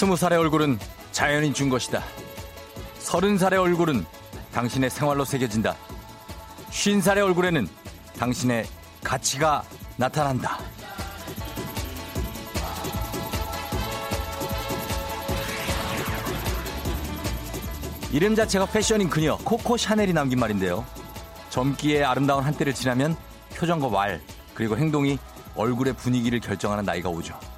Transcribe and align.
스무 0.00 0.16
살의 0.16 0.38
얼굴은 0.38 0.78
자연이 1.12 1.52
준 1.52 1.68
것이다. 1.68 2.02
서른 3.00 3.36
살의 3.36 3.58
얼굴은 3.58 4.06
당신의 4.50 4.88
생활로 4.88 5.26
새겨진다. 5.26 5.76
쉰 6.70 7.02
살의 7.02 7.22
얼굴에는 7.22 7.68
당신의 8.18 8.64
가치가 9.04 9.62
나타난다. 9.98 10.58
이름 18.10 18.34
자체가 18.34 18.64
패션인 18.64 19.10
그녀 19.10 19.36
코코 19.44 19.76
샤넬이 19.76 20.14
남긴 20.14 20.40
말인데요. 20.40 20.82
젊기에 21.50 22.04
아름다운 22.04 22.42
한때를 22.42 22.72
지나면 22.72 23.14
표정과 23.54 23.90
말 23.90 24.22
그리고 24.54 24.78
행동이 24.78 25.18
얼굴의 25.54 25.92
분위기를 25.92 26.40
결정하는 26.40 26.86
나이가 26.86 27.10
오죠. 27.10 27.49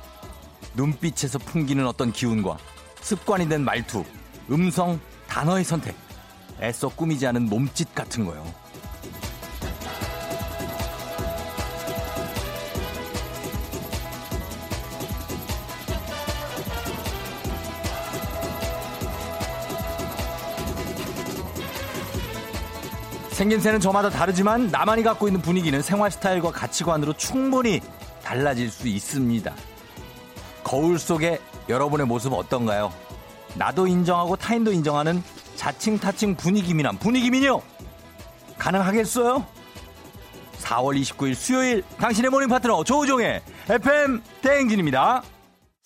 눈빛에서 0.75 1.39
풍기는 1.39 1.87
어떤 1.87 2.13
기운과 2.13 2.57
습관이 3.01 3.49
된 3.49 3.65
말투, 3.65 4.05
음성, 4.51 4.99
단어의 5.29 5.65
선택, 5.65 5.95
애써 6.61 6.89
꾸미지 6.89 7.27
않은 7.27 7.47
몸짓 7.47 7.95
같은 7.95 8.25
거요. 8.25 8.45
생김새는 23.33 23.81
저마다 23.81 24.09
다르지만 24.09 24.69
나만이 24.69 25.03
갖고 25.03 25.27
있는 25.27 25.43
분위기는 25.43 25.83
생활 25.83 26.13
스타일과 26.13 26.53
가치관으로 26.53 27.15
충분히 27.15 27.81
달라질 28.23 28.71
수 28.71 28.87
있습니다. 28.87 29.53
거울 30.73 30.99
속에 30.99 31.39
여러분의 31.69 32.07
모습 32.07 32.33
어떤가요? 32.33 32.91
나도 33.57 33.87
인정하고 33.87 34.37
타인도 34.37 34.73
인정하는 34.73 35.23
자칭 35.55 35.99
타칭 35.99 36.35
분위기 36.35 36.73
미남 36.73 36.97
분위기 36.97 37.31
미녀 37.31 37.61
가능하겠어요? 38.57 39.47
4월 40.61 40.99
29일 40.99 41.35
수요일 41.35 41.83
당신의 41.99 42.31
morning 42.31 42.49
파트너 42.49 42.85
조우종의 42.85 43.43
FM 43.69 44.23
대행진입니다. 44.41 45.23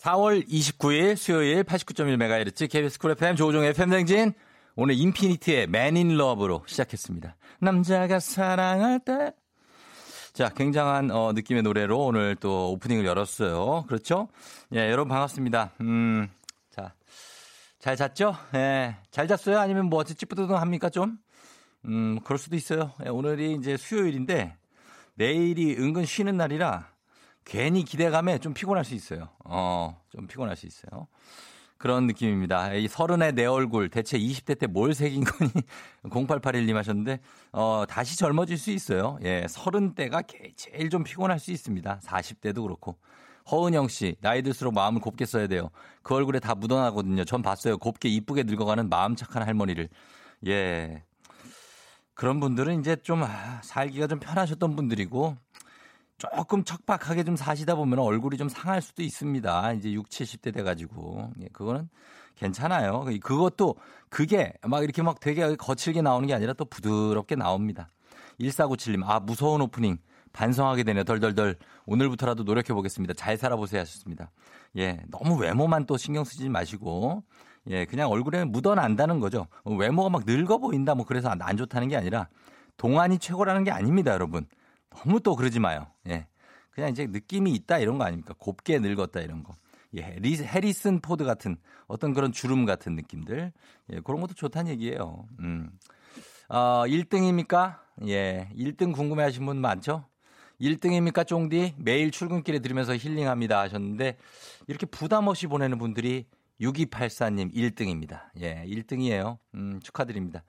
4월 0.03 0.48
29일 0.48 1.17
수요일 1.17 1.64
89.1MHz 1.64 2.70
KBS 2.70 3.01
쿨 3.01 3.11
FM 3.11 3.34
조우종의 3.34 3.70
FM 3.70 3.91
대행진 3.91 4.34
오늘 4.77 4.95
Man 5.64 5.97
in 5.97 6.12
Love로 6.12 6.62
시작했습니다. 6.64 7.34
남자가 7.59 8.20
사랑할 8.20 9.01
때. 9.01 9.33
자, 10.37 10.51
굉장한 10.51 11.11
어, 11.12 11.33
느낌의 11.33 11.62
노래로 11.62 11.98
오늘 11.98 12.37
또 12.37 12.73
오프닝을 12.73 13.06
열었어요. 13.06 13.87
그렇죠? 13.89 14.29
예, 14.75 14.91
여러분 14.91 15.09
반갑습니다. 15.09 15.73
음, 15.81 16.29
자, 16.69 16.92
잘 17.79 17.97
잤죠? 17.97 18.37
예, 18.55 18.98
잘 19.11 19.29
zas어요? 19.29 19.59
아니면 19.59 19.87
뭐 19.87 20.05
찌뿌드둥 20.05 20.59
합니까 20.59 20.91
좀? 20.91 21.17
음, 21.87 22.20
그럴 22.23 22.37
수도 22.37 22.55
있어요. 22.55 22.92
예, 23.07 23.09
오늘이 23.09 23.55
이제 23.55 23.79
수요일인데 23.79 24.59
내일이 25.14 25.75
은근 25.79 26.05
쉬는 26.05 26.36
날이라 26.36 26.86
괜히 27.47 27.83
기대감에 27.83 28.36
좀 28.36 28.53
피곤할 28.53 28.85
수 28.85 28.95
있어요. 28.95 29.30
어, 29.42 29.98
좀 30.11 30.27
피곤할 30.27 30.55
수 30.55 30.67
있어요. 30.67 31.07
그런 31.79 32.07
느낌입니다. 32.07 32.73
이 32.75 32.89
서른의 32.89 33.33
내 33.35 33.45
얼굴 33.47 33.89
대체 33.91 34.19
20대 34.19 34.59
때 34.59 34.67
뭘 34.67 34.95
새긴 34.95 35.25
거니? 35.25 35.51
0881님 36.05 36.75
하셨는데 36.75 37.20
어 37.53 37.85
다시 37.89 38.17
젊어질 38.19 38.57
수 38.59 38.70
있어요. 38.70 39.19
예, 39.23 39.47
서른 39.48 39.95
대가 39.95 40.23
제일 40.57 40.91
좀 40.91 41.05
피곤할 41.05 41.39
수 41.39 41.51
있습니다. 41.53 42.01
40대도 42.03 42.63
그렇고. 42.63 42.97
허은영 43.51 43.86
씨, 43.89 44.17
나이 44.20 44.42
들수록 44.42 44.75
마음을 44.75 45.01
곱게 45.01 45.25
써야 45.25 45.47
돼요. 45.47 45.70
그 46.03 46.15
얼굴에 46.15 46.41
다 46.41 46.55
묻어나거든요. 46.57 47.25
전 47.25 47.42
봤어요. 47.42 47.79
곱게 47.79 48.09
이쁘게 48.09 48.42
늙어가는 48.42 48.89
마음 48.89 49.15
착한 49.15 49.45
할머니를. 49.45 49.89
예. 50.48 51.05
그런 52.15 52.41
분들은 52.41 52.81
이제 52.81 52.97
좀 52.97 53.23
아, 53.23 53.61
살기가 53.63 54.07
좀 54.09 54.19
편하셨던 54.19 54.75
분들이고 54.75 55.36
조금 56.19 56.65
척박하게 56.65 57.25
좀 57.25 57.37
사시다 57.37 57.75
보면 57.75 57.99
얼굴이 57.99 58.37
좀 58.39 58.49
상할 58.49 58.81
수도 58.81 59.03
있습니다. 59.03 59.73
이제 59.75 59.93
6, 59.93 60.09
70대 60.09 60.53
돼가지고. 60.53 61.31
예, 61.43 61.49
그거는 61.53 61.89
괜찮아요. 62.37 63.05
그것도 63.23 63.77
그게 64.09 64.53
막 64.63 64.83
이렇게 64.83 65.03
막 65.03 65.21
되게 65.21 65.57
거칠게 65.57 66.03
나오는 66.03 66.27
게 66.27 66.35
아니라 66.35 66.53
또 66.55 66.65
부드럽게 66.65 67.35
나옵니다. 67.37 67.91
1497님, 68.41 69.03
아, 69.05 69.21
무서운 69.21 69.61
오프닝. 69.61 69.99
반성하게 70.33 70.85
되네요. 70.85 71.05
덜덜덜. 71.05 71.57
오늘부터라도 71.87 72.45
노력해 72.45 72.75
보겠습니다. 72.75 73.15
잘 73.15 73.39
살아보세요 73.39 73.81
하셨습니다. 73.81 74.31
예, 74.77 75.01
너무 75.09 75.37
외모만 75.37 75.87
또 75.87 75.97
신경 75.97 76.25
쓰지 76.25 76.51
마시고, 76.51 77.23
예, 77.69 77.87
그냥 77.87 78.11
얼굴에 78.11 78.45
묻어난다는 78.45 79.19
거죠. 79.19 79.47
외모가 79.65 80.11
막 80.11 80.25
늙어 80.27 80.59
보인다 80.59 80.95
뭐 80.95 81.07
그래서 81.07 81.31
안 81.31 81.57
좋다는 81.57 81.89
게 81.89 81.97
아니라 81.97 82.29
동안이 82.77 83.19
최고라는 83.19 83.65
게 83.65 83.71
아닙니다, 83.71 84.13
여러분. 84.13 84.47
너무 84.96 85.20
또 85.20 85.36
그러지 85.36 85.61
마요. 85.61 85.86
예. 86.08 86.27
그냥 86.70 86.90
이제 86.90 87.07
느낌이 87.07 87.52
있다 87.52 87.79
이런 87.79 87.98
거 87.98 88.05
아닙니까? 88.05 88.34
곱게 88.39 88.79
늙었다 88.79 89.20
이런 89.20 89.42
거. 89.42 89.55
예, 89.95 90.17
리, 90.18 90.36
해리슨 90.36 91.01
포드 91.01 91.24
같은 91.24 91.57
어떤 91.86 92.12
그런 92.12 92.33
주름 92.33 92.67
같은 92.67 92.95
느낌들. 92.96 93.52
예, 93.92 94.01
그런 94.01 94.20
것도 94.20 94.35
좋다는 94.35 94.70
얘기예요. 94.73 95.27
음. 95.40 95.70
어, 96.48 96.85
1등입니까? 96.86 97.79
예, 98.06 98.51
1등 98.55 98.92
궁금해 98.92 99.23
하신 99.24 99.46
분 99.46 99.58
많죠? 99.58 100.05
1등입니까, 100.61 101.27
쫑디? 101.27 101.74
매일 101.79 102.11
출근길에 102.11 102.58
들으면서 102.61 102.96
힐링합니다 102.96 103.61
하셨는데, 103.61 104.17
이렇게 104.67 104.86
부담 104.86 105.29
없이 105.29 105.46
보내는 105.46 105.79
분들이 105.79 106.27
6284님 106.61 107.55
1등입니다. 107.55 108.24
예, 108.40 108.64
1등이에요. 108.67 109.39
음, 109.55 109.80
축하드립니다. 109.83 110.42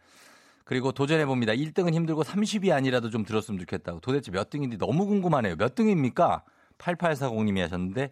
그리고 0.68 0.92
도전해봅니다. 0.92 1.54
1등은 1.54 1.94
힘들고 1.94 2.24
30이 2.24 2.76
아니라도 2.76 3.10
좀 3.10 3.24
들었으면 3.24 3.58
좋겠다고. 3.62 4.02
도대체 4.02 4.32
몇 4.32 4.50
등인지 4.50 4.78
너무 4.78 5.06
궁금하네요. 5.06 5.56
몇 5.56 5.76
등입니까? 5.76 6.44
8840님이 6.78 7.62
하셨는데 7.62 8.10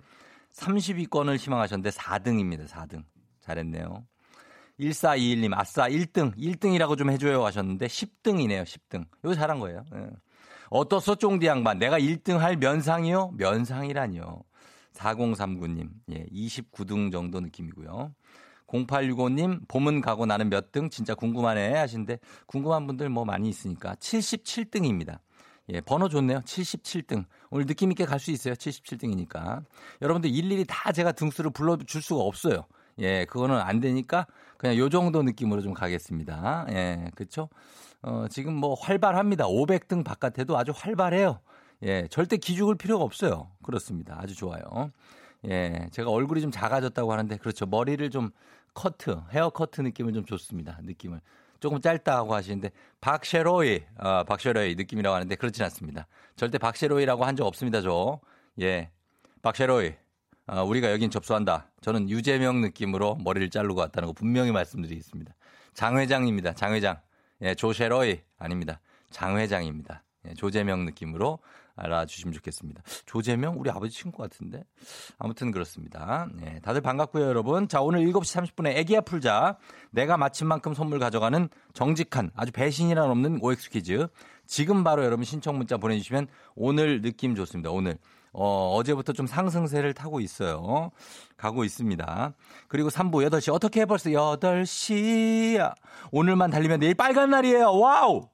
30위권을 0.54 1.38
희망하셨는데 1.38 1.90
4등입니다. 1.90 2.66
4등. 2.66 3.04
잘했네요. 3.42 4.06
1421님, 4.80 5.54
아싸, 5.54 5.90
1등, 5.90 6.34
1등이라고 6.38 6.98
좀 6.98 7.10
해줘요 7.10 7.46
하셨는데 7.46 7.88
10등이네요, 7.88 8.64
10등. 8.64 9.06
이거 9.26 9.34
잘한 9.36 9.60
거예요. 9.60 9.84
예. 9.94 10.10
어떻소 10.70 11.16
쫑디 11.16 11.46
양반, 11.46 11.78
내가 11.78 12.00
1등 12.00 12.38
할 12.38 12.56
면상이요? 12.56 13.34
면상이라니요. 13.36 14.44
4039님, 14.94 15.90
예, 16.14 16.26
29등 16.28 17.12
정도 17.12 17.42
느낌이고요. 17.42 18.14
0865님, 18.76 19.68
봄은 19.68 20.02
가고 20.02 20.26
나는 20.26 20.50
몇 20.50 20.72
등? 20.72 20.90
진짜 20.90 21.16
궁금하네 21.16 21.74
하시는데, 21.76 22.20
궁금한 22.46 22.88
분들 22.88 23.10
뭐 23.10 23.26
많이 23.26 23.50
있으니까 23.50 23.96
77등입니다. 23.96 25.20
예, 25.70 25.82
번호 25.82 26.10
좋네요. 26.10 26.42
77등. 26.42 27.26
오늘 27.50 27.66
느낌 27.66 27.92
있게 27.92 28.06
갈 28.06 28.20
수 28.20 28.32
있어요. 28.32 28.54
77등이니까. 28.54 29.64
여러분들 30.02 30.30
일일이 30.30 30.66
다 30.68 30.92
제가 30.92 31.12
등수를 31.14 31.52
불러줄 31.52 32.02
수가 32.02 32.22
없어요. 32.22 32.66
예, 33.00 33.26
그거는 33.26 33.58
안 33.58 33.80
되니까 33.80 34.28
그냥 34.58 34.78
요 34.78 34.90
정도 34.90 35.24
느낌으로 35.24 35.62
좀 35.62 35.74
가겠습니다. 35.74 36.68
예, 36.70 37.10
그쵸? 37.16 37.50
어, 38.04 38.28
지금 38.30 38.54
뭐 38.56 38.76
활발합니다. 38.76 39.46
500등 39.46 40.04
바깥에도 40.06 40.58
아주 40.58 40.72
활발해요. 40.76 41.40
예, 41.84 42.08
절대 42.10 42.38
기죽을 42.38 42.76
필요가 42.76 43.04
없어요. 43.04 43.50
그렇습니다. 43.64 44.18
아주 44.22 44.36
좋아요. 44.36 44.92
예, 45.48 45.88
제가 45.92 46.10
얼굴이 46.10 46.42
좀 46.42 46.52
작아졌다고 46.52 47.12
하는데 47.12 47.38
그렇죠. 47.38 47.66
머리를 47.66 48.08
좀 48.12 48.30
커트, 48.76 49.20
헤어 49.32 49.50
커트 49.50 49.82
느낌을 49.82 50.14
좀 50.14 50.26
좋습니다. 50.26 50.80
느낌을. 50.84 51.22
조금 51.60 51.82
짧다고 51.82 52.36
하시는데 52.36 52.70
박셰로이, 53.02 53.82
어, 53.98 54.24
박셰로이 54.26 54.76
느낌이라고 54.76 55.16
하는데 55.16 55.36
그렇진 55.36 55.64
않습니다. 55.64 56.06
절대 56.36 56.60
박셰로이라고 56.60 57.26
한 57.26 57.36
적 57.36 57.48
없습니다, 57.48 57.82
저. 57.82 58.20
예. 58.62 58.92
박셰로이. 59.42 59.94
어, 60.48 60.64
우리가 60.64 60.92
여긴 60.92 61.10
접수한다. 61.10 61.72
저는 61.82 62.10
유재명 62.10 62.62
느낌으로 62.62 63.16
머리를 63.24 63.50
자르고 63.50 63.80
왔다는 63.80 64.08
거 64.08 64.14
분명히 64.14 64.52
말씀드리겠습니다. 64.52 65.34
장 65.74 65.98
회장입니다. 65.98 66.54
장 66.54 66.74
회장. 66.74 67.00
예, 67.42 67.56
조셰로이 67.56 68.22
아닙니다. 68.38 68.80
장 69.10 69.38
회장입니다. 69.38 70.04
예, 70.28 70.34
조재명 70.34 70.86
느낌으로 70.86 71.40
알아주시면 71.76 72.34
좋겠습니다. 72.34 72.82
조재명? 73.06 73.60
우리 73.60 73.70
아버지 73.70 73.96
친구 73.96 74.20
같은데? 74.20 74.64
아무튼 75.18 75.52
그렇습니다. 75.52 76.28
네, 76.34 76.60
다들 76.62 76.82
반갑고요, 76.82 77.26
여러분. 77.26 77.68
자, 77.68 77.82
오늘 77.82 78.02
7시 78.02 78.54
30분에 78.56 78.76
애기야 78.78 79.02
풀자. 79.02 79.58
내가 79.92 80.18
맞힌 80.18 80.48
만큼 80.48 80.74
선물 80.74 81.00
가져가는 81.00 81.50
정직한 81.74 82.32
아주 82.36 82.52
배신이란 82.52 83.10
없는 83.10 83.40
OX 83.42 83.70
퀴즈. 83.70 84.08
지금 84.48 84.84
바로 84.84 85.04
여러분 85.04 85.26
신청 85.26 85.58
문자 85.58 85.78
보내주시면 85.78 86.28
오늘 86.56 87.02
느낌 87.02 87.36
좋습니다. 87.36 87.72
오늘. 87.72 87.98
어, 88.38 88.76
어제부터 88.76 89.14
좀 89.14 89.28
상승세를 89.28 89.94
타고 89.94 90.20
있어요. 90.20 90.92
가고 91.38 91.64
있습니다. 91.64 92.34
그리고 92.68 92.90
3부 92.90 93.26
8시. 93.30 93.54
어떻게 93.54 93.82
해 93.82 93.86
벌써 93.86 94.10
8시. 94.10 95.74
오늘만 96.12 96.52
달리면 96.52 96.82
내일 96.82 96.96
빨간 96.96 97.30
날이에요. 97.30 97.78
Wow! 97.80 98.28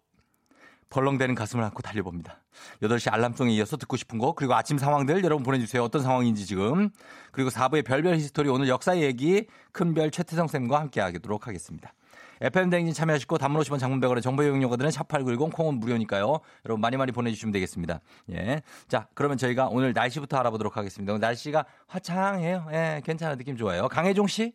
덜렁대는 0.92 1.34
가슴을 1.34 1.64
안고 1.64 1.82
달려봅니다. 1.82 2.38
8시 2.84 3.12
알람송에 3.12 3.52
이어서 3.54 3.78
듣고 3.78 3.98
싶은 3.98 4.20
거 4.20 4.34
그리고 4.34 4.54
아침 4.54 4.78
상황들 4.78 5.24
여러분 5.24 5.44
보내주세요. 5.44 5.84
어떤 5.84 6.04
상황인지 6.04 6.46
지금. 6.46 6.90
그리고 7.32 7.50
4부의 7.50 7.84
별별 7.84 8.16
히스토리 8.16 8.50
오늘 8.50 8.68
역사 8.68 8.98
얘기 8.98 9.48
큰별 9.72 10.12
최태성 10.12 10.48
쌤과 10.48 10.80
함께 10.80 11.02
하도록 11.02 11.48
하겠습니다. 11.48 11.94
FM 12.42 12.72
댕진 12.72 12.94
참여하시고 12.94 13.38
단문 13.38 13.62
50원 13.62 13.80
장문백원의 13.80 14.22
정보 14.24 14.42
이용료들은 14.44 14.90
샵8910 14.90 15.54
콩은 15.54 15.80
무료니까요. 15.80 16.40
여러분 16.66 16.82
많이 16.82 16.98
많이 16.98 17.12
보내주시면 17.12 17.52
되겠습니다. 17.54 18.02
예. 18.32 18.62
자, 18.88 19.08
그러면 19.14 19.38
저희가 19.38 19.68
오늘 19.68 19.94
날씨부터 19.94 20.38
알아보도록 20.38 20.76
하겠습니다. 20.76 21.18
날씨가 21.18 21.66
화창해요. 21.88 22.68
예, 22.74 23.02
괜찮아. 23.06 23.36
느낌 23.36 23.56
좋아요. 23.56 23.88
강혜종 23.88 24.26
씨. 24.28 24.54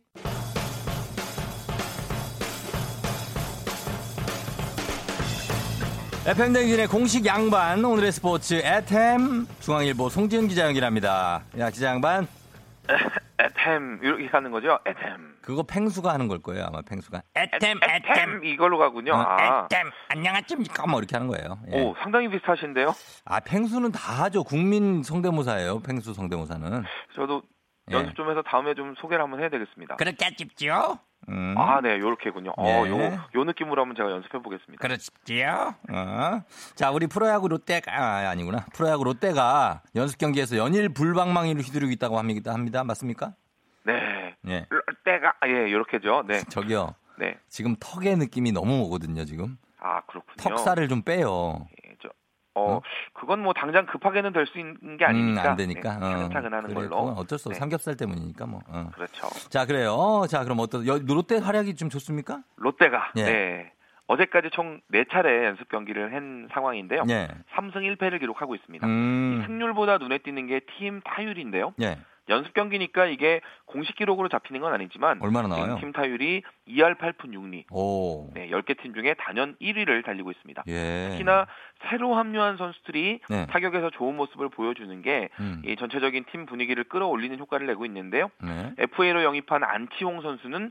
FM댕진의 6.26 6.88
공식 6.88 7.24
양반 7.24 7.84
오늘의 7.84 8.10
스포츠 8.10 8.54
에템 8.54 9.46
중앙일보 9.60 10.08
송지은 10.08 10.48
기자 10.48 10.66
연결합니다. 10.66 11.44
야 11.56 11.70
기자 11.70 11.86
양반. 11.86 12.26
에템 13.38 14.00
이렇게 14.02 14.26
가는 14.28 14.50
거죠? 14.50 14.76
에템. 14.86 15.36
그거 15.40 15.62
팽수가 15.62 16.12
하는 16.12 16.26
걸 16.26 16.42
거예요 16.42 16.64
아마 16.64 16.82
팽수가. 16.82 17.22
에템 17.36 17.78
에템 17.80 18.42
이걸로 18.42 18.76
가군요. 18.76 19.12
어, 19.12 19.18
아. 19.18 19.68
에템 19.70 19.88
안녕하십니까 20.08 20.88
뭐 20.88 20.98
이렇게 20.98 21.14
하는 21.14 21.28
거예요. 21.28 21.60
예. 21.72 21.82
오 21.82 21.94
상당히 22.02 22.28
비슷하신데요? 22.28 22.92
아 23.24 23.38
팽수는 23.38 23.92
다 23.92 24.24
하죠. 24.24 24.42
국민 24.42 25.04
성대모사예요. 25.04 25.78
팽수 25.78 26.12
성대모사는. 26.12 26.82
저도 27.14 27.42
예. 27.92 27.94
연습 27.94 28.16
좀 28.16 28.28
해서 28.30 28.42
다음에 28.42 28.74
좀 28.74 28.96
소개를 29.00 29.22
한번 29.22 29.38
해야 29.38 29.48
되겠습니다. 29.48 29.94
그렇겠죠. 29.94 30.98
음. 31.28 31.54
아, 31.58 31.80
네, 31.80 31.98
요렇게군요. 31.98 32.52
어, 32.56 32.66
예. 32.66 32.90
요, 32.90 33.18
요 33.34 33.44
느낌으로 33.44 33.82
한번 33.82 33.96
제가 33.96 34.10
연습해 34.10 34.38
보겠습니다. 34.42 34.80
그렇지요. 34.80 35.74
어. 35.90 36.42
자, 36.74 36.90
우리 36.90 37.06
프로야구 37.06 37.48
롯데가 37.48 37.92
아, 37.92 38.30
아니구나. 38.30 38.66
프로야구 38.74 39.04
롯데가 39.04 39.82
연습 39.96 40.18
경기에서 40.18 40.56
연일 40.56 40.88
불방망이를 40.88 41.62
휘두르고 41.62 41.92
있다고 41.92 42.18
합니다. 42.18 42.52
합니다. 42.52 42.84
맞습니까? 42.84 43.34
네. 43.84 44.34
예. 44.48 44.66
때가 45.04 45.34
아, 45.40 45.48
예, 45.48 45.70
요렇게죠. 45.72 46.24
네. 46.26 46.40
저기요. 46.50 46.94
네. 47.18 47.36
지금 47.48 47.74
턱의 47.80 48.16
느낌이 48.16 48.52
너무 48.52 48.82
오거든요, 48.84 49.24
지금. 49.24 49.58
아, 49.80 50.00
그렇군요. 50.02 50.36
턱살을 50.36 50.88
좀 50.88 51.02
빼요. 51.02 51.66
어, 52.56 52.76
어? 52.76 52.80
그건 53.12 53.40
뭐 53.42 53.52
당장 53.52 53.84
급하게는 53.86 54.32
될 54.32 54.46
수 54.46 54.58
있는 54.58 54.96
게 54.96 55.04
음, 55.04 55.08
아니니까. 55.08 55.50
안 55.50 55.56
되니까. 55.56 55.98
네, 55.98 56.06
어. 56.06 56.08
차근차근 56.10 56.54
하는 56.54 56.74
그래, 56.74 56.88
걸로. 56.88 56.96
어쩔 57.10 57.38
수 57.38 57.48
없어. 57.48 57.50
네. 57.50 57.54
삼겹살 57.56 57.96
때문이니까 57.96 58.46
뭐. 58.46 58.60
어. 58.68 58.90
그렇죠. 58.94 59.28
자, 59.50 59.66
그래요. 59.66 60.24
자, 60.28 60.42
그럼 60.44 60.60
어떤 60.60 60.86
여- 60.86 60.98
롯데 60.98 61.36
활약이 61.38 61.74
좀 61.74 61.88
좋습니까? 61.90 62.42
롯데가 62.56 63.12
예. 63.16 63.22
네. 63.24 63.72
어제까지 64.08 64.50
총 64.52 64.80
4차례 64.92 65.44
연습 65.46 65.68
경기를 65.68 66.14
한 66.14 66.48
상황인데요. 66.52 67.02
예. 67.10 67.26
3승 67.56 67.74
1패를 67.96 68.20
기록하고 68.20 68.54
있습니다. 68.54 68.86
이 68.86 68.90
음. 68.90 69.42
승률보다 69.46 69.98
눈에 69.98 70.18
띄는 70.18 70.46
게 70.46 70.60
팀 70.78 71.00
타율인데요. 71.04 71.74
예. 71.82 71.98
연습 72.28 72.54
경기니까 72.54 73.06
이게 73.06 73.40
공식 73.66 73.94
기록으로 73.94 74.28
잡히는 74.28 74.60
건 74.60 74.72
아니지만 74.74 75.20
얼마나 75.22 75.46
나와요? 75.46 75.76
팀 75.78 75.92
타율이 75.92 76.42
2할 76.68 76.98
8푼 76.98 77.30
6리. 77.32 77.64
오. 77.70 78.30
네, 78.34 78.48
10개 78.50 78.76
팀 78.82 78.94
중에 78.94 79.14
단연 79.14 79.54
1위를 79.62 80.04
달리고 80.04 80.32
있습니다. 80.32 80.64
예. 80.66 81.08
특히나 81.10 81.46
새로 81.88 82.14
합류한 82.14 82.56
선수들이 82.56 83.20
네. 83.28 83.46
타격에서 83.46 83.90
좋은 83.90 84.16
모습을 84.16 84.48
보여주는 84.48 85.02
게 85.02 85.28
음. 85.40 85.62
이 85.64 85.76
전체적인 85.76 86.24
팀 86.30 86.46
분위기를 86.46 86.84
끌어올리는 86.84 87.38
효과를 87.38 87.66
내고 87.66 87.84
있는데요. 87.86 88.30
네. 88.42 88.72
FA로 88.78 89.22
영입한 89.22 89.62
안치홍 89.62 90.22
선수는 90.22 90.70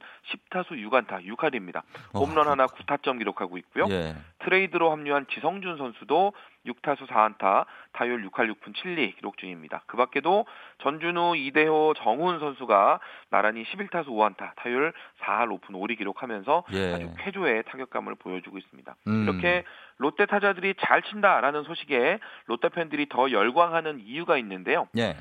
10타수 0.51 0.71
6안타 0.71 1.25
6할입니다. 1.25 1.83
어, 2.13 2.19
홈런 2.19 2.47
하나 2.47 2.65
9타점 2.65 3.19
기록하고 3.19 3.57
있고요. 3.59 3.85
예. 3.89 4.15
트레이드로 4.39 4.91
합류한 4.91 5.27
지성준 5.33 5.77
선수도 5.77 6.33
6타수 6.65 7.07
4안타, 7.07 7.65
타율 7.93 8.27
6할 8.27 8.51
6푼 8.53 8.73
7리 8.73 9.15
기록 9.15 9.37
중입니다. 9.37 9.83
그 9.85 9.97
밖에도 9.97 10.45
전준우, 10.79 11.35
이대호, 11.37 11.93
정훈 11.97 12.39
선수가 12.39 12.99
나란히 13.29 13.63
11타수 13.63 14.07
5안타, 14.07 14.51
타율 14.55 14.93
4할 15.21 15.47
5푼 15.49 15.71
5리 15.71 15.97
기록하면서 15.97 16.63
예. 16.73 16.93
아주 16.93 17.13
쾌조의 17.19 17.63
타격감을 17.67 18.15
보여주고 18.15 18.57
있습니다. 18.57 18.95
음. 19.07 19.23
이렇게 19.23 19.63
롯데 19.97 20.25
타자들이 20.25 20.75
잘 20.81 21.01
친다라는 21.03 21.63
소식에 21.63 22.19
롯데 22.45 22.69
팬들이 22.69 23.07
더 23.07 23.31
열광하는 23.31 23.99
이유가 23.99 24.37
있는데요. 24.37 24.87
예. 24.97 25.15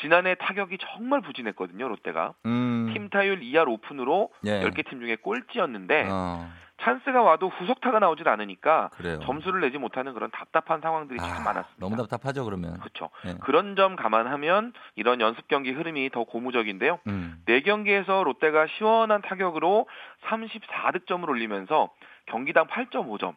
지난해 0.00 0.34
타격이 0.36 0.78
정말 0.80 1.20
부진했거든요, 1.20 1.86
롯데가. 1.88 2.34
음. 2.46 2.90
팀 2.92 3.10
타율 3.10 3.40
2할 3.40 3.66
5푼으로 3.66 4.30
예. 4.46 4.62
10개 4.62 4.88
팀 4.88 5.00
중에 5.00 5.16
꼴찌였는데 5.16 6.08
어. 6.10 6.50
찬스가 6.80 7.22
와도 7.22 7.48
후속타가 7.48 8.00
나오질 8.00 8.28
않으니까 8.28 8.88
그래요. 8.94 9.20
점수를 9.20 9.60
내지 9.60 9.78
못하는 9.78 10.14
그런 10.14 10.30
답답한 10.30 10.80
상황들이 10.80 11.20
아, 11.20 11.24
참 11.24 11.44
많았습니다. 11.44 11.76
너무 11.78 11.96
답답하죠, 11.96 12.44
그러면. 12.44 12.80
그렇죠. 12.80 13.10
예. 13.26 13.34
그런 13.42 13.76
점 13.76 13.94
감안하면 13.94 14.72
이런 14.96 15.20
연습 15.20 15.46
경기 15.46 15.70
흐름이 15.70 16.10
더 16.10 16.24
고무적인데요. 16.24 16.98
음. 17.06 17.40
네 17.44 17.60
경기에서 17.60 18.24
롯데가 18.24 18.66
시원한 18.66 19.22
타격으로 19.22 19.86
34득점을 20.24 21.28
올리면서 21.28 21.90
경기당 22.26 22.66
8.5점. 22.66 23.34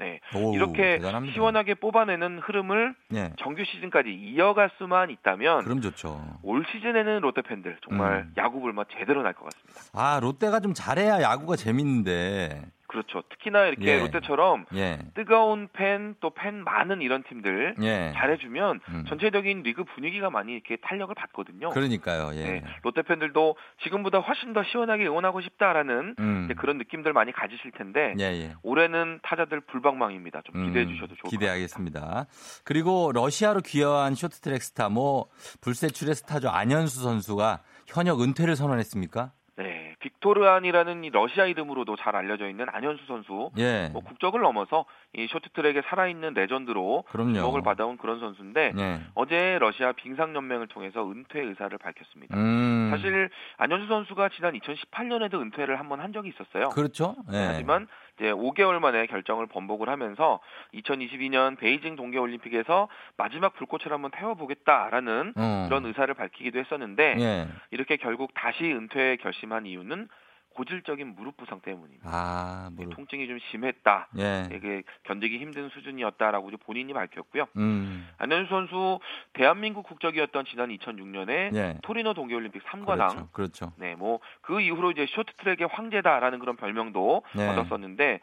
네. 0.00 0.20
오, 0.34 0.54
이렇게 0.54 0.96
대단합니다. 0.98 1.32
시원하게 1.34 1.74
뽑아내는 1.74 2.40
흐름을 2.40 2.94
예. 3.14 3.32
정규 3.38 3.64
시즌까지 3.64 4.10
이어갈 4.10 4.70
수만 4.76 5.10
있다면 5.10 5.62
그럼 5.64 5.80
좋죠. 5.80 6.20
올 6.42 6.64
시즌에는 6.72 7.20
롯데 7.20 7.42
팬들 7.42 7.78
정말 7.86 8.22
음. 8.22 8.34
야구 8.36 8.60
불맛 8.60 8.88
제대로 8.98 9.22
날 9.22 9.34
것 9.34 9.44
같습니다. 9.44 9.80
아, 9.92 10.18
롯데가 10.20 10.58
좀 10.60 10.74
잘해야 10.74 11.20
야구가 11.22 11.56
재밌는데. 11.56 12.62
그렇죠. 12.94 13.22
특히나 13.28 13.66
이렇게 13.66 13.86
예. 13.86 13.98
롯데처럼 13.98 14.66
예. 14.76 15.00
뜨거운 15.14 15.66
팬 15.72 16.14
또 16.20 16.30
팬 16.30 16.62
많은 16.62 17.02
이런 17.02 17.24
팀들 17.24 17.74
예. 17.82 18.12
잘해주면 18.14 18.80
음. 18.88 19.04
전체적인 19.08 19.62
리그 19.64 19.82
분위기가 19.82 20.30
많이 20.30 20.52
이렇게 20.52 20.76
탄력을 20.76 21.12
받거든요. 21.12 21.70
그러니까요. 21.70 22.30
예. 22.36 22.44
네, 22.44 22.64
롯데 22.84 23.02
팬들도 23.02 23.56
지금보다 23.82 24.18
훨씬 24.20 24.52
더 24.52 24.62
시원하게 24.62 25.06
응원하고 25.06 25.40
싶다라는 25.40 26.14
음. 26.20 26.48
그런 26.56 26.78
느낌들 26.78 27.12
많이 27.12 27.32
가지실 27.32 27.72
텐데 27.72 28.14
예, 28.20 28.24
예. 28.24 28.54
올해는 28.62 29.18
타자들 29.24 29.60
불방망입니다. 29.62 30.42
좀 30.44 30.66
기대해 30.66 30.86
주셔도 30.86 31.08
좋을 31.08 31.16
것 31.16 31.22
같습니다. 31.24 31.38
기대하겠습니다. 31.40 32.26
그리고 32.64 33.10
러시아로 33.12 33.60
귀화한 33.62 34.14
쇼트트랙 34.14 34.62
스타 34.62 34.88
뭐 34.88 35.26
불세출의 35.62 36.14
스타죠 36.14 36.48
안현수 36.48 37.02
선수가 37.02 37.60
현역 37.88 38.22
은퇴를 38.22 38.54
선언했습니까? 38.54 39.32
네, 39.56 39.94
빅토르안이라는 40.00 41.04
이 41.04 41.10
러시아 41.10 41.46
이름으로도 41.46 41.94
잘 41.96 42.16
알려져 42.16 42.48
있는 42.48 42.66
안현수 42.68 43.06
선수 43.06 43.50
예. 43.56 43.88
뭐 43.92 44.02
국적을 44.02 44.40
넘어서 44.40 44.84
이 45.12 45.28
쇼트트랙에 45.28 45.82
살아있는 45.86 46.34
레전드로 46.34 47.04
그럼요. 47.08 47.34
주목을 47.34 47.62
받아온 47.62 47.96
그런 47.96 48.18
선수인데 48.18 48.72
예. 48.76 49.00
어제 49.14 49.58
러시아 49.60 49.92
빙상 49.92 50.34
연맹을 50.34 50.66
통해서 50.66 51.08
은퇴 51.08 51.40
의사를 51.40 51.76
밝혔습니다. 51.78 52.36
음. 52.36 52.88
사실 52.90 53.30
안현수 53.58 53.86
선수가 53.86 54.30
지난 54.30 54.58
2018년에도 54.58 55.34
은퇴를 55.34 55.78
한번한 55.78 56.12
적이 56.12 56.30
있었어요. 56.30 56.70
그렇죠. 56.70 57.14
예. 57.32 57.36
하지만 57.36 57.86
이제 58.16 58.30
5개월 58.30 58.78
만에 58.78 59.06
결정을 59.06 59.46
번복을 59.46 59.88
하면서 59.88 60.40
2022년 60.74 61.58
베이징 61.58 61.96
동계올림픽에서 61.96 62.88
마지막 63.16 63.54
불꽃을 63.54 63.92
한번 63.92 64.10
태워보겠다라는 64.12 65.32
어. 65.36 65.66
그런 65.68 65.86
의사를 65.86 66.12
밝히기도 66.14 66.58
했었는데 66.58 67.16
예. 67.18 67.48
이렇게 67.70 67.96
결국 67.96 68.32
다시 68.34 68.64
은퇴 68.64 69.16
결심한 69.16 69.66
이유는 69.66 70.08
고질적인 70.54 71.14
무릎 71.16 71.36
부상 71.36 71.60
때문입니다. 71.60 72.08
아, 72.10 72.70
뭐 72.72 72.88
통증이 72.88 73.26
좀 73.26 73.38
심했다. 73.50 74.08
예. 74.18 74.48
이게 74.52 74.82
견디기 75.04 75.38
힘든 75.38 75.68
수준이었다라고 75.68 76.50
본인이 76.64 76.92
밝혔고요. 76.92 77.46
음. 77.56 78.08
안현수 78.18 78.48
선수 78.48 79.00
대한민국 79.32 79.84
국적이었던 79.86 80.44
지난 80.46 80.70
2006년에 80.70 81.54
예. 81.54 81.78
토리노 81.82 82.14
동계올림픽 82.14 82.64
3관왕 82.64 83.08
그렇죠. 83.08 83.28
그렇죠. 83.32 83.72
네, 83.76 83.94
뭐 83.94 84.14
그 84.42 84.60
이후로 84.60 84.90
이제 84.90 85.06
쇼트트랙의 85.08 85.68
황제다라는 85.68 86.38
그런 86.38 86.56
별명도 86.56 87.22
네. 87.34 87.48
얻었었는데 87.48 88.20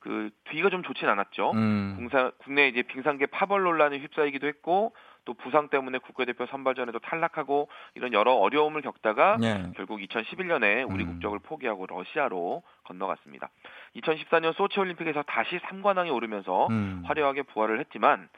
그 0.00 0.30
뒤가 0.44 0.68
좀 0.70 0.82
좋진 0.82 1.08
않았죠. 1.08 1.52
음. 1.52 2.08
국내 2.38 2.68
이제 2.68 2.82
빙상계 2.82 3.26
파벌 3.26 3.62
논란에 3.62 3.98
휩싸이기도 3.98 4.46
했고 4.46 4.94
또 5.24 5.34
부상 5.34 5.68
때문에 5.68 5.98
국가대표 5.98 6.46
선발전에도 6.46 6.98
탈락하고 6.98 7.68
이런 7.94 8.12
여러 8.12 8.32
어려움을 8.32 8.82
겪다가 8.82 9.38
예. 9.42 9.70
결국 9.76 10.00
2011년에 10.00 10.90
우리 10.90 11.04
음. 11.04 11.12
국적을 11.12 11.38
포기하고 11.38 11.86
러시아로 11.86 12.62
건너갔습니다. 12.84 13.50
2014년 13.96 14.54
소치 14.54 14.80
올림픽에서 14.80 15.22
다시 15.22 15.58
3관왕에 15.58 16.12
오르면서 16.12 16.66
음. 16.68 17.02
화려하게 17.06 17.42
부활을 17.42 17.78
했지만 17.80 18.28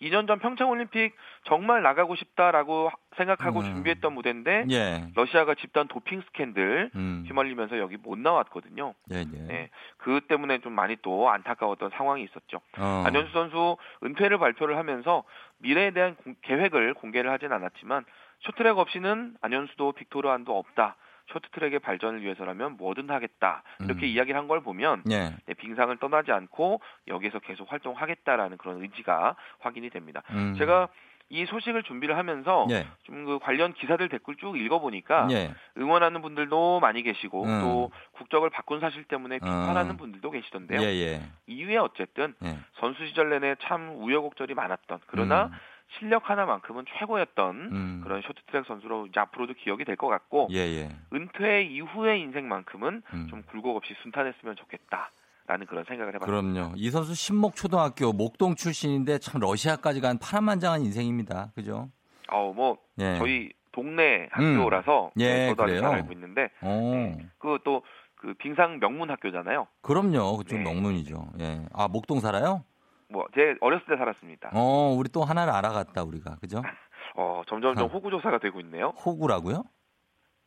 2년 0.00 0.26
전 0.26 0.38
평창 0.38 0.70
올림픽 0.70 1.14
정말 1.44 1.82
나가고 1.82 2.16
싶다라고 2.16 2.88
하- 2.88 2.94
생각하고 3.16 3.60
음. 3.60 3.64
준비했던 3.64 4.12
무대인데 4.14 4.66
예. 4.70 5.08
러시아가 5.14 5.54
집단 5.54 5.88
도핑 5.88 6.22
스캔들 6.22 6.90
음. 6.94 7.24
휘말리면서 7.26 7.78
여기 7.78 7.96
못 7.96 8.18
나왔거든요. 8.18 8.94
예, 9.12 9.18
예. 9.20 9.24
네, 9.46 9.70
그 9.98 10.20
때문에 10.28 10.58
좀 10.60 10.72
많이 10.72 10.96
또 11.02 11.28
안타까웠던 11.30 11.90
상황이 11.94 12.22
있었죠. 12.24 12.60
어. 12.78 13.02
안현수 13.06 13.32
선수 13.32 13.76
은퇴를 14.02 14.38
발표를 14.38 14.76
하면서 14.78 15.24
미래에 15.58 15.90
대한 15.90 16.14
공- 16.16 16.34
계획을 16.42 16.94
공개를 16.94 17.30
하진 17.30 17.52
않았지만 17.52 18.04
쇼트랙 18.40 18.78
없이는 18.78 19.36
안현수도 19.42 19.92
빅토르안도 19.92 20.56
없다. 20.56 20.96
쇼트트랙의 21.32 21.78
발전을 21.80 22.22
위해서라면 22.22 22.76
뭐든 22.76 23.10
하겠다 23.10 23.62
이렇게 23.80 24.06
음. 24.06 24.08
이야기를 24.08 24.38
한 24.38 24.50
걸 24.50 24.60
보면 24.62 25.04
예. 25.10 25.36
네, 25.46 25.54
빙상을 25.54 25.96
떠나지 25.98 26.32
않고 26.32 26.80
여기에서 27.06 27.38
계속 27.38 27.70
활동하겠다라는 27.70 28.56
그런 28.58 28.82
의지가 28.82 29.36
확인이 29.60 29.90
됩니다. 29.90 30.22
음. 30.30 30.54
제가 30.58 30.88
이 31.32 31.46
소식을 31.46 31.84
준비를 31.84 32.16
하면서 32.16 32.66
예. 32.70 32.88
좀그 33.04 33.38
관련 33.40 33.72
기사들 33.72 34.08
댓글 34.08 34.34
쭉 34.34 34.58
읽어보니까 34.58 35.28
예. 35.30 35.54
응원하는 35.78 36.20
분들도 36.22 36.80
많이 36.80 37.04
계시고 37.04 37.44
음. 37.44 37.60
또 37.60 37.90
국적을 38.12 38.50
바꾼 38.50 38.80
사실 38.80 39.04
때문에 39.04 39.38
비판하는 39.38 39.92
음. 39.92 39.96
분들도 39.96 40.28
계시던데요. 40.28 40.80
예, 40.80 40.86
예. 40.86 41.22
이후에 41.46 41.76
어쨌든 41.76 42.34
예. 42.42 42.58
선수 42.80 43.06
시절 43.06 43.30
내내 43.30 43.54
참 43.60 43.94
우여곡절이 44.02 44.54
많았던 44.54 44.98
그러나 45.06 45.44
음. 45.46 45.50
실력 45.98 46.30
하나만큼은 46.30 46.84
최고였던 46.98 47.56
음. 47.72 48.00
그런 48.04 48.22
쇼트트랙 48.22 48.64
선수로 48.66 49.06
이제 49.06 49.18
앞으로도 49.20 49.54
기억이 49.54 49.84
될 49.84 49.96
것 49.96 50.08
같고 50.08 50.48
예, 50.52 50.58
예. 50.58 50.88
은퇴 51.12 51.62
이후의 51.62 52.20
인생만큼은 52.20 53.02
음. 53.12 53.26
좀 53.28 53.42
굴곡 53.50 53.76
없이 53.76 53.94
순탄했으면 54.02 54.56
좋겠다 54.56 55.10
라는 55.46 55.66
그런 55.66 55.84
생각을 55.84 56.14
해봤습니다. 56.14 56.52
그럼요. 56.52 56.74
이 56.76 56.90
선수 56.90 57.14
신목 57.14 57.56
초등학교 57.56 58.12
목동 58.12 58.54
출신인데 58.54 59.18
참 59.18 59.40
러시아까지 59.40 60.00
간 60.00 60.18
파란만장한 60.18 60.82
인생입니다. 60.82 61.50
그죠? 61.54 61.88
어, 62.30 62.52
뭐 62.54 62.78
예. 63.00 63.16
저희 63.18 63.50
동네 63.72 64.28
학교라서 64.30 65.10
예, 65.18 65.24
네, 65.34 65.48
저도 65.48 65.64
그래요? 65.64 65.80
잘 65.80 65.94
알고 65.94 66.12
있는데 66.12 66.50
어. 66.60 67.16
그또그 67.38 68.34
빙상 68.38 68.78
명문 68.78 69.10
학교잖아요. 69.10 69.66
그럼요. 69.82 70.36
그쪽 70.38 70.58
네. 70.58 70.62
명문이죠. 70.64 71.32
예. 71.40 71.62
아, 71.72 71.88
목동 71.88 72.20
살아요? 72.20 72.62
뭐 73.10 73.26
제 73.34 73.54
어렸을 73.60 73.84
때 73.86 73.96
살았습니다. 73.96 74.50
어, 74.54 74.94
우리 74.96 75.08
또 75.08 75.24
하나를 75.24 75.52
알아갔다, 75.52 76.02
우리가. 76.04 76.36
그죠? 76.36 76.62
어, 77.16 77.42
점점점 77.48 77.84
아. 77.84 77.88
호구 77.88 78.10
조사가 78.10 78.38
되고 78.38 78.60
있네요. 78.60 78.90
호구라고요? 79.04 79.64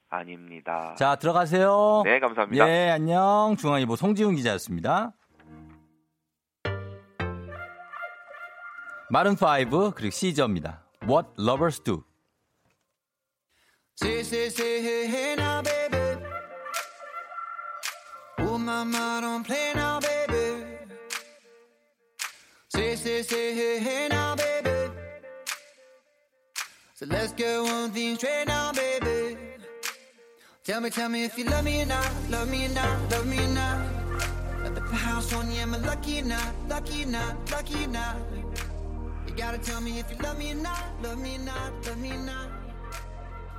아닙니다. 0.09 0.93
자, 0.97 1.15
들어가세요. 1.15 2.03
네, 2.05 2.19
감사합니다. 2.19 2.69
예, 2.69 2.89
안녕. 2.91 3.55
중앙일보 3.57 3.95
송지훈 3.95 4.35
기자였습니다. 4.35 5.11
마른5 9.11 9.93
그리고 9.95 10.11
시저입니다. 10.11 10.83
What 11.03 11.29
Lovers 11.39 11.81
Do. 11.83 12.03
Say, 14.01 14.19
say, 14.21 14.45
say, 14.47 14.79
hey, 14.81 15.07
hey 15.07 15.33
now, 15.35 15.61
baby. 15.61 16.23
Oh, 18.39 18.57
mama, 18.57 19.19
don't 19.21 19.43
play 19.45 19.73
now. 19.75 19.82
Say, 22.75 22.95
say, 22.95 23.21
say, 23.21 23.53
hey, 23.53 23.79
hey 23.79 24.07
now, 24.09 24.35
baby. 24.35 24.71
So 26.95 27.05
let's 27.05 27.31
get 27.33 27.61
one 27.61 27.91
thing 27.91 28.15
straight 28.15 28.45
now, 28.47 28.71
baby. 28.71 29.37
Tell 30.63 30.81
me, 30.81 30.89
tell 30.89 31.07
me 31.07 31.23
if 31.23 31.37
you 31.37 31.45
love 31.45 31.63
me 31.65 31.83
or 31.83 31.85
not, 31.85 32.11
love 32.31 32.49
me 32.49 32.65
or 32.65 32.69
not, 32.69 33.11
love 33.11 33.27
me 33.27 33.37
or 33.37 33.47
not. 33.49 33.77
At 34.65 34.73
the 34.73 34.81
house 34.81 35.31
on 35.33 35.51
you, 35.51 35.59
am 35.59 35.75
I 35.75 35.77
lucky 35.77 36.21
or 36.21 36.25
not, 36.25 36.51
lucky 36.67 37.03
or 37.03 37.07
not, 37.07 37.51
lucky 37.51 37.83
or 37.83 37.89
not? 37.89 38.15
You 39.27 39.35
gotta 39.35 39.59
tell 39.59 39.79
me 39.79 39.99
if 39.99 40.09
you 40.09 40.17
love 40.23 40.39
me 40.39 40.53
or 40.53 40.55
not, 40.55 40.83
love 41.03 41.19
me 41.19 41.35
or 41.35 41.39
not, 41.41 41.85
love 41.85 41.99
me 41.99 42.11
or 42.11 42.25
not. 42.25 42.49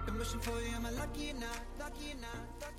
Been 0.07 0.19
wishing 0.19 0.41
for 0.41 0.61
you, 0.61 0.75
am 0.75 0.87
I 0.87 0.91
lucky 0.91 1.31
or 1.31 1.35
not? 1.35 1.61
Lucky 1.79 2.11
or 2.11 2.21
not? 2.21 2.41
Lucky 2.61 2.65
or 2.65 2.71
not? 2.71 2.74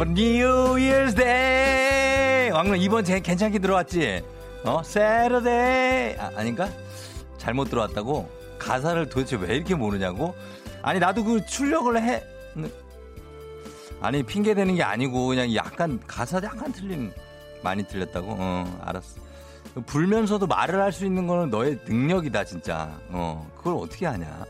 For 0.00 0.10
New 0.10 0.78
Year's 0.78 1.14
Day. 1.14 2.50
왕은 2.52 2.78
이번 2.78 3.04
제 3.04 3.20
괜찮게 3.20 3.58
들어왔지? 3.58 4.22
어? 4.64 4.80
Saturday. 4.82 6.16
아, 6.18 6.30
아닌가? 6.36 6.70
잘못 7.36 7.68
들어왔다고? 7.68 8.26
가사를 8.58 9.10
도대체 9.10 9.36
왜 9.36 9.56
이렇게 9.56 9.74
모르냐고? 9.74 10.34
아니, 10.80 11.00
나도 11.00 11.22
그 11.22 11.44
출력을 11.44 12.02
해. 12.02 12.22
아니, 14.00 14.22
핑계 14.22 14.54
대는 14.54 14.74
게 14.74 14.82
아니고, 14.82 15.26
그냥 15.26 15.54
약간, 15.54 16.00
가사 16.06 16.40
약간 16.42 16.72
틀린, 16.72 17.12
많이 17.62 17.82
틀렸다고? 17.86 18.36
어, 18.38 18.80
알았어. 18.82 19.20
불면서도 19.84 20.46
말을 20.46 20.80
할 20.80 20.92
수 20.92 21.04
있는 21.04 21.26
거는 21.26 21.50
너의 21.50 21.78
능력이다, 21.86 22.44
진짜. 22.44 22.90
어, 23.10 23.46
그걸 23.54 23.74
어떻게 23.74 24.06
하냐? 24.06 24.46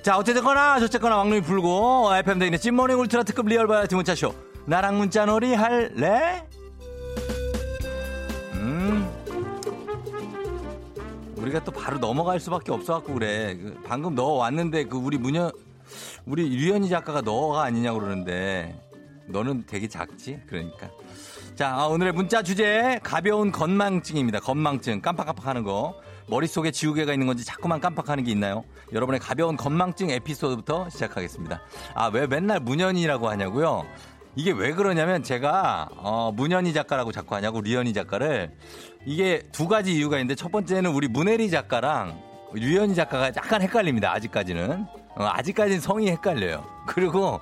자, 0.00 0.16
어쨌거나, 0.16 0.80
저쨌거나, 0.80 1.18
왕눈이 1.18 1.42
불고, 1.42 2.16
FM 2.16 2.38
대인의 2.38 2.58
찐morning 2.60 2.98
울트라 2.98 3.24
특급 3.24 3.44
real 3.46 3.66
버라이어티 3.66 3.94
문자쇼. 3.94 4.53
나랑 4.66 4.96
문자놀이 4.98 5.54
할래? 5.54 6.46
음. 8.54 9.08
우리가 11.36 11.62
또 11.64 11.70
바로 11.70 11.98
넘어갈 11.98 12.40
수밖에 12.40 12.72
없어갖고 12.72 13.14
그래. 13.14 13.56
그 13.56 13.78
방금 13.86 14.14
너 14.14 14.24
왔는데, 14.24 14.84
그, 14.84 14.96
우리 14.96 15.18
문현, 15.18 15.50
우리 16.24 16.48
류현희 16.48 16.88
작가가 16.88 17.20
너가 17.20 17.64
아니냐고 17.64 18.00
그러는데, 18.00 18.80
너는 19.26 19.64
되게 19.66 19.86
작지? 19.86 20.40
그러니까. 20.46 20.88
자, 21.54 21.74
아, 21.74 21.86
오늘의 21.86 22.12
문자 22.12 22.42
주제, 22.42 22.98
가벼운 23.02 23.52
건망증입니다. 23.52 24.40
건망증. 24.40 25.02
깜빡깜빡 25.02 25.46
하는 25.46 25.62
거. 25.62 25.94
머릿속에 26.26 26.70
지우개가 26.70 27.12
있는 27.12 27.26
건지 27.26 27.44
자꾸만 27.44 27.80
깜빡하는 27.80 28.24
게 28.24 28.30
있나요? 28.32 28.64
여러분의 28.92 29.20
가벼운 29.20 29.56
건망증 29.58 30.08
에피소드부터 30.08 30.88
시작하겠습니다. 30.88 31.60
아, 31.94 32.06
왜 32.06 32.26
맨날 32.26 32.60
문현이라고 32.60 33.28
하냐고요? 33.28 33.84
이게 34.36 34.50
왜 34.52 34.72
그러냐면 34.72 35.22
제가 35.22 35.88
어, 35.96 36.32
문현희 36.34 36.72
작가라고 36.72 37.12
자꾸 37.12 37.34
하냐고 37.36 37.60
리현희 37.60 37.92
작가를 37.92 38.52
이게 39.06 39.42
두 39.52 39.68
가지 39.68 39.94
이유가 39.94 40.16
있는데 40.18 40.34
첫 40.34 40.50
번째는 40.50 40.90
우리 40.90 41.08
문혜리 41.08 41.50
작가랑 41.50 42.20
류현희 42.54 42.94
작가가 42.94 43.26
약간 43.28 43.62
헷갈립니다. 43.62 44.12
아직까지는 44.12 44.86
어, 45.16 45.24
아직까지는 45.24 45.80
성이 45.80 46.10
헷갈려요. 46.10 46.64
그리고 46.86 47.40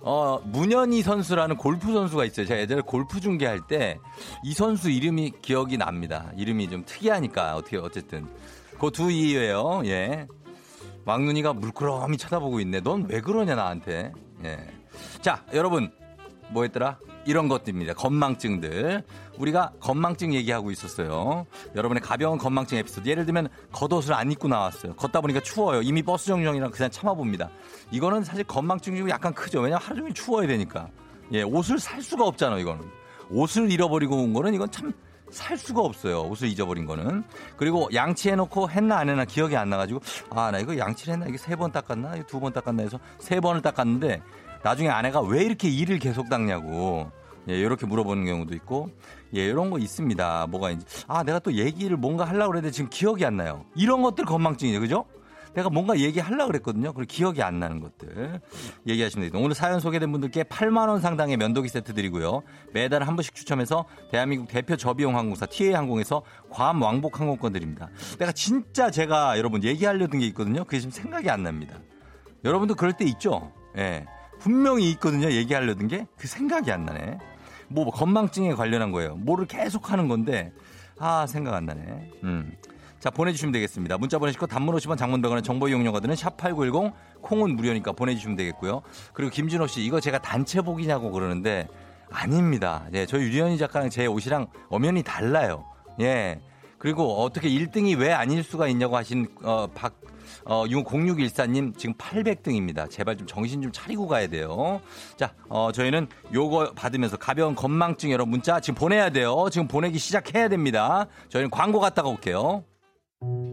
어, 0.00 0.40
문현희 0.46 1.02
선수라는 1.02 1.56
골프 1.56 1.92
선수가 1.92 2.24
있어요. 2.24 2.46
제가 2.46 2.60
예전에 2.60 2.80
골프 2.82 3.20
중계할 3.20 3.60
때 3.68 3.98
이 4.44 4.52
선수 4.52 4.90
이름이 4.90 5.34
기억이 5.42 5.76
납니다. 5.78 6.32
이름이 6.36 6.68
좀 6.70 6.84
특이하니까 6.84 7.54
어떻게 7.56 7.76
어쨌든 7.76 8.26
그 8.80 8.90
두 8.90 9.12
이유예요. 9.12 9.82
예. 9.84 10.26
왕눈이가 11.04 11.52
물끄러미 11.52 12.16
쳐다보고 12.16 12.58
있네. 12.60 12.80
넌 12.80 13.06
왜 13.08 13.20
그러냐 13.20 13.54
나한테. 13.54 14.12
예. 14.44 14.58
자, 15.20 15.44
여러분 15.54 15.92
뭐 16.52 16.62
했더라? 16.64 16.98
이런 17.24 17.48
것들입니다. 17.48 17.94
건망증들. 17.94 19.02
우리가 19.38 19.72
건망증 19.80 20.34
얘기하고 20.34 20.70
있었어요. 20.70 21.46
여러분의 21.74 22.02
가벼운 22.02 22.38
건망증 22.38 22.78
에피소드. 22.78 23.08
예를 23.08 23.24
들면 23.26 23.48
겉옷을 23.72 24.12
안 24.14 24.30
입고 24.30 24.48
나왔어요. 24.48 24.94
걷다 24.94 25.20
보니까 25.20 25.40
추워요. 25.40 25.82
이미 25.82 26.02
버스 26.02 26.26
정류장이랑 26.26 26.70
그냥 26.70 26.90
참아봅니다. 26.90 27.48
이거는 27.90 28.24
사실 28.24 28.44
건망증 28.44 28.96
중에 28.96 29.08
약간 29.10 29.32
크죠. 29.32 29.60
왜냐면 29.60 29.80
하루 29.82 29.98
종일 29.98 30.14
추워야 30.14 30.46
되니까. 30.46 30.88
예, 31.32 31.42
옷을 31.42 31.78
살 31.78 32.02
수가 32.02 32.26
없잖아, 32.26 32.58
이거는. 32.58 32.82
옷을 33.30 33.70
잃어버리고 33.70 34.16
온 34.16 34.32
거는 34.32 34.54
이건 34.54 34.70
참 34.70 34.92
살 35.32 35.56
수가 35.56 35.80
없어요. 35.80 36.24
옷을 36.24 36.46
잊어버린 36.48 36.84
거는. 36.84 37.24
그리고 37.56 37.88
양치해놓고 37.94 38.68
했나 38.68 38.98
안 38.98 39.08
했나 39.08 39.24
기억이 39.24 39.56
안 39.56 39.70
나가지고 39.70 40.00
아, 40.28 40.50
나 40.50 40.58
이거 40.58 40.76
양치를 40.76 41.14
했나? 41.14 41.26
이게 41.26 41.38
세 41.38 41.56
번 41.56 41.72
닦았나? 41.72 42.22
두번 42.24 42.52
닦았나 42.52 42.82
해서 42.82 43.00
세 43.18 43.40
번을 43.40 43.62
닦았는데 43.62 44.20
나중에 44.62 44.88
아내가 44.88 45.20
왜 45.20 45.44
이렇게 45.44 45.68
일을 45.68 45.98
계속 45.98 46.28
닦냐고. 46.28 47.10
예, 47.48 47.58
이렇게 47.58 47.86
물어보는 47.86 48.24
경우도 48.24 48.54
있고. 48.54 48.90
예, 49.34 49.44
이런 49.44 49.70
거 49.70 49.78
있습니다. 49.78 50.46
뭐가 50.48 50.70
있지? 50.70 50.86
아, 51.08 51.22
내가 51.22 51.38
또 51.38 51.52
얘기를 51.54 51.96
뭔가 51.96 52.24
하려고 52.24 52.50
그랬는데 52.50 52.72
지금 52.72 52.88
기억이 52.90 53.24
안 53.24 53.36
나요. 53.36 53.64
이런 53.74 54.02
것들 54.02 54.24
건망증이죠. 54.24 54.80
그죠? 54.80 55.04
내가 55.54 55.68
뭔가 55.68 55.98
얘기하려고 55.98 56.46
그랬거든요. 56.46 56.92
그리고 56.92 57.08
기억이 57.10 57.42
안 57.42 57.58
나는 57.58 57.80
것들. 57.80 58.40
얘기하시면 58.86 59.26
됩니다. 59.26 59.44
오늘 59.44 59.54
사연 59.54 59.80
소개된 59.80 60.10
분들께 60.10 60.44
8만 60.44 60.88
원 60.88 61.00
상당의 61.00 61.36
면도기 61.36 61.68
세트 61.68 61.92
드리고요. 61.92 62.42
매달 62.72 63.02
한 63.02 63.16
번씩 63.16 63.34
추첨해서 63.34 63.84
대한민국 64.10 64.48
대표 64.48 64.76
저비용 64.76 65.16
항공사 65.16 65.44
TA항공에서 65.46 66.22
괌 66.48 66.80
왕복 66.80 67.20
항공권 67.20 67.52
드립니다. 67.52 67.90
내가 68.18 68.32
진짜 68.32 68.90
제가 68.90 69.36
여러분 69.36 69.62
얘기하려던 69.62 70.20
게 70.20 70.26
있거든요. 70.28 70.64
그게 70.64 70.78
지금 70.78 70.90
생각이 70.90 71.28
안 71.28 71.42
납니다. 71.42 71.76
여러분도 72.44 72.74
그럴 72.74 72.94
때 72.94 73.04
있죠? 73.04 73.52
예. 73.76 74.06
분명히 74.42 74.90
있거든요. 74.92 75.30
얘기하려던 75.30 75.86
게. 75.86 76.06
그 76.18 76.26
생각이 76.26 76.72
안 76.72 76.84
나네. 76.84 77.18
뭐 77.68 77.90
건망증에 77.90 78.54
관련한 78.54 78.90
거예요. 78.90 79.14
뭐를 79.14 79.46
계속 79.46 79.92
하는 79.92 80.08
건데, 80.08 80.52
아, 80.98 81.26
생각 81.28 81.54
안 81.54 81.64
나네. 81.64 82.10
음. 82.24 82.52
자, 82.98 83.08
보내주시면 83.10 83.52
되겠습니다. 83.52 83.98
문자 83.98 84.18
보내시고 84.18 84.46
단문 84.46 84.74
50원 84.76 84.98
장문 84.98 85.22
100원의 85.22 85.44
정보 85.44 85.68
이용료가 85.68 86.00
드는 86.00 86.16
샵8910 86.16 86.92
콩은 87.20 87.54
무료니까 87.54 87.92
보내주시면 87.92 88.36
되겠고요. 88.36 88.82
그리고 89.12 89.30
김준호 89.30 89.68
씨, 89.68 89.84
이거 89.84 90.00
제가 90.00 90.18
단체복이냐고 90.18 91.12
그러는데 91.12 91.68
아닙니다. 92.10 92.86
예, 92.94 93.06
저희 93.06 93.22
유리현이 93.22 93.58
작가랑 93.58 93.90
제 93.90 94.06
옷이랑 94.06 94.48
엄연히 94.68 95.04
달라요. 95.04 95.64
예. 96.00 96.40
그리고 96.78 97.22
어떻게 97.22 97.48
1등이 97.48 97.96
왜 97.96 98.12
아닐 98.12 98.42
수가 98.42 98.66
있냐고 98.66 98.96
하신, 98.96 99.28
어, 99.42 99.68
박, 99.72 99.94
어, 100.44 100.64
0614님 100.66 101.76
지금 101.76 101.94
800등입니다. 101.94 102.88
제발 102.90 103.16
좀 103.16 103.26
정신 103.26 103.62
좀 103.62 103.70
차리고 103.72 104.06
가야 104.06 104.26
돼요. 104.28 104.80
자, 105.16 105.32
어, 105.48 105.70
저희는 105.72 106.08
요거 106.32 106.72
받으면서 106.74 107.16
가벼운 107.16 107.54
건망증 107.54 108.10
여러분 108.10 108.30
문자 108.32 108.60
지금 108.60 108.74
보내야 108.76 109.10
돼요. 109.10 109.46
지금 109.50 109.68
보내기 109.68 109.98
시작해야 109.98 110.48
됩니다. 110.48 111.06
저희는 111.28 111.50
광고 111.50 111.80
갔다가 111.80 112.08
올게요. 112.08 112.64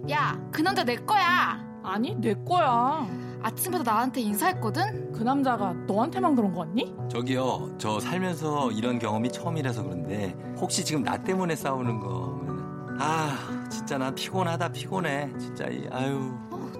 야, 0.09 0.39
그 0.51 0.61
남자 0.61 0.83
내 0.83 0.95
거야. 0.95 1.59
아니, 1.83 2.15
내 2.15 2.33
거야. 2.33 3.07
아침부터 3.41 3.83
나한테 3.83 4.19
인사했거든? 4.21 5.13
그 5.13 5.23
남자가 5.23 5.71
너한테만 5.87 6.35
그런 6.35 6.53
거 6.53 6.61
같니? 6.61 6.93
저기요, 7.09 7.75
저 7.77 7.99
살면서 7.99 8.71
이런 8.71 8.99
경험이 8.99 9.31
처음이라서 9.31 9.83
그런데 9.83 10.35
혹시 10.57 10.83
지금 10.83 11.03
나 11.03 11.17
때문에 11.23 11.55
싸우는 11.55 11.99
거면 12.01 12.97
아, 12.99 13.65
진짜 13.71 13.97
난 13.97 14.13
피곤하다 14.13 14.69
피곤해. 14.73 15.31
진짜 15.39 15.67
이 15.67 15.87
아유. 15.91 16.33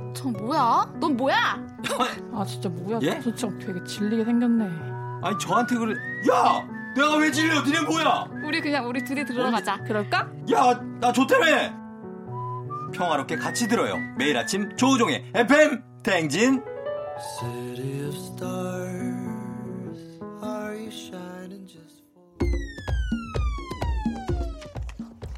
어, 0.10 0.14
저 0.14 0.30
뭐야? 0.30 0.94
넌 1.00 1.16
뭐야? 1.16 1.38
아, 2.34 2.46
진짜 2.46 2.70
뭐야. 2.70 3.00
예? 3.04 3.22
저 3.22 3.34
진짜 3.36 3.66
되게 3.66 3.84
질리게 3.84 4.26
생겼네. 4.26 4.66
아니 5.22 5.38
저한테 5.40 5.76
그래. 5.76 5.96
야, 6.32 6.66
내가 6.96 7.18
왜 7.18 7.32
질려? 7.32 7.62
니네 7.62 7.82
뭐야? 7.82 8.26
우리 8.44 8.62
그냥 8.62 8.88
우리 8.88 9.04
둘이 9.04 9.24
들어가자. 9.26 9.78
그럴까? 9.84 10.30
야, 10.52 10.80
나 11.00 11.12
좋다며. 11.12 11.78
평화롭게 12.94 13.38
같이 13.38 13.68
들어요. 13.68 13.96
매일 14.18 14.36
아침 14.38 14.76
조우종의 14.76 15.32
FM 15.36 15.84
for 16.04 16.64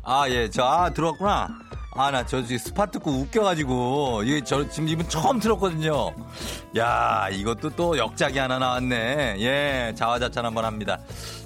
아, 0.03 0.27
예, 0.29 0.49
저, 0.49 0.63
아, 0.63 0.89
들어왔구나. 0.89 1.70
아, 1.93 2.09
나 2.09 2.25
저 2.25 2.41
스팟 2.41 2.85
듣고 2.85 3.11
웃겨가지고, 3.11 4.23
이게 4.23 4.41
저 4.43 4.67
지금 4.69 4.87
이분 4.87 5.07
처음 5.09 5.39
들었거든요. 5.39 6.13
야, 6.77 7.27
이것도 7.29 7.71
또 7.71 7.97
역작이 7.97 8.39
하나 8.39 8.59
나왔네. 8.59 9.35
예, 9.39 9.93
자화자찬 9.95 10.45
한번 10.45 10.63
합니다. 10.63 10.97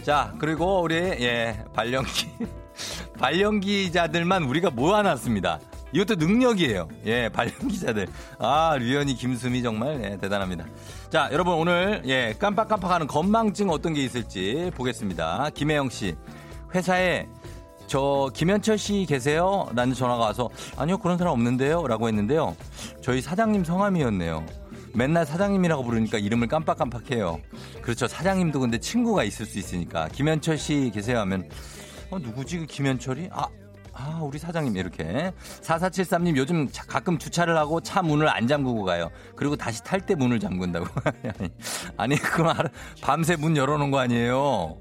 자, 0.04 0.34
그리고 0.38 0.82
우리, 0.82 0.96
예, 0.96 1.64
발령기. 1.74 2.30
발령기자들만 3.18 4.44
우리가 4.44 4.70
모아놨습니다. 4.70 5.60
이것도 5.94 6.16
능력이에요. 6.16 6.90
예, 7.06 7.30
발령 7.30 7.68
기자들. 7.68 8.08
아, 8.38 8.76
류현이, 8.78 9.16
김수미 9.16 9.64
정말, 9.64 10.04
예, 10.04 10.18
대단합니다. 10.18 10.66
자, 11.10 11.30
여러분 11.32 11.56
오늘, 11.56 12.04
예, 12.06 12.36
깜빡깜빡하는 12.38 13.08
건망증 13.08 13.70
어떤 13.72 13.94
게 13.94 14.04
있을지 14.04 14.72
보겠습니다. 14.76 15.50
김혜영 15.56 15.90
씨. 15.90 16.16
회사에 16.74 17.28
저 17.88 18.30
김현철 18.34 18.78
씨 18.78 19.06
계세요? 19.08 19.68
라는 19.76 19.94
전화가 19.94 20.24
와서 20.26 20.50
아니요 20.78 20.98
그런 20.98 21.18
사람 21.18 21.34
없는데요 21.34 21.88
라고 21.88 22.08
했는데요 22.08 22.56
저희 23.02 23.22
사장님 23.22 23.64
성함이었네요 23.64 24.46
맨날 24.94 25.26
사장님이라고 25.26 25.84
부르니까 25.84 26.18
이름을 26.18 26.48
깜빡깜빡해요 26.48 27.40
그렇죠 27.82 28.08
사장님도 28.08 28.60
근데 28.60 28.80
친구가 28.80 29.24
있을 29.24 29.46
수 29.46 29.60
있으니까 29.60 30.08
김현철 30.10 30.58
씨 30.58 30.92
계세요 30.94 31.20
하면 31.20 31.48
어 32.10 32.18
누구지 32.20 32.60
그 32.60 32.66
김현철이? 32.66 33.30
아 33.32 33.48
아, 33.98 34.20
우리 34.22 34.38
사장님, 34.38 34.76
이렇게. 34.76 35.32
4473님, 35.62 36.36
요즘 36.36 36.68
차- 36.70 36.84
가끔 36.84 37.18
주차를 37.18 37.56
하고 37.58 37.80
차 37.80 38.02
문을 38.02 38.28
안 38.28 38.46
잠그고 38.46 38.84
가요. 38.84 39.10
그리고 39.38 39.56
다시 39.56 39.82
탈 39.86 40.02
때 40.06 40.16
문을 40.16 40.38
잠근다고. 40.42 40.86
아니, 41.96 42.18
그건 42.18 42.58
밤새 43.02 43.38
문 43.38 43.56
열어놓은 43.56 43.92
거 43.92 44.00
아니에요. 44.00 44.76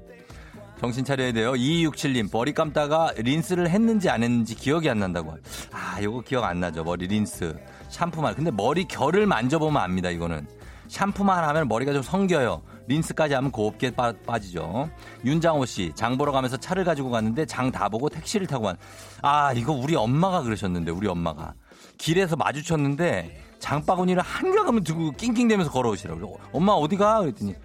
정신 0.79 1.05
차려야 1.05 1.31
돼요. 1.31 1.53
2267님, 1.53 2.29
머리 2.31 2.53
감다가 2.53 3.11
린스를 3.17 3.69
했는지 3.69 4.09
안 4.09 4.23
했는지 4.23 4.55
기억이 4.55 4.89
안 4.89 4.99
난다고. 4.99 5.35
아, 5.71 6.01
요거 6.01 6.21
기억 6.21 6.43
안 6.43 6.59
나죠. 6.59 6.83
머리 6.83 7.07
린스. 7.07 7.55
샴푸만. 7.89 8.35
근데 8.35 8.51
머리 8.51 8.85
결을 8.85 9.25
만져보면 9.25 9.81
압니다, 9.81 10.09
이거는. 10.09 10.45
샴푸만 10.87 11.43
하면 11.45 11.67
머리가 11.67 11.93
좀 11.93 12.03
성겨요. 12.03 12.61
린스까지 12.87 13.33
하면 13.35 13.51
곱게 13.51 13.91
빠, 13.91 14.13
빠지죠. 14.27 14.89
윤장호 15.23 15.65
씨, 15.65 15.91
장 15.95 16.17
보러 16.17 16.31
가면서 16.31 16.57
차를 16.57 16.83
가지고 16.83 17.09
갔는데 17.09 17.45
장 17.45 17.71
다 17.71 17.89
보고 17.89 18.09
택시를 18.09 18.45
타고 18.45 18.65
간. 18.65 18.77
아, 19.21 19.53
이거 19.53 19.71
우리 19.73 19.95
엄마가 19.95 20.41
그러셨는데, 20.43 20.91
우리 20.91 21.07
엄마가. 21.07 21.53
길에서 21.97 22.35
마주쳤는데 22.35 23.41
장바구니를 23.59 24.21
한가금을 24.21 24.83
들고 24.83 25.11
낑낑대면서 25.13 25.71
걸어오시라고. 25.71 26.39
엄마 26.51 26.73
어디 26.73 26.97
가? 26.97 27.21
그랬더니 27.21 27.55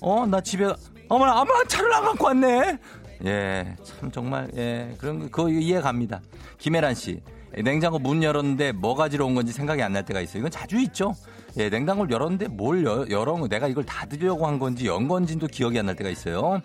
어, 0.00 0.26
나 0.26 0.40
집에, 0.40 0.64
어머나, 1.08 1.40
엄마 1.40 1.64
차를 1.68 1.92
안 1.92 2.04
갖고 2.04 2.26
왔네. 2.26 2.78
예, 3.24 3.76
참 3.82 4.10
정말, 4.10 4.50
예, 4.56 4.94
그런 4.98 5.30
거, 5.30 5.48
이해 5.48 5.80
갑니다. 5.80 6.20
김혜란 6.58 6.94
씨. 6.94 7.20
냉장고 7.62 7.98
문 7.98 8.22
열었는데 8.22 8.72
뭐 8.72 8.94
가지러 8.94 9.24
온 9.24 9.34
건지 9.34 9.52
생각이 9.52 9.82
안 9.82 9.92
날 9.92 10.04
때가 10.04 10.20
있어요. 10.20 10.40
이건 10.40 10.50
자주 10.50 10.78
있죠. 10.80 11.14
예, 11.56 11.70
냉장고를 11.70 12.10
열었는데 12.12 12.48
뭘 12.48 12.84
열, 12.84 13.10
열어, 13.10 13.38
내가 13.48 13.66
이걸 13.68 13.84
닫으려고 13.84 14.46
한 14.46 14.58
건지 14.58 14.86
연 14.86 15.08
건지도 15.08 15.46
기억이 15.46 15.78
안 15.78 15.86
날 15.86 15.96
때가 15.96 16.10
있어요. 16.10 16.60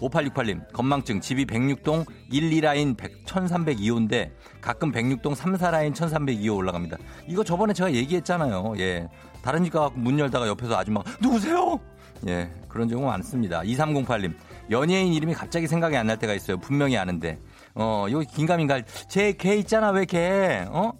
5868님, 0.00 0.72
건망증, 0.72 1.20
집이 1.20 1.44
106동 1.46 2.04
1, 2.32 2.50
2라인 2.50 2.96
100, 2.96 3.24
1302호인데 3.24 4.32
가끔 4.60 4.90
106동 4.90 5.36
3, 5.36 5.52
4라인 5.54 5.94
1302호 5.94 6.56
올라갑니다. 6.56 6.96
이거 7.28 7.44
저번에 7.44 7.72
제가 7.72 7.92
얘기했잖아요. 7.92 8.74
예. 8.78 9.06
다른 9.42 9.62
집 9.62 9.72
가고 9.72 9.92
문 9.96 10.18
열다가 10.18 10.48
옆에서 10.48 10.76
아줌마가 10.76 11.08
누구세요? 11.20 11.78
예, 12.28 12.50
그런 12.68 12.88
경우 12.88 13.06
많습니다. 13.06 13.62
2308님, 13.62 14.34
연예인 14.70 15.12
이름이 15.12 15.34
갑자기 15.34 15.66
생각이 15.66 15.96
안 15.96 16.06
날 16.06 16.18
때가 16.18 16.34
있어요. 16.34 16.56
분명히 16.58 16.96
아는데. 16.96 17.38
어, 17.74 18.06
이거 18.08 18.20
긴가민가. 18.20 18.82
제 19.08 19.32
걔 19.32 19.56
있잖아, 19.56 19.90
왜 19.90 20.04
걔? 20.04 20.64
어? 20.68 20.92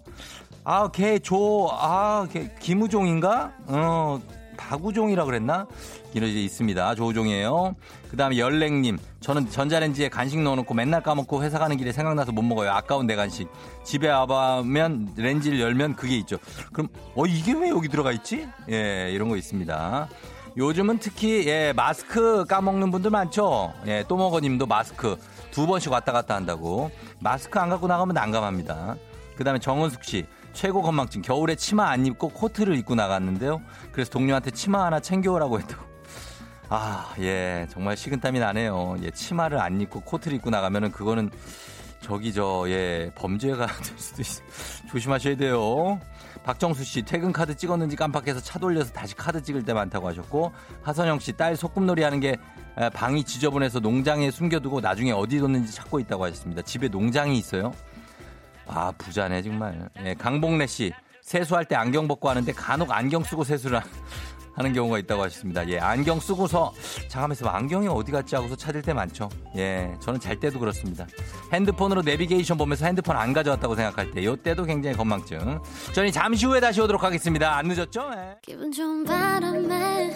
아, 0.65 0.89
걔 0.91 1.19
조, 1.19 1.69
아, 1.71 2.27
걔 2.31 2.53
김우종인가? 2.59 3.53
어, 3.67 4.19
박우종이라 4.57 5.25
그랬나? 5.25 5.67
이런 6.13 6.29
게 6.31 6.43
있습니다. 6.43 6.95
조우종이에요. 6.95 7.75
그 8.09 8.17
다음에 8.17 8.37
열랭님. 8.37 8.97
저는 9.19 9.49
전자레인지에 9.49 10.09
간식 10.09 10.39
넣어놓고 10.41 10.73
맨날 10.75 11.01
까먹고 11.01 11.43
회사 11.43 11.57
가는 11.57 11.75
길에 11.75 11.91
생각나서 11.91 12.31
못 12.31 12.43
먹어요. 12.43 12.69
아까운 12.71 13.07
내 13.07 13.15
간식. 13.15 13.47
집에 13.83 14.09
와보면 14.09 15.13
렌즈를 15.17 15.59
열면 15.59 15.95
그게 15.95 16.17
있죠. 16.17 16.37
그럼, 16.71 16.87
어, 17.15 17.25
이게 17.25 17.53
왜 17.53 17.69
여기 17.69 17.87
들어가 17.89 18.11
있지? 18.11 18.47
예, 18.69 19.09
이런 19.11 19.29
거 19.29 19.37
있습니다. 19.37 20.07
요즘은 20.55 20.99
특히, 20.99 21.47
예, 21.47 21.73
마스크 21.75 22.45
까먹는 22.45 22.91
분들 22.91 23.09
많죠? 23.09 23.73
예, 23.87 24.03
또먹어님도 24.07 24.67
마스크 24.67 25.17
두 25.51 25.65
번씩 25.65 25.91
왔다 25.91 26.11
갔다 26.11 26.35
한다고. 26.35 26.91
마스크 27.19 27.59
안 27.59 27.69
갖고 27.69 27.87
나가면 27.87 28.13
난감합니다. 28.13 28.95
그 29.35 29.43
다음에 29.43 29.59
정은숙 29.59 30.03
씨. 30.03 30.25
최고 30.53 30.83
건망증. 30.83 31.23
겨울에 31.23 31.55
치마 31.55 31.89
안 31.89 32.05
입고 32.05 32.29
코트를 32.29 32.77
입고 32.77 32.93
나갔는데요. 32.93 33.61
그래서 33.91 34.11
동료한테 34.11 34.51
치마 34.51 34.85
하나 34.85 34.99
챙겨오라고 34.99 35.59
했다고. 35.59 35.83
아, 36.69 37.13
예. 37.19 37.65
정말 37.71 37.97
식은땀이 37.97 38.39
나네요. 38.39 38.97
예. 39.01 39.09
치마를 39.09 39.59
안 39.59 39.81
입고 39.81 40.01
코트를 40.01 40.37
입고 40.37 40.51
나가면은 40.51 40.91
그거는 40.91 41.31
저기 42.01 42.31
저, 42.31 42.65
예. 42.67 43.11
범죄가 43.15 43.65
될 43.81 43.97
수도 43.97 44.21
있어. 44.21 44.43
조심하셔야 44.91 45.35
돼요. 45.35 45.99
박정수 46.43 46.83
씨 46.83 47.01
퇴근 47.01 47.31
카드 47.31 47.55
찍었는지 47.55 47.95
깜빡해서 47.95 48.41
차 48.41 48.59
돌려서 48.59 48.91
다시 48.91 49.15
카드 49.15 49.41
찍을 49.41 49.63
때 49.63 49.73
많다고 49.73 50.07
하셨고 50.09 50.51
하선영 50.81 51.19
씨 51.19 51.31
딸 51.33 51.55
소꿉놀이 51.55 52.03
하는 52.03 52.19
게 52.19 52.35
에, 52.77 52.89
방이 52.89 53.23
지저분해서 53.23 53.79
농장에 53.79 54.29
숨겨두고 54.31 54.81
나중에 54.81 55.11
어디 55.11 55.39
뒀는지 55.39 55.71
찾고 55.73 55.99
있다고 55.99 56.25
하셨습니다. 56.25 56.61
집에 56.63 56.87
농장이 56.89 57.37
있어요? 57.37 57.71
아 58.67 58.91
부자네 58.97 59.41
정말. 59.41 59.89
예, 60.03 60.13
강복래 60.15 60.67
씨 60.67 60.91
세수할 61.21 61.65
때 61.65 61.75
안경 61.75 62.07
벗고 62.07 62.29
하는데 62.29 62.51
간혹 62.51 62.91
안경 62.91 63.23
쓰고 63.23 63.43
세수를 63.43 63.81
하- 64.53 64.63
하는 64.63 64.73
경우가 64.73 64.99
있다고 64.99 65.23
하셨습니다. 65.23 65.67
예, 65.69 65.79
안경 65.79 66.19
쓰고서 66.19 66.73
잠깐만있어 67.09 67.47
안경이 67.47 67.87
어디 67.87 68.11
갔지 68.11 68.35
하고서 68.35 68.55
찾을 68.55 68.81
때 68.81 68.93
많죠. 68.93 69.29
예, 69.57 69.91
저는 70.01 70.19
잘 70.19 70.39
때도 70.39 70.59
그렇습니다. 70.59 71.05
핸드폰으로 71.51 72.01
내비게이션 72.01 72.57
보면서 72.57 72.85
핸드폰 72.85 73.17
안 73.17 73.33
가져왔다고 73.33 73.75
생각할 73.75 74.11
때, 74.11 74.23
요 74.23 74.35
때도 74.35 74.63
굉장히 74.65 74.95
건망증. 74.95 75.59
저희 75.93 76.11
잠시 76.11 76.45
후에 76.45 76.59
다시 76.59 76.81
오도록 76.81 77.03
하겠습니다. 77.03 77.55
안 77.57 77.67
늦었죠? 77.67 78.11
예. 78.15 78.35
기분 78.41 78.71
좋은 78.71 79.03
바람에 79.03 80.11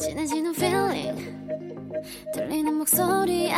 진해지는 0.00 0.54
feeling 0.54 1.40
들리는 2.34 2.74
목소리에 2.74 3.52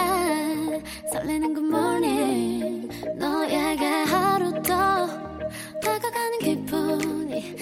설레는 1.12 1.54
good 1.54 1.68
morning 1.68 2.88
너에게 3.18 3.84
하루 4.04 4.52
더 4.62 5.06
다가가는 5.82 6.38
기분이 6.40 7.56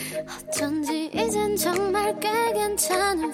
어쩐 0.49 0.80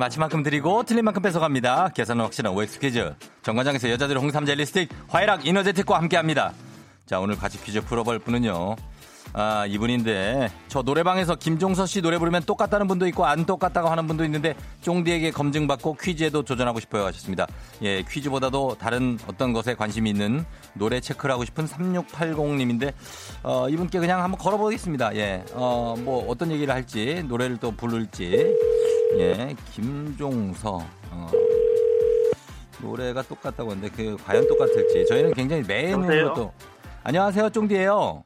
네, 0.00 0.04
맞힌 0.06 0.18
만큼 0.18 0.42
드리고 0.42 0.84
틀린 0.84 1.04
만큼 1.04 1.20
뺏어갑니다. 1.20 1.90
계산은 1.90 2.24
확실한 2.24 2.54
OX 2.54 2.78
퀴즈. 2.80 3.14
정관장에서 3.42 3.90
여자들의 3.90 4.22
홍삼 4.22 4.46
젤리 4.46 4.64
스틱, 4.64 4.88
화애락 5.08 5.46
이너제틱과 5.46 5.98
함께합니다. 5.98 6.54
자, 7.04 7.20
오늘 7.20 7.36
같이 7.36 7.62
퀴즈 7.62 7.82
풀어볼 7.82 8.18
분은요. 8.20 8.76
아, 9.34 9.66
이분인데 9.66 10.48
저 10.68 10.80
노래방에서 10.82 11.36
김종서 11.36 11.84
씨 11.84 12.00
노래 12.00 12.18
부르면 12.18 12.44
똑같다는 12.44 12.88
분도 12.88 13.06
있고 13.08 13.26
안 13.26 13.44
똑같다고 13.44 13.88
하는 13.88 14.06
분도 14.06 14.24
있는데 14.24 14.54
쫑디에게 14.80 15.32
검증받고 15.32 15.98
퀴즈에도 16.00 16.42
도전하고 16.42 16.80
싶어요 16.80 17.04
하셨습니다. 17.04 17.46
예, 17.82 18.02
퀴즈보다도 18.02 18.76
다른 18.80 19.18
어떤 19.28 19.52
것에 19.52 19.74
관심이 19.74 20.08
있는 20.08 20.46
노래 20.72 20.98
체크를 21.00 21.32
하고 21.32 21.44
싶은 21.44 21.66
3680님인데 21.66 22.94
어, 23.42 23.68
이분께 23.68 23.98
그냥 24.00 24.22
한번 24.24 24.38
걸어보겠습니다. 24.38 25.14
예, 25.16 25.44
어, 25.52 25.94
뭐 25.98 26.26
어떤 26.28 26.50
얘기를 26.50 26.72
할지 26.74 27.22
노래를 27.28 27.58
또 27.58 27.70
부를지 27.70 28.56
예, 29.18 29.54
김종서 29.72 30.78
어, 31.10 31.26
노래가 32.80 33.22
똑같다고 33.22 33.70
하는데 33.70 33.88
그 33.90 34.16
과연 34.24 34.46
똑같을지 34.48 35.06
저희는 35.06 35.34
굉장히 35.34 35.62
여보세요? 35.90 36.32
또 36.34 36.52
안녕하세요 37.04 37.50
쫑디예요. 37.50 38.24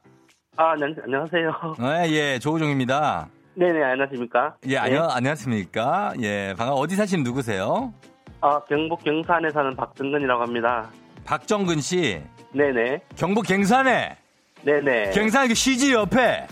아, 0.57 0.71
안녕, 0.71 0.95
안녕하세요. 1.03 1.51
네, 1.79 2.11
예, 2.11 2.39
조우종입니다. 2.39 3.27
네네, 3.55 3.83
안녕하십니까? 3.83 4.55
예, 4.67 4.77
안녕, 4.77 5.09
안녕하십니까? 5.09 6.13
예, 6.21 6.53
반가 6.57 6.73
어디 6.73 6.95
사시는 6.95 7.23
누구세요? 7.23 7.93
아, 8.39 8.59
경북 8.65 9.03
경산에 9.03 9.49
사는 9.49 9.75
박정근이라고 9.75 10.41
합니다. 10.41 10.89
박정근 11.25 11.81
씨. 11.81 12.21
네네. 12.53 13.01
경북 13.17 13.47
갱산에. 13.47 14.17
네네. 14.63 15.11
갱산 15.11 15.47
그 15.49 15.55
시지 15.55 15.93
옆에. 15.93 16.47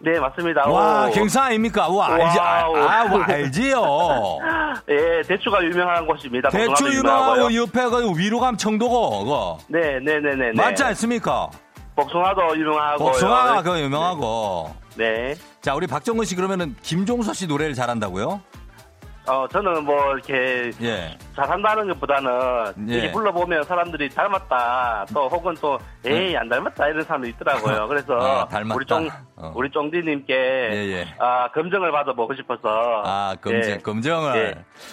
네, 0.00 0.18
맞습니다. 0.20 0.68
와, 0.68 1.06
오. 1.06 1.10
갱산 1.12 1.44
아닙니까? 1.44 1.88
와, 1.88 2.08
알지, 2.14 2.38
아, 2.38 2.66
wow. 2.68 2.76
아, 2.76 3.04
와, 3.14 3.24
알지요. 3.26 3.82
예, 4.90 5.22
대추가 5.26 5.62
유명한 5.64 6.06
곳입니다. 6.06 6.50
대추 6.50 6.88
유명하고 6.92 7.38
유명하고요. 7.38 7.60
옆에 7.62 7.84
그 7.88 8.18
위로 8.18 8.40
가면 8.40 8.58
청도고, 8.58 9.18
그거. 9.24 9.58
네, 9.68 9.98
네 10.00 10.18
네 10.20 10.34
네. 10.36 10.52
맞지 10.54 10.82
않습니까? 10.84 11.48
복숭아도 11.96 12.56
유명하고. 12.58 13.04
복숭아가 13.04 13.62
그 13.62 13.78
유명하고. 13.80 14.74
네. 14.96 15.34
자, 15.62 15.74
우리 15.74 15.86
박정근 15.86 16.24
씨 16.26 16.34
그러면은 16.36 16.74
김종서 16.82 17.32
씨 17.32 17.46
노래를 17.46 17.74
잘한다고요? 17.74 18.40
어, 19.26 19.46
저는 19.48 19.84
뭐, 19.84 20.12
이렇게, 20.12 20.70
예. 20.82 21.16
잘한다는 21.34 21.88
것보다는, 21.88 22.74
예. 22.90 22.94
이렇게 22.94 23.12
불러보면 23.12 23.64
사람들이 23.64 24.10
닮았다, 24.10 25.06
또, 25.14 25.28
혹은 25.28 25.54
또, 25.62 25.78
에이, 26.04 26.36
안 26.36 26.46
닮았다, 26.46 26.88
이런 26.88 27.02
사람도 27.04 27.28
있더라고요. 27.28 27.88
그래서, 27.88 28.14
아, 28.20 28.46
닮았다. 28.48 28.74
우리 28.74 28.84
쫑, 28.84 29.08
어. 29.36 29.52
우리 29.54 29.70
쫑디님께, 29.70 30.34
예, 30.34 30.76
예. 30.92 31.06
아, 31.18 31.48
검증을 31.52 31.90
받아보고 31.90 32.34
싶어서. 32.34 33.02
아, 33.06 33.34
검증, 33.40 33.70
예. 33.70 33.78
검증을. 33.78 34.32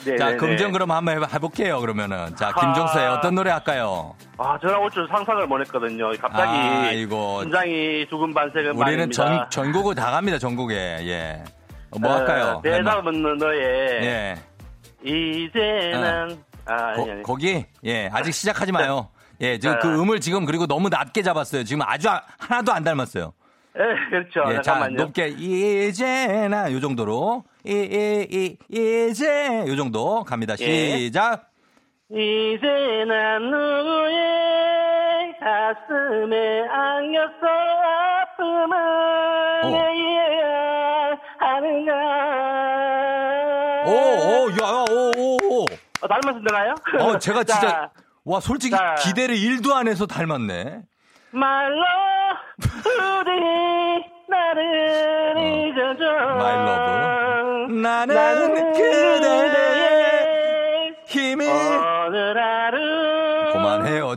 네. 0.06 0.12
네, 0.12 0.18
자, 0.18 0.30
네, 0.32 0.38
검증 0.38 0.68
네. 0.68 0.72
그럼 0.72 0.92
한번 0.92 1.22
해볼게요, 1.30 1.82
그러면은. 1.82 2.34
자, 2.38 2.54
아. 2.56 2.60
김종서의 2.62 3.10
어떤 3.10 3.36
노래 3.36 3.52
할까요? 3.52 4.16
아, 4.38 4.58
전화 4.62 4.78
올줄 4.78 5.10
상상을 5.10 5.46
못 5.46 5.60
했거든요. 5.60 6.10
갑자기, 6.22 6.58
아이고. 6.58 7.42
심장이 7.42 8.06
두근 8.10 8.34
반색은 8.34 8.70
우리는 8.78 8.80
말입니다. 8.80 9.12
전, 9.12 9.50
전국을 9.50 9.94
다 9.94 10.10
갑니다, 10.12 10.38
전국에. 10.38 10.76
예. 10.76 11.44
어, 11.92 12.00
뭐 12.00 12.14
할까요? 12.16 12.56
어, 12.58 12.62
대답은 12.62 13.38
너의, 13.38 13.60
예. 14.04 14.36
이제는, 15.04 16.38
아, 16.66 16.74
아니, 16.74 16.96
거, 17.06 17.12
아니. 17.12 17.24
거 17.24 17.36
기, 17.36 17.66
예. 17.86 18.10
아직 18.14 18.32
시작하지 18.34 18.72
마요. 18.72 19.10
예. 19.42 19.58
저, 19.60 19.72
아. 19.72 19.80
그 19.80 19.88
음을 20.02 20.20
지금 20.22 20.46
그리고 20.46 20.68
너무 20.68 20.90
낮게 20.90 21.22
잡았어요. 21.24 21.64
지금 21.64 21.82
아주 21.84 22.10
아- 22.10 22.24
하나도 22.38 22.72
안 22.72 22.84
닮았어요. 22.84 23.34
예, 23.78 23.82
그렇죠. 24.10 24.44
예. 24.52 24.56
자, 24.58 24.62
잠깐만요. 24.62 24.98
높게, 25.04 25.28
이제나, 25.30 26.72
요 26.72 26.80
정도로. 26.80 27.44
이, 27.66 27.72
이, 27.72 28.58
이, 28.70 29.08
이제, 29.10 29.64
요 29.68 29.76
정도 29.76 30.24
갑니다. 30.24 30.56
예. 30.60 30.98
시작. 30.98 31.50
이제는 32.12 33.50
누구의 33.52 35.34
가슴에 35.40 36.62
안겼어 36.68 37.48
아픔을 38.38 38.76
어. 39.64 39.72
하는가 41.42 41.92
오, 43.86 43.92
오, 43.92 44.52
야, 44.52 44.86
오, 44.92 45.12
오, 45.18 45.38
오. 45.42 45.66
어, 46.02 46.08
닮았었나요? 46.08 46.76
어, 47.00 47.18
제가 47.20 47.44
진짜, 47.44 47.60
자, 47.68 47.90
와, 48.26 48.40
솔직히 48.40 48.76
자. 48.76 48.96
기대를 49.00 49.36
1도 49.36 49.74
안 49.74 49.88
해서 49.88 50.06
닮았네. 50.06 50.82
말로 51.32 51.84
부디 52.62 53.32
나를 54.30 55.38
잊어줘 55.38 56.06
어. 56.06 56.36
My 56.36 56.56
love. 56.68 57.82
나는 57.82 58.16
나는 58.16 58.74
그대의 58.74 60.22
힘이. 61.08 61.46
오늘 61.48 62.38
하루. 62.38 62.81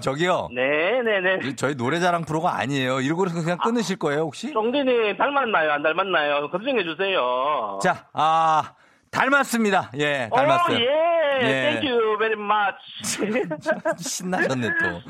저기요. 0.04 0.48
네 0.52 1.00
네 1.02 1.20
네 1.20 1.54
저희 1.56 1.74
노래자랑 1.74 2.24
프로가 2.26 2.56
아니에요. 2.58 3.00
이러고서 3.00 3.40
그냥 3.42 3.56
끊으실 3.58 3.96
거예요, 3.98 4.20
혹시? 4.22 4.52
쫑디님 4.52 5.16
닮았나요? 5.16 5.72
안 5.72 5.82
닮았나요? 5.82 6.50
검증해 6.50 6.84
주세요. 6.84 7.78
자, 7.82 8.06
아, 8.12 8.74
닮았습니다. 9.10 9.90
예, 9.98 10.28
닮았어요. 10.34 10.76
오, 10.76 10.80
예. 10.80 11.13
예. 11.42 11.80
Thank 11.80 11.88
you 11.90 12.18
very 12.18 12.34
much. 12.40 12.78
신나셨네, 13.98 14.68
또. 14.82 15.00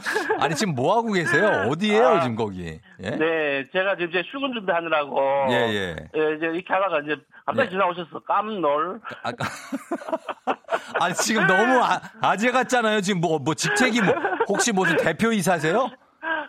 아니, 0.40 0.54
지금 0.54 0.74
뭐 0.74 0.96
하고 0.96 1.12
계세요? 1.12 1.66
어디에요, 1.70 2.08
아. 2.08 2.20
지금 2.20 2.36
거기? 2.36 2.80
예? 3.02 3.10
네, 3.10 3.64
제가 3.72 3.96
지금 3.96 4.10
이제 4.10 4.22
출근 4.30 4.52
준비하느라고. 4.52 5.46
예, 5.50 5.54
예. 5.54 5.96
이제 6.36 6.46
이렇게 6.46 6.64
하다가 6.68 7.00
이제 7.00 7.16
갑자기 7.46 7.68
예. 7.68 7.70
전화 7.72 7.86
오셔서 7.88 8.20
깜놀. 8.20 9.00
아까. 9.22 9.46
아니, 11.00 11.14
지금 11.14 11.46
너무 11.46 11.82
아, 11.82 12.00
아재 12.20 12.50
같잖아요. 12.50 13.00
지금 13.00 13.20
뭐, 13.20 13.38
뭐, 13.38 13.54
직책이 13.54 14.00
뭐, 14.00 14.14
혹시 14.48 14.72
무슨 14.72 14.96
대표이사세요? 14.96 15.90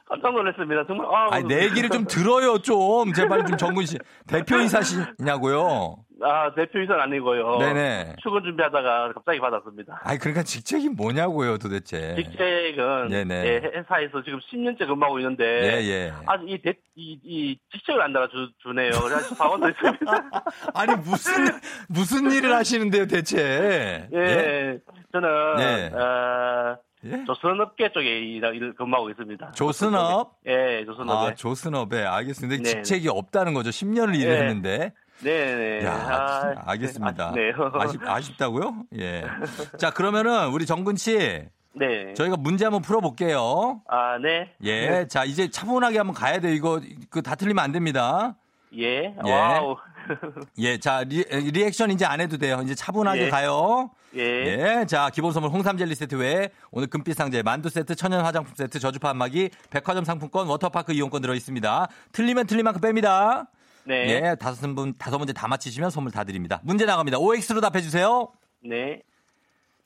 깜짝 0.08 0.34
놀랐습니다. 0.34 0.86
정말. 0.88 1.08
아, 1.08 1.28
아니, 1.32 1.46
내 1.48 1.64
얘기를 1.64 1.90
좀 1.90 2.06
들어요, 2.06 2.60
좀. 2.60 3.12
제발 3.14 3.46
좀 3.46 3.58
정근 3.58 3.86
씨. 3.86 3.98
대표이사시냐고요? 4.28 5.98
아, 6.22 6.54
대표이사는 6.56 7.00
아니고요. 7.02 7.58
네네. 7.58 8.16
출근 8.22 8.44
준비하다가 8.44 9.14
갑자기 9.14 9.40
받았습니다. 9.40 10.02
아니, 10.04 10.20
그러니까 10.20 10.44
직책이 10.44 10.90
뭐냐고요, 10.90 11.58
도대체. 11.58 12.16
직책은 12.16 13.10
네네. 13.10 13.46
예, 13.46 13.62
회사에서 13.78 14.24
지금 14.24 14.40
10년째 14.40 14.88
근무하고 14.88 15.20
있는데 15.20 15.44
예, 15.44 15.88
예. 15.88 16.14
아직 16.26 16.50
이, 16.50 16.62
대, 16.62 16.74
이, 16.96 17.20
이 17.24 17.60
직책을 17.74 18.02
안 18.02 18.14
달아주네요. 18.14 18.92
그래서 19.02 19.36
사원도 19.36 19.70
있습니다. 19.70 20.06
아니, 20.74 20.96
무슨, 20.96 21.34
무슨 21.90 22.32
일을 22.32 22.54
하시는데요, 22.54 23.08
대체? 23.08 24.08
예, 24.14 24.80
저는 25.12 25.30
예. 25.60 25.92
어, 25.96 26.78
예? 27.06 27.24
조선업계 27.26 27.92
쪽에 27.92 28.20
일, 28.20 28.44
일 28.56 28.74
근무하고 28.74 29.10
있습니다. 29.12 29.52
조선업? 29.52 30.38
예, 30.48 30.84
조선업에. 30.86 31.32
아, 31.32 31.36
조선업에. 31.36 32.04
알겠습니다. 32.04 32.64
네. 32.64 32.70
직책이 32.70 33.10
없다는 33.10 33.54
거죠. 33.54 33.70
10년을 33.70 34.16
일을 34.16 34.34
네. 34.34 34.40
했는데. 34.42 34.94
네네. 35.22 35.86
야, 35.86 35.94
아, 35.94 36.42
진짜 36.42 36.62
알겠습니다. 36.66 37.32
네. 37.36 37.52
아쉽, 37.74 38.02
아쉽다고요? 38.08 38.84
예. 39.00 39.24
자, 39.80 39.90
그러면은 39.92 40.50
우리 40.50 40.66
정근 40.66 40.96
씨, 40.98 41.18
네. 41.74 42.14
저희가 42.16 42.38
문제 42.38 42.66
한번 42.66 42.82
풀어볼게요. 42.82 43.82
아, 43.88 44.18
네. 44.18 44.52
예. 44.64 45.08
자, 45.08 45.24
이제 45.24 45.50
차분하게 45.50 45.98
한번 45.98 46.14
가야 46.16 46.40
돼요. 46.40 46.54
이거, 46.54 46.82
그 47.10 47.22
다 47.22 47.36
틀리면 47.36 47.64
안 47.64 47.72
됩니다. 47.72 48.36
예. 48.78 49.16
예. 49.26 49.32
Wow. 49.32 49.78
예. 50.60 50.78
자, 50.80 51.04
리, 51.04 51.24
리액션 51.24 51.92
이제 51.92 52.06
안 52.06 52.22
해도 52.22 52.38
돼요. 52.38 52.60
이제 52.64 52.76
차분하게 52.76 53.26
예. 53.26 53.30
가요. 53.30 53.90
예. 54.16 54.22
예. 54.82 54.86
자, 54.86 55.10
기본 55.14 55.32
선물 55.34 55.50
홍삼 55.52 55.78
젤리 55.78 55.96
세트 55.96 56.16
외에 56.16 56.50
오늘 56.72 56.88
금빛 56.88 57.16
상자에 57.16 57.42
만두 57.42 57.70
세트, 57.70 57.96
천연 57.96 58.24
화장품 58.24 58.54
세트, 58.56 58.80
저주파 58.80 59.10
안마기, 59.10 59.50
백화점 59.70 60.06
상품권, 60.06 60.48
워터파크 60.48 60.94
이용권 60.94 61.22
들어 61.22 61.34
있습니다. 61.34 61.88
틀리면 62.12 62.48
틀린 62.48 62.64
만큼 62.66 62.82
뺍니다. 62.82 63.48
네. 63.88 64.10
예. 64.10 64.36
다섯 64.36 64.68
분, 64.74 64.94
다섯 64.98 65.18
문제 65.18 65.32
다 65.34 65.48
맞히시면 65.48 65.90
선물 65.90 66.12
다 66.12 66.24
드립니다. 66.24 66.60
문제 66.64 66.86
나갑니다. 66.86 67.20
OX로 67.20 67.62
답해 67.62 67.82
주세요. 67.82 68.32
네. 68.64 69.02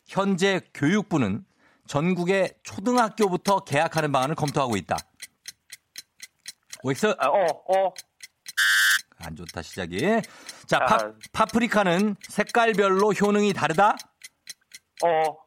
현재 0.07 0.62
교육부는 0.73 1.45
전국의 1.88 2.53
초등학교부터 2.63 3.59
개학하는 3.65 4.12
방안을 4.12 4.35
검토하고 4.35 4.77
있다. 4.77 4.95
OX 6.83 7.15
아, 7.19 7.27
어, 7.27 7.45
어. 7.67 7.93
안 9.17 9.35
좋다 9.35 9.62
시작이. 9.62 10.21
자, 10.65 10.77
아. 10.81 10.85
파, 10.85 11.13
파프리카는 11.33 12.15
색깔별로 12.21 13.12
효능이 13.12 13.53
다르다. 13.53 13.97
어. 15.03 15.38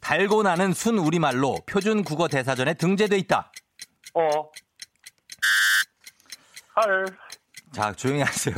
달고 0.00 0.42
나는 0.42 0.72
순 0.72 0.98
우리말로 0.98 1.58
표준 1.66 2.02
국어 2.02 2.26
대사전에 2.26 2.74
등재돼 2.74 3.16
있다. 3.18 3.52
어. 4.14 4.50
헐. 6.76 7.06
자, 7.72 7.92
조용히 7.92 8.22
하세요. 8.22 8.54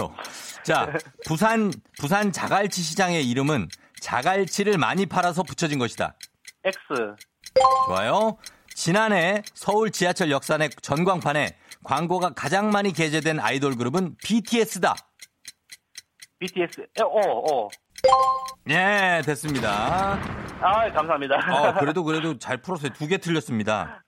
자, 0.63 0.93
부산 1.27 1.73
부산 1.99 2.33
자갈치 2.33 2.83
시장의 2.83 3.29
이름은 3.29 3.69
자갈치를 4.01 4.79
많이 4.79 5.07
팔아서 5.07 5.43
붙여진 5.43 5.79
것이다. 5.79 6.15
X. 6.65 6.79
좋아요. 7.87 8.39
지난해 8.75 9.43
서울 9.55 9.91
지하철 9.91 10.31
역산의 10.31 10.71
전광판에 10.81 11.57
광고가 11.85 12.31
가장 12.35 12.71
많이 12.71 12.93
게재된 12.93 13.39
아이돌 13.41 13.77
그룹은 13.77 14.17
BTS다. 14.25 14.95
BTS. 16.39 16.87
어, 17.03 17.55
어. 17.55 17.69
예, 18.71 19.23
됐습니다. 19.25 20.19
아, 20.61 20.91
감사합니다. 20.93 21.37
어, 21.53 21.75
그래도 21.75 22.03
그래도 22.05 22.39
잘 22.39 22.57
풀었어요. 22.63 22.93
두 22.93 23.07
개 23.09 23.19
틀렸습니다. 23.19 24.03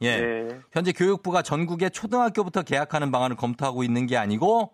예. 0.00 0.20
네. 0.20 0.60
현재 0.72 0.92
교육부가 0.92 1.42
전국의 1.42 1.90
초등학교부터 1.90 2.62
개학하는 2.62 3.10
방안을 3.10 3.36
검토하고 3.36 3.82
있는 3.82 4.06
게 4.06 4.16
아니고 4.16 4.72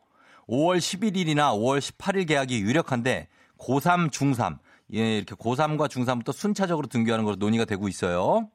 5월 0.49 0.79
11일이나 0.79 1.53
5월 1.53 1.81
18일 1.81 2.29
개학이 2.29 2.61
유력한데 2.61 3.29
고3, 3.59 4.11
중3 4.11 4.59
예, 4.95 5.17
이렇게 5.17 5.35
고3과 5.35 5.89
중3부터 5.89 6.33
순차적으로 6.33 6.87
등교하는 6.87 7.25
걸로 7.25 7.37
논의가 7.37 7.65
되고 7.65 7.89
있어요. 7.89 8.49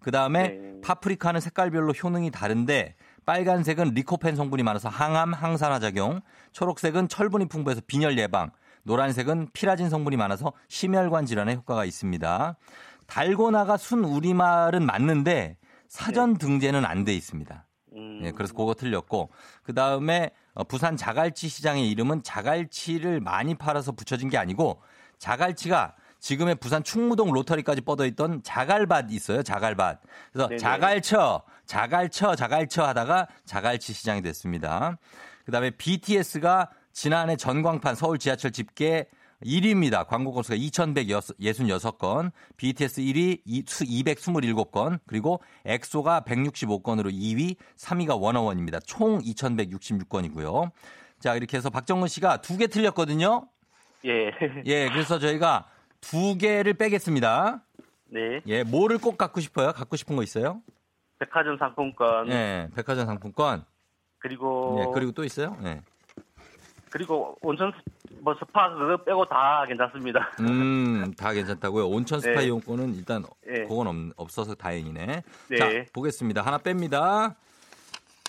그 0.00 0.10
다음에 0.10 0.48
네. 0.48 0.80
파프리카는 0.82 1.40
색깔별로 1.40 1.92
효능이 1.92 2.30
다른데 2.30 2.96
빨간색은 3.24 3.90
리코펜 3.94 4.34
성분이 4.36 4.62
많아서 4.64 4.88
항암, 4.88 5.32
항산화 5.32 5.78
작용, 5.78 6.20
초록색은 6.52 7.08
철분이 7.08 7.46
풍부해서 7.46 7.80
빈혈 7.86 8.18
예방, 8.18 8.50
노란색은 8.82 9.50
피라진 9.52 9.90
성분이 9.90 10.16
많아서 10.16 10.52
심혈관 10.68 11.26
질환에 11.26 11.54
효과가 11.54 11.84
있습니다. 11.84 12.56
달고나가 13.06 13.76
순 13.76 14.04
우리말은 14.04 14.84
맞는데 14.84 15.56
사전 15.92 16.38
등재는 16.38 16.86
안 16.86 17.04
돼 17.04 17.14
있습니다. 17.14 17.66
음, 17.96 18.20
예, 18.22 18.30
그래서 18.32 18.54
그거 18.54 18.72
틀렸고 18.72 19.30
그 19.62 19.74
다음에 19.74 20.30
부산 20.66 20.96
자갈치 20.96 21.48
시장의 21.48 21.90
이름은 21.90 22.22
자갈치를 22.22 23.20
많이 23.20 23.54
팔아서 23.54 23.92
붙여진 23.92 24.30
게 24.30 24.38
아니고 24.38 24.80
자갈치가 25.18 25.94
지금의 26.18 26.54
부산 26.54 26.82
충무동 26.82 27.30
로터리까지 27.32 27.82
뻗어 27.82 28.06
있던 28.06 28.42
자갈밭 28.42 29.10
있어요. 29.10 29.42
자갈밭. 29.42 30.00
그래서 30.32 30.48
네네. 30.48 30.58
자갈처, 30.58 31.42
자갈처, 31.66 32.36
자갈처 32.36 32.84
하다가 32.86 33.28
자갈치 33.44 33.92
시장이 33.92 34.22
됐습니다. 34.22 34.96
그다음에 35.44 35.72
BTS가 35.72 36.70
지난해 36.94 37.36
전광판 37.36 37.96
서울 37.96 38.18
지하철 38.18 38.50
집계 38.50 39.08
1위입니다. 39.44 40.06
광고 40.06 40.32
건수가 40.32 40.56
2,166건, 40.56 42.30
BTS 42.56 43.00
1위 43.02 43.44
227건, 43.46 44.98
그리고 45.06 45.40
엑소가 45.64 46.22
165건으로 46.26 47.12
2위, 47.12 47.56
3위가 47.76 48.20
워너원입니다. 48.20 48.80
총 48.80 49.18
2,166건이고요. 49.20 50.70
자, 51.20 51.34
이렇게 51.36 51.56
해서 51.56 51.70
박정근 51.70 52.08
씨가 52.08 52.38
두 52.42 52.56
개 52.56 52.66
틀렸거든요. 52.66 53.48
예. 54.04 54.32
예, 54.66 54.88
그래서 54.88 55.18
저희가 55.18 55.68
두 56.00 56.36
개를 56.36 56.74
빼겠습니다. 56.74 57.62
네. 58.08 58.40
예, 58.46 58.62
뭐를 58.64 58.98
꼭 58.98 59.16
갖고 59.16 59.40
싶어요? 59.40 59.72
갖고 59.72 59.96
싶은 59.96 60.16
거 60.16 60.22
있어요? 60.22 60.60
백화점 61.18 61.56
상품권 61.56 62.28
예, 62.30 62.68
백화점 62.74 63.06
상품권. 63.06 63.64
그리고 64.18 64.78
예, 64.80 64.86
그리고 64.92 65.12
또 65.12 65.24
있어요? 65.24 65.56
예. 65.64 65.80
그리고 66.92 67.36
온천 67.40 67.72
뭐 68.20 68.34
스파 68.38 68.68
그거 68.74 68.96
빼고 68.98 69.24
다 69.24 69.64
괜찮습니다. 69.66 70.30
음, 70.40 71.12
다 71.16 71.32
괜찮다고요. 71.32 71.88
온천 71.88 72.20
스파 72.20 72.40
네. 72.40 72.46
이용권은 72.46 72.94
일단 72.94 73.24
예. 73.48 73.64
그건 73.64 73.86
없, 73.86 73.94
없어서 74.16 74.54
다행이네. 74.54 75.22
네. 75.48 75.56
자, 75.56 75.68
보겠습니다. 75.92 76.42
하나 76.42 76.58
뺍니다. 76.58 77.34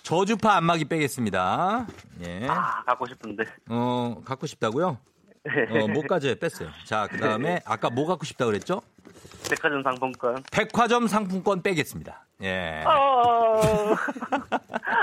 저주파 0.02 0.56
안마기 0.56 0.86
빼겠습니다. 0.86 1.88
예. 2.26 2.47
아 2.47 2.84
갖고 2.84 3.06
싶은데. 3.06 3.43
어, 3.69 4.21
갖고 4.26 4.47
싶다고요? 4.47 4.97
어, 5.45 5.88
뭐까지 5.93 6.39
뺐어요. 6.39 6.69
자, 6.86 7.08
그 7.12 7.17
다음에 7.17 7.60
아까 7.65 7.89
뭐 7.89 8.06
갖고 8.08 8.23
싶다 8.26 8.45
그랬죠? 8.45 8.82
백화점 9.49 9.84
상품권. 9.84 10.41
백화점 10.52 11.08
상품권 11.08 11.62
빼겠습니다. 11.62 12.22
예. 12.41 12.84
어, 12.86 13.62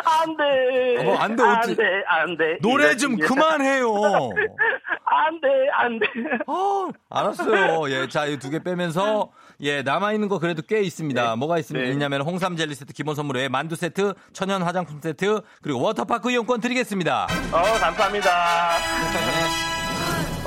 안 0.04 0.36
돼. 0.36 0.96
어머, 0.98 1.16
안 1.16 1.36
돼, 1.36 1.42
안 1.42 1.58
어찌- 1.58 1.76
돼, 1.76 1.82
안 2.06 2.36
돼. 2.36 2.58
노래 2.60 2.96
좀. 2.96 3.16
그만해요. 3.16 3.88
안 5.12 5.40
돼, 5.40 5.48
안 5.72 5.98
돼. 5.98 6.06
어, 6.46 6.88
알았어요. 7.08 7.90
예, 7.90 8.08
자, 8.08 8.26
이 8.26 8.38
두 8.38 8.50
개 8.50 8.62
빼면서, 8.62 9.30
예, 9.60 9.82
남아 9.82 10.12
있는 10.12 10.28
거 10.28 10.38
그래도 10.38 10.62
꽤 10.62 10.80
있습니다. 10.82 11.36
뭐가 11.36 11.58
있, 11.58 11.66
네. 11.72 11.90
있냐면, 11.90 12.22
홍삼 12.22 12.56
젤리 12.56 12.74
세트 12.74 12.92
기본 12.92 13.14
선물에 13.14 13.48
만두 13.48 13.74
세트, 13.74 14.14
천연 14.32 14.62
화장품 14.62 15.00
세트, 15.00 15.40
그리고 15.62 15.80
워터파크 15.80 16.30
이용권 16.30 16.60
드리겠습니다. 16.60 17.24
어, 17.52 17.62
감사합니다. 17.80 18.30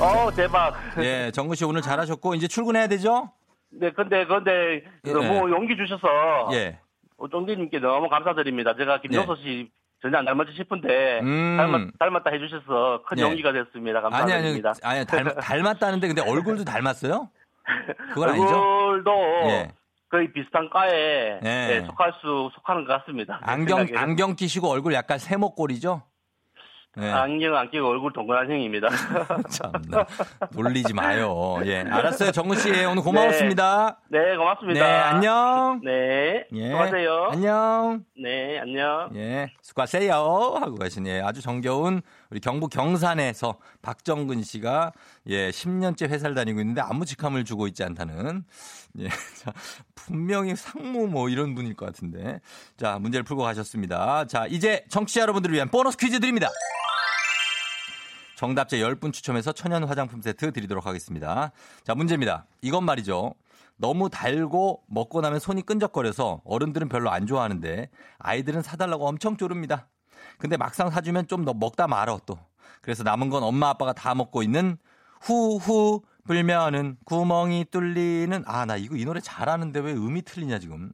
어, 0.00 0.30
대박. 0.34 0.74
예, 0.98 1.30
정구 1.32 1.54
씨 1.56 1.64
오늘 1.64 1.82
잘하셨고, 1.82 2.34
이제 2.34 2.48
출근해야 2.48 2.86
되죠? 2.88 3.30
네, 3.80 3.90
근데, 3.90 4.24
근데, 4.26 4.84
예. 5.06 5.12
너무 5.12 5.50
용기 5.50 5.76
주셔서. 5.76 6.08
예. 6.52 6.78
어, 7.16 7.28
쫑디님께 7.28 7.78
너무 7.78 8.08
감사드립니다. 8.08 8.74
제가 8.76 9.00
김종서 9.00 9.36
씨 9.36 9.70
전혀 10.02 10.18
안 10.18 10.24
닮았지 10.24 10.52
싶은데, 10.54 11.20
음. 11.20 11.56
닮았, 11.56 11.80
닮았다 11.98 12.30
해주셔서 12.30 13.04
큰 13.06 13.18
예. 13.18 13.22
용기가 13.22 13.52
됐습니다. 13.52 13.98
아니, 13.98 14.14
아니, 14.14 14.20
감사드립니다. 14.32 14.72
아니, 14.82 15.06
닮, 15.06 15.24
닮았다는데, 15.40 16.06
근데 16.08 16.22
얼굴도 16.22 16.64
닮았어요? 16.64 17.30
그건 18.12 18.28
아니죠? 18.30 18.54
얼굴도 18.54 19.12
예. 19.46 19.68
거의 20.10 20.32
비슷한 20.32 20.70
과에 20.70 21.40
예. 21.44 21.68
예, 21.70 21.84
속할 21.86 22.12
수, 22.20 22.50
속하는 22.54 22.84
것 22.84 22.98
같습니다. 23.00 23.40
제 23.44 23.50
안경. 23.50 23.86
안경 23.96 24.36
끼시고 24.36 24.68
얼굴 24.68 24.92
약간 24.92 25.18
세모꼴이죠? 25.18 26.02
예. 27.00 27.06
안경 27.10 27.56
안 27.56 27.70
끼고 27.70 27.88
얼굴 27.88 28.12
동그란 28.12 28.50
형입니다. 28.50 28.88
참나. 29.50 30.06
놀리지 30.52 30.92
마요. 30.94 31.56
예. 31.64 31.80
알았어요. 31.80 32.30
정근 32.30 32.58
씨, 32.58 32.70
오늘 32.84 33.02
고마웠습니다. 33.02 33.98
네, 34.08 34.36
고맙습니다. 34.36 34.86
네, 34.86 34.92
안녕. 34.92 35.80
네, 35.82 36.44
예. 36.52 36.68
수고하세요. 36.68 37.28
안녕. 37.32 38.04
네, 38.22 38.58
안녕. 38.60 39.10
예, 39.16 39.48
수고하세요. 39.60 40.12
하고 40.14 40.74
가시니 40.76 41.08
예, 41.10 41.20
아주 41.20 41.42
정겨운 41.42 42.02
우리 42.30 42.40
경북 42.40 42.70
경산에서 42.70 43.56
박정근 43.82 44.42
씨가 44.42 44.92
예, 45.26 45.50
10년째 45.50 46.08
회사를 46.08 46.34
다니고 46.34 46.60
있는데 46.60 46.80
아무 46.80 47.04
직함을 47.04 47.44
주고 47.44 47.66
있지 47.66 47.82
않다는 47.82 48.44
예, 49.00 49.08
자, 49.42 49.52
분명히 49.94 50.54
상무 50.54 51.08
뭐 51.08 51.28
이런 51.28 51.54
분일 51.54 51.74
것 51.74 51.86
같은데. 51.86 52.40
자, 52.76 52.98
문제를 53.00 53.24
풀고 53.24 53.42
가셨습니다. 53.42 54.26
자, 54.26 54.46
이제 54.46 54.84
정치자 54.88 55.22
여러분들을 55.22 55.54
위한 55.54 55.68
보너스 55.68 55.96
퀴즈 55.96 56.20
드립니다. 56.20 56.48
정답자 58.36 58.76
10분 58.76 59.12
추첨해서 59.12 59.52
천연 59.52 59.84
화장품 59.84 60.20
세트 60.20 60.52
드리도록 60.52 60.86
하겠습니다. 60.86 61.52
자, 61.84 61.94
문제입니다. 61.94 62.46
이건 62.62 62.84
말이죠. 62.84 63.34
너무 63.76 64.08
달고 64.08 64.84
먹고 64.86 65.20
나면 65.20 65.40
손이 65.40 65.62
끈적거려서 65.62 66.42
어른들은 66.44 66.88
별로 66.88 67.10
안 67.10 67.26
좋아하는데 67.26 67.90
아이들은 68.18 68.62
사달라고 68.62 69.06
엄청 69.06 69.36
쪼릅니다. 69.36 69.88
근데 70.38 70.56
막상 70.56 70.90
사주면 70.90 71.26
좀 71.28 71.44
더 71.44 71.54
먹다 71.54 71.86
말어 71.86 72.20
또. 72.26 72.38
그래서 72.80 73.02
남은 73.02 73.30
건 73.30 73.42
엄마 73.42 73.68
아빠가 73.68 73.92
다 73.92 74.14
먹고 74.14 74.42
있는 74.42 74.78
후후 75.20 76.02
불면은 76.24 76.96
구멍이 77.04 77.66
뚫리는 77.70 78.44
아 78.46 78.64
나 78.66 78.76
이거 78.76 78.96
이 78.96 79.04
노래 79.04 79.20
잘하는데 79.20 79.78
왜 79.80 79.92
음이 79.92 80.22
틀리냐 80.22 80.58
지금. 80.58 80.92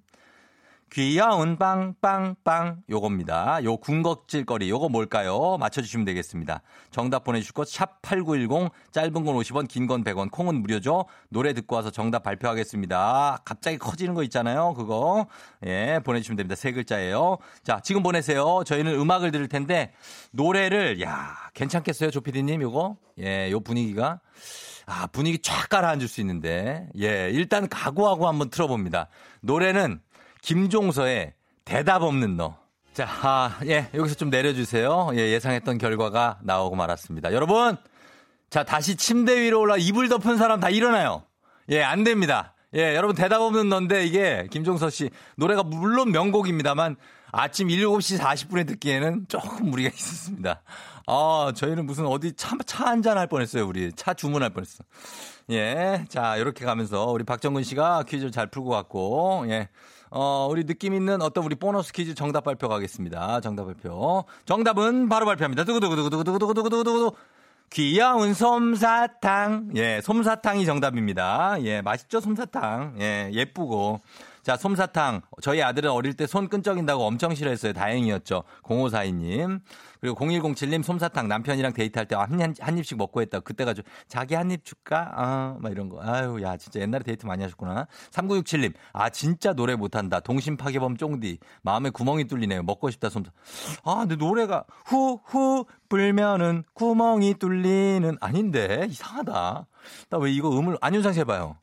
귀여운 0.93 1.57
빵빵빵 1.57 2.83
요겁니다. 2.91 3.63
요 3.63 3.77
군것질거리 3.77 4.69
요거 4.71 4.89
뭘까요? 4.89 5.57
맞춰주시면 5.59 6.05
되겠습니다. 6.05 6.63
정답 6.91 7.23
보내주실 7.23 7.53
곳 7.55 7.69
샵 7.71 8.03
8910 8.03 8.73
짧은 8.91 9.13
건 9.13 9.25
50원 9.37 9.69
긴 9.69 9.87
건 9.87 10.03
100원 10.03 10.33
콩은 10.33 10.57
무료죠. 10.63 11.05
노래 11.29 11.53
듣고 11.53 11.77
와서 11.77 11.91
정답 11.91 12.25
발표하겠습니다. 12.25 13.39
갑자기 13.45 13.79
커지는 13.79 14.15
거 14.15 14.25
있잖아요. 14.25 14.75
그거 14.75 15.27
예 15.65 16.01
보내주시면 16.05 16.37
됩니다. 16.37 16.57
세 16.57 16.73
글자예요. 16.73 17.39
자 17.63 17.79
지금 17.85 18.03
보내세요. 18.03 18.65
저희는 18.67 18.93
음악을 18.99 19.31
들을 19.31 19.47
텐데 19.47 19.93
노래를 20.33 21.01
야 21.03 21.37
괜찮겠어요 21.55 22.11
조피디님 22.11 22.63
요거 22.63 22.97
예요 23.19 23.61
분위기가 23.61 24.19
아, 24.87 25.07
분위기 25.07 25.39
쫙 25.39 25.69
가라앉을 25.69 26.09
수 26.09 26.21
있는데, 26.21 26.89
예, 26.99 27.31
일단 27.33 27.69
각오하고 27.69 28.27
한번 28.27 28.51
틀어봅니다. 28.51 29.07
노래는 29.41 30.01
김종서의 30.43 31.35
대답 31.65 32.03
없는 32.03 32.37
너. 32.37 32.57
자, 32.93 33.07
아, 33.23 33.61
예, 33.67 33.89
여기서 33.95 34.17
좀 34.17 34.31
내려주세요. 34.31 35.11
예, 35.15 35.31
예상했던 35.33 35.79
결과가 35.79 36.39
나오고 36.43 36.77
말았습니다. 36.77 37.33
여러분, 37.33 37.77
자, 38.51 38.65
다시 38.65 38.97
침대 38.97 39.41
위로 39.41 39.61
올라 39.61 39.77
이불 39.77 40.09
덮은 40.09 40.37
사람 40.37 40.61
다 40.61 40.71
일어나요. 40.71 41.23
예, 41.69 41.83
안 41.83 42.03
됩니다. 42.03 42.55
예, 42.75 42.95
여러분 42.95 43.17
대답 43.17 43.41
없는 43.41 43.69
너인데 43.69 44.05
이게 44.07 44.47
김종서 44.51 44.91
씨 44.91 45.11
노래가 45.37 45.63
물론 45.65 46.13
명곡입니다만 46.13 46.97
아침 47.33 47.69
7시 47.69 48.19
40분에 48.19 48.67
듣기에는 48.67 49.27
조금 49.29 49.71
무리가 49.71 49.91
있었습니다. 49.95 50.63
아, 51.07 51.53
저희는 51.55 51.87
무슨 51.87 52.07
어디 52.07 52.33
차, 52.35 52.57
차 52.67 52.87
한잔 52.87 53.19
할 53.19 53.27
뻔했어요, 53.27 53.67
우리. 53.67 53.93
차 53.93 54.15
주문할 54.15 54.51
뻔했어. 54.51 54.85
예. 55.51 56.05
자, 56.09 56.37
이렇게 56.37 56.65
가면서 56.65 57.07
우리 57.07 57.25
박정근 57.25 57.65
씨가 57.65 58.05
퀴즈를 58.05 58.31
잘 58.31 58.47
풀고 58.47 58.71
갔고, 58.71 59.45
예. 59.49 59.69
어, 60.11 60.49
우리 60.51 60.65
느낌 60.65 60.93
있는 60.93 61.23
어떤 61.23 61.45
우리 61.45 61.55
보너스 61.55 61.93
퀴즈 61.93 62.15
정답 62.15 62.45
발표 62.45 62.69
가겠습니다. 62.69 63.41
정답 63.41 63.65
발표. 63.67 64.25
정답은 64.45 65.09
바로 65.09 65.25
발표합니다. 65.27 65.65
두구두구두구두구두구두구두구두구. 65.65 67.17
귀여운 67.71 68.35
솜사탕. 68.35 69.71
예, 69.77 70.01
솜사탕이 70.03 70.67
정답입니다. 70.67 71.63
예, 71.63 71.81
맛있죠, 71.83 72.21
솜사탕. 72.21 72.97
예, 73.01 73.31
예쁘고. 73.33 74.01
자, 74.43 74.57
솜사탕. 74.57 75.21
저희 75.43 75.63
아들은 75.63 75.91
어릴 75.91 76.15
때 76.15 76.27
손 76.27 76.49
끈적인다고 76.49 77.05
엄청 77.05 77.35
싫어했어요. 77.35 77.73
다행이었죠. 77.73 78.45
0542님. 78.63 79.61
그리고 80.01 80.17
0107님 80.17 80.83
솜사탕 80.83 81.29
남편이랑 81.29 81.73
데이트할 81.75 82.07
때 82.07 82.15
한, 82.17 82.41
한, 82.41 82.55
한 82.59 82.79
입씩 82.79 82.97
먹고 82.97 83.21
했다. 83.21 83.41
그때가 83.41 83.75
좀 83.75 83.85
자기 84.09 84.35
한 84.35 84.51
입 84.51 84.65
줄까? 84.65 85.13
아, 85.15 85.57
막 85.61 85.71
이런 85.71 85.89
거. 85.89 86.01
아유, 86.03 86.41
야, 86.43 86.57
진짜 86.57 86.81
옛날에 86.81 87.05
데이트 87.05 87.27
많이 87.27 87.43
하셨구나. 87.43 87.87
3967님. 88.11 88.73
아, 88.93 89.11
진짜 89.11 89.53
노래 89.53 89.77
못한다. 89.77 90.21
동심 90.21 90.57
파괴범 90.57 90.97
쫑디. 90.97 91.39
마음에 91.63 91.91
구멍이 91.91 92.25
뚫리네요. 92.25 92.63
먹고 92.63 92.91
싶다 92.91 93.11
솜사. 93.11 93.31
아, 93.85 93.97
근데 93.97 94.17
노래가 94.17 94.65
후 94.87 95.21
후 95.25 95.65
불면은 95.89 96.65
구멍이 96.75 97.35
뚫리는 97.35 98.17
아닌데 98.21 98.87
이상하다. 98.89 99.67
나 100.11 100.19
왜 100.19 100.31
이거 100.33 100.57
음을 100.59 100.79
안윤상 100.81 101.13
씨 101.13 101.21
해봐요. 101.21 101.57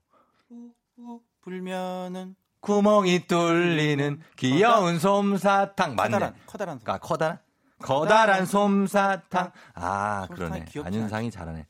불면은 1.41 2.35
구멍이 2.61 3.27
뚫리는 3.27 4.21
귀여운 4.35 4.99
솜사탕 4.99 5.95
맞네. 5.95 6.11
커다란 6.11 6.35
커다란 6.45 6.79
아, 6.85 6.97
커다란 6.97 7.39
커다란 7.79 8.45
솜사탕. 8.45 9.51
아, 9.75 10.25
솜사탕이 10.27 10.65
그러네. 10.65 10.87
안윤상이 10.87 11.31
잘하네. 11.31 11.65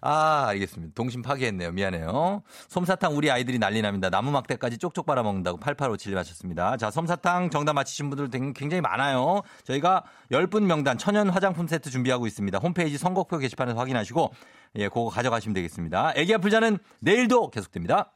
아, 0.00 0.46
알겠습니다. 0.48 0.92
동심 0.94 1.22
파괴했네요. 1.22 1.72
미안해요. 1.72 2.42
솜사탕 2.68 3.16
우리 3.16 3.30
아이들이 3.30 3.58
난리 3.58 3.80
납니다. 3.82 4.10
나무 4.10 4.30
막대까지 4.30 4.78
쪽쪽 4.78 5.06
빨아먹는다고 5.06 5.58
8857님 5.58 6.14
하셨습니다. 6.14 6.76
자, 6.76 6.90
솜사탕 6.90 7.50
정답 7.50 7.72
맞히신 7.72 8.10
분들 8.10 8.52
굉장히 8.52 8.80
많아요. 8.80 9.42
저희가 9.64 10.04
10분 10.30 10.64
명단 10.64 10.98
천연 10.98 11.30
화장품 11.30 11.66
세트 11.66 11.90
준비하고 11.90 12.26
있습니다. 12.26 12.58
홈페이지 12.58 12.98
선곡표 12.98 13.38
게시판에서 13.38 13.78
확인하시고 13.78 14.32
예, 14.76 14.88
그거 14.88 15.08
가져가시면 15.08 15.54
되겠습니다. 15.54 16.12
애기 16.14 16.34
아플자는 16.34 16.78
내일도 17.00 17.50
계속됩니다. 17.50 18.12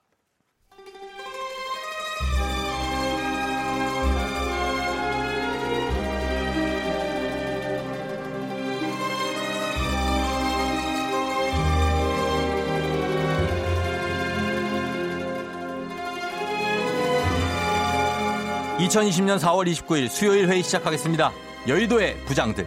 (2020년 18.93 19.39
4월 19.39 19.67
29일) 19.73 20.09
수요일 20.09 20.49
회의 20.49 20.63
시작하겠습니다 20.63 21.33
여의도의 21.67 22.17
부장들 22.27 22.67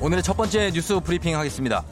오늘의 0.00 0.22
첫 0.22 0.36
번째 0.36 0.70
뉴스 0.70 1.00
브리핑 1.00 1.36
하겠습니다. 1.36 1.82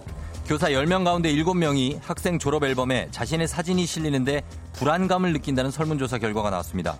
교사 0.46 0.68
10명 0.68 1.04
가운데 1.04 1.32
7명이 1.32 1.98
학생 2.00 2.38
졸업 2.38 2.62
앨범에 2.62 3.08
자신의 3.10 3.48
사진이 3.48 3.86
실리는데 3.86 4.42
불안감을 4.74 5.32
느낀다는 5.32 5.72
설문조사 5.72 6.18
결과가 6.18 6.50
나왔습니다. 6.50 6.96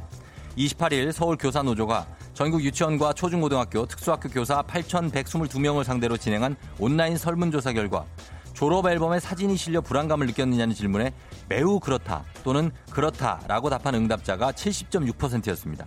28일 0.57 1.12
서울 1.12 1.37
교사노조가 1.37 2.07
전국 2.33 2.62
유치원과 2.62 3.12
초중고등학교, 3.14 3.87
특수학교 3.87 4.29
교사 4.29 4.62
8,122명을 4.62 5.85
상대로 5.85 6.17
진행한 6.17 6.57
온라인 6.79 7.17
설문조사 7.17 7.73
결과 7.73 8.05
졸업 8.53 8.87
앨범에 8.87 9.19
사진이 9.19 9.57
실려 9.57 9.81
불안감을 9.81 10.29
느꼈느냐는 10.29 10.75
질문에 10.75 11.12
매우 11.49 11.81
그렇다 11.81 12.25
또는 12.45 12.71
그렇다라고 12.90 13.69
답한 13.69 13.97
응답자가 13.97 14.53
70.6%였습니다. 14.53 15.87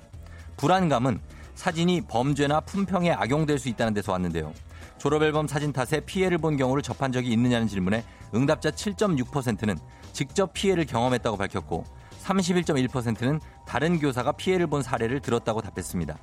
불안감은 0.58 1.19
사진이 1.56 2.01
범죄나 2.01 2.60
품평에 2.62 3.12
악용될 3.12 3.58
수 3.58 3.69
있다는 3.69 3.93
데서 3.93 4.12
왔는데요. 4.12 4.53
졸업앨범 4.97 5.47
사진 5.47 5.71
탓에 5.71 6.01
피해를 6.01 6.38
본 6.39 6.58
경우를 6.58 6.84
접한 6.84 7.12
적이 7.12 7.32
있느냐는 7.32 7.67
질문에 7.67 8.03
응답자 8.36 8.71
7.6%는 8.71 9.77
직접 10.12 10.51
피해를 10.53 10.86
경험했다고 10.86 11.38
밝혔고 11.38 11.86
31.1%는 12.27 13.39
다른 13.65 13.99
교사가 13.99 14.33
피해를 14.33 14.67
본 14.67 14.81
사례를 14.81 15.21
들었다고 15.21 15.61
답했습니다. 15.61 16.17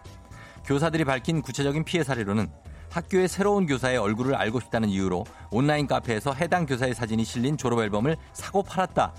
교사들이 0.64 1.04
밝힌 1.04 1.42
구체적인 1.42 1.84
피해 1.84 2.04
사례로는 2.04 2.50
학교의 2.90 3.28
새로운 3.28 3.66
교사의 3.66 3.98
얼굴을 3.98 4.34
알고 4.34 4.60
싶다는 4.60 4.88
이유로 4.88 5.24
온라인 5.50 5.86
카페에서 5.86 6.32
해당 6.34 6.64
교사의 6.64 6.94
사진이 6.94 7.24
실린 7.24 7.56
졸업 7.56 7.80
앨범을 7.80 8.16
사고 8.32 8.62
팔았다. 8.62 9.14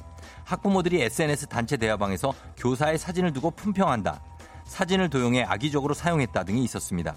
학부모들이 0.46 1.02
SNS 1.02 1.48
단체 1.48 1.76
대화방에서 1.76 2.34
교사의 2.58 2.98
사진을 2.98 3.34
두고 3.34 3.52
품평한다. 3.52 4.22
사진을 4.66 5.10
도용해 5.10 5.44
악의적으로 5.44 5.94
사용했다 5.94 6.44
등이 6.44 6.64
있었습니다. 6.64 7.16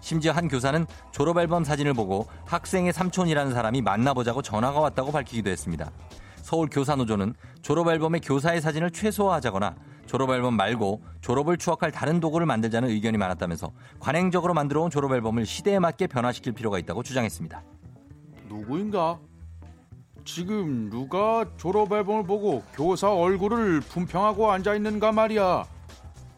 심지어 0.00 0.32
한 0.32 0.48
교사는 0.48 0.86
졸업 1.10 1.38
앨범 1.38 1.64
사진을 1.64 1.92
보고 1.92 2.26
학생의 2.46 2.92
삼촌이라는 2.92 3.52
사람이 3.52 3.82
만나보자고 3.82 4.42
전화가 4.42 4.80
왔다고 4.80 5.12
밝히기도 5.12 5.50
했습니다. 5.50 5.90
서울 6.48 6.70
교사노조는 6.70 7.34
졸업앨범에 7.60 8.20
교사의 8.20 8.62
사진을 8.62 8.90
최소화하자거나 8.90 9.74
졸업앨범 10.06 10.54
말고 10.54 11.02
졸업을 11.20 11.58
추억할 11.58 11.92
다른 11.92 12.20
도구를 12.20 12.46
만들자는 12.46 12.88
의견이 12.88 13.18
많았다면서 13.18 13.70
관행적으로 14.00 14.54
만들어온 14.54 14.90
졸업앨범을 14.90 15.44
시대에 15.44 15.78
맞게 15.78 16.06
변화시킬 16.06 16.54
필요가 16.54 16.78
있다고 16.78 17.02
주장했습니다. 17.02 17.62
누구인가? 18.48 19.18
지금 20.24 20.88
누가 20.88 21.44
졸업앨범을 21.58 22.22
보고 22.22 22.62
교사 22.72 23.12
얼굴을 23.12 23.80
품평하고 23.80 24.50
앉아있는가 24.50 25.12
말이야. 25.12 25.66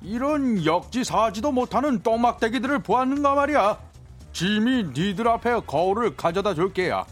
이런 0.02 0.64
역지사지도 0.64 1.52
못하는 1.52 2.02
똥막대기들을 2.02 2.80
보았는가 2.80 3.36
말이야. 3.36 3.78
짐이 4.32 4.86
니들 4.92 5.28
앞에 5.28 5.60
거울을 5.68 6.16
가져다 6.16 6.54
줄게야. 6.54 7.06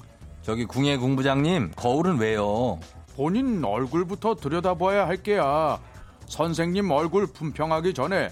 저기 0.49 0.65
궁예 0.65 0.97
궁부장님 0.97 1.73
거울은 1.77 2.17
왜요? 2.17 2.81
본인 3.15 3.63
얼굴부터 3.63 4.37
들여다봐야 4.37 5.07
할 5.07 5.23
게야. 5.23 5.79
선생님 6.25 6.91
얼굴 6.91 7.27
품평하기 7.27 7.93
전에 7.93 8.31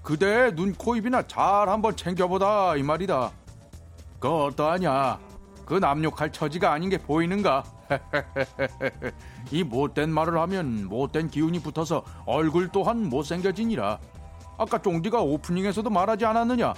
그대의 0.00 0.54
눈, 0.54 0.72
코, 0.72 0.94
입이나 0.94 1.26
잘 1.26 1.68
한번 1.68 1.96
챙겨보다 1.96 2.76
이 2.76 2.84
말이다. 2.84 3.32
그 4.20 4.28
어떠하냐? 4.28 5.18
그 5.66 5.74
남욕할 5.74 6.30
처지가 6.30 6.72
아닌 6.72 6.88
게 6.88 6.98
보이는가? 6.98 7.64
이 9.50 9.64
못된 9.64 10.08
말을 10.08 10.38
하면 10.38 10.84
못된 10.84 11.30
기운이 11.30 11.62
붙어서 11.62 12.04
얼굴 12.26 12.68
또한 12.68 13.08
못생겨지니라. 13.08 13.98
아까 14.56 14.80
쫑디가 14.80 15.20
오프닝에서도 15.20 15.90
말하지 15.90 16.26
않았느냐? 16.26 16.74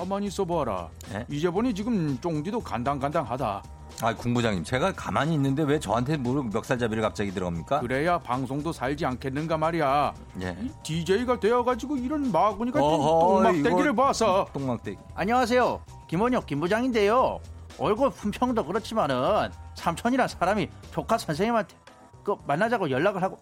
가만히 0.00 0.28
있어봐라. 0.28 0.88
네? 1.12 1.26
이제 1.28 1.50
보니 1.50 1.74
지금 1.74 2.18
쫑디도 2.20 2.60
간당간당하다. 2.60 3.62
아 4.02 4.14
궁부장님 4.14 4.64
제가 4.64 4.92
가만히 4.92 5.34
있는데 5.34 5.62
왜 5.62 5.78
저한테 5.78 6.16
뭐 6.16 6.42
멱살잡이를 6.42 7.02
갑자기 7.02 7.32
들어갑니까? 7.32 7.80
그래야 7.80 8.18
방송도 8.18 8.72
살지 8.72 9.04
않겠는가 9.04 9.58
말이야. 9.58 10.14
예. 10.40 10.56
DJ가 10.82 11.38
되어가지고 11.38 11.98
이런 11.98 12.32
마구니 12.32 12.70
같은 12.70 12.86
어허, 12.86 13.42
똥막대기를 13.42 13.92
이거- 13.92 14.02
봐서 14.02 14.46
똥막대기. 14.54 14.96
안녕하세요. 15.14 15.82
김원혁 16.08 16.46
김부장인데요. 16.46 17.38
얼굴 17.78 18.08
품평도 18.10 18.64
그렇지만은 18.64 19.50
삼촌이란 19.74 20.28
사람이 20.28 20.68
조카 20.92 21.18
선생님한테 21.18 21.76
그 22.24 22.36
만나자고 22.46 22.90
연락을 22.90 23.22
하고 23.22 23.36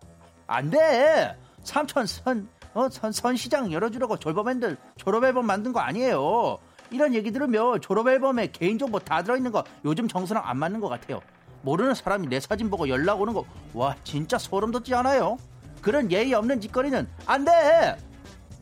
안 0.49 0.71
돼. 0.71 1.37
삼촌 1.63 2.07
선, 2.07 2.49
어, 2.79 2.89
선, 2.89 3.11
선 3.11 3.37
시장 3.37 3.73
열어주려고 3.73 4.17
졸업앨범 4.19 4.77
졸업앨범 4.97 5.45
만든 5.47 5.73
거 5.73 5.81
아니에요. 5.81 6.59
이런 6.93 7.13
얘기 7.13 7.33
들으면 7.33 7.81
졸업앨범에 7.81 8.53
개인정보 8.53 9.01
다 9.01 9.25
들어있는 9.25 9.51
거 9.51 9.65
요즘 9.85 10.07
정서랑 10.07 10.45
안 10.47 10.59
맞는 10.59 10.79
것 10.79 10.89
같아요. 10.89 11.21
모르는 11.63 11.95
사람이 11.97 12.29
내 12.29 12.39
사진 12.39 12.71
보고 12.71 12.89
연락 12.89 13.21
오는 13.21 13.35
거 13.35 13.45
와 13.75 13.97
진짜 14.05 14.39
소름 14.39 14.71
돋지 14.71 14.95
않아요? 14.95 15.39
그런 15.83 16.11
예의 16.13 16.33
없는 16.35 16.61
짓거리는 16.61 17.09
안 17.27 17.45
돼. 17.45 17.97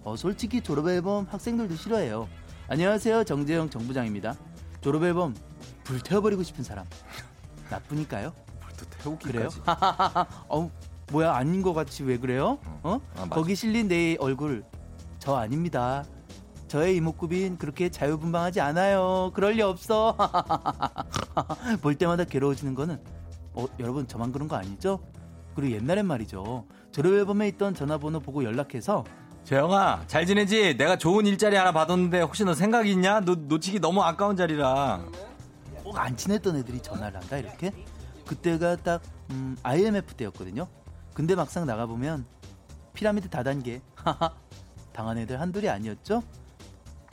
어, 0.02 0.16
솔직히 0.16 0.62
졸업앨범 0.62 1.26
학생들도 1.30 1.74
싫어해요. 1.76 2.26
안녕하세요. 2.68 3.24
정재영 3.24 3.68
정부장입니다. 3.68 4.34
졸업앨범 4.80 5.34
불태워버리고 5.84 6.42
싶은 6.42 6.64
사람. 6.64 6.86
나쁘니까요? 7.70 8.32
또 8.78 8.86
태우기까지. 8.98 9.32
그래요? 9.32 9.48
어, 10.48 10.70
뭐야 11.12 11.34
아닌 11.34 11.62
것 11.62 11.72
같이 11.72 12.02
왜 12.02 12.18
그래요? 12.18 12.58
어? 12.82 13.00
아, 13.16 13.20
맞아. 13.20 13.30
거기 13.30 13.54
실린 13.54 13.88
내 13.88 14.16
얼굴 14.18 14.64
저 15.18 15.36
아닙니다. 15.36 16.04
저의 16.68 16.96
이목구비는 16.96 17.58
그렇게 17.58 17.88
자유분방하지 17.90 18.60
않아요. 18.60 19.30
그럴 19.34 19.52
리 19.52 19.62
없어. 19.62 20.16
볼 21.80 21.94
때마다 21.94 22.24
괴로워지는 22.24 22.74
거는 22.74 22.98
어, 23.54 23.66
여러분 23.78 24.06
저만 24.08 24.32
그런 24.32 24.48
거 24.48 24.56
아니죠? 24.56 24.98
그리고 25.54 25.76
옛날엔 25.76 26.06
말이죠. 26.06 26.66
졸업앨범에 26.90 27.48
있던 27.48 27.74
전화번호 27.74 28.20
보고 28.20 28.42
연락해서 28.44 29.04
재영아 29.44 30.02
잘 30.08 30.26
지내지? 30.26 30.76
내가 30.76 30.96
좋은 30.98 31.24
일자리 31.24 31.54
하나 31.56 31.70
받았는데 31.72 32.20
혹시 32.22 32.44
너 32.44 32.52
생각 32.52 32.88
있냐? 32.88 33.20
너 33.20 33.36
놓치기 33.36 33.78
너무 33.80 34.02
아까운 34.02 34.36
자리라. 34.36 35.00
꼭 35.84 35.96
안 35.98 36.16
친했던 36.16 36.56
애들이 36.56 36.80
전화를 36.82 37.20
한다 37.20 37.38
이렇게 37.38 37.70
그때가 38.26 38.74
딱 38.76 39.00
음, 39.30 39.56
IMF 39.62 40.14
때였거든요 40.14 40.66
근데 41.16 41.34
막상 41.34 41.64
나가보면 41.64 42.26
피라미드 42.92 43.30
다단계 43.30 43.80
당한 44.92 45.16
애들 45.16 45.40
한둘이 45.40 45.66
아니었죠 45.66 46.22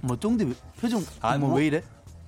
뭐 0.02 0.20
쫑디 0.20 0.44
왜- 0.44 0.54
표정 0.78 1.02
아, 1.22 1.38
뭐 1.38 1.48
뭐? 1.48 1.58
왜 1.60 1.68
이래? 1.68 1.82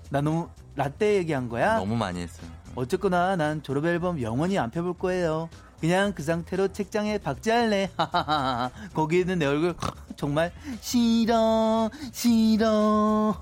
나 0.10 0.22
너무 0.22 0.48
라떼 0.76 1.16
얘기한 1.16 1.50
거야? 1.50 1.78
너무 1.78 1.98
많이 1.98 2.22
했어요. 2.22 2.48
어쨌거나 2.76 3.36
난 3.36 3.62
졸업 3.62 3.86
앨범 3.86 4.22
영원히 4.22 4.58
안 4.58 4.72
펴볼 4.72 4.94
거예요. 4.98 5.50
그냥 5.82 6.14
그 6.14 6.24
상태로 6.24 6.70
책장에 6.70 7.18
박제할래. 7.18 7.92
거기 8.94 9.20
있는 9.20 9.40
내 9.40 9.46
얼굴 9.46 9.76
정말 10.16 10.54
싫어 10.80 11.90
싫어. 12.14 13.36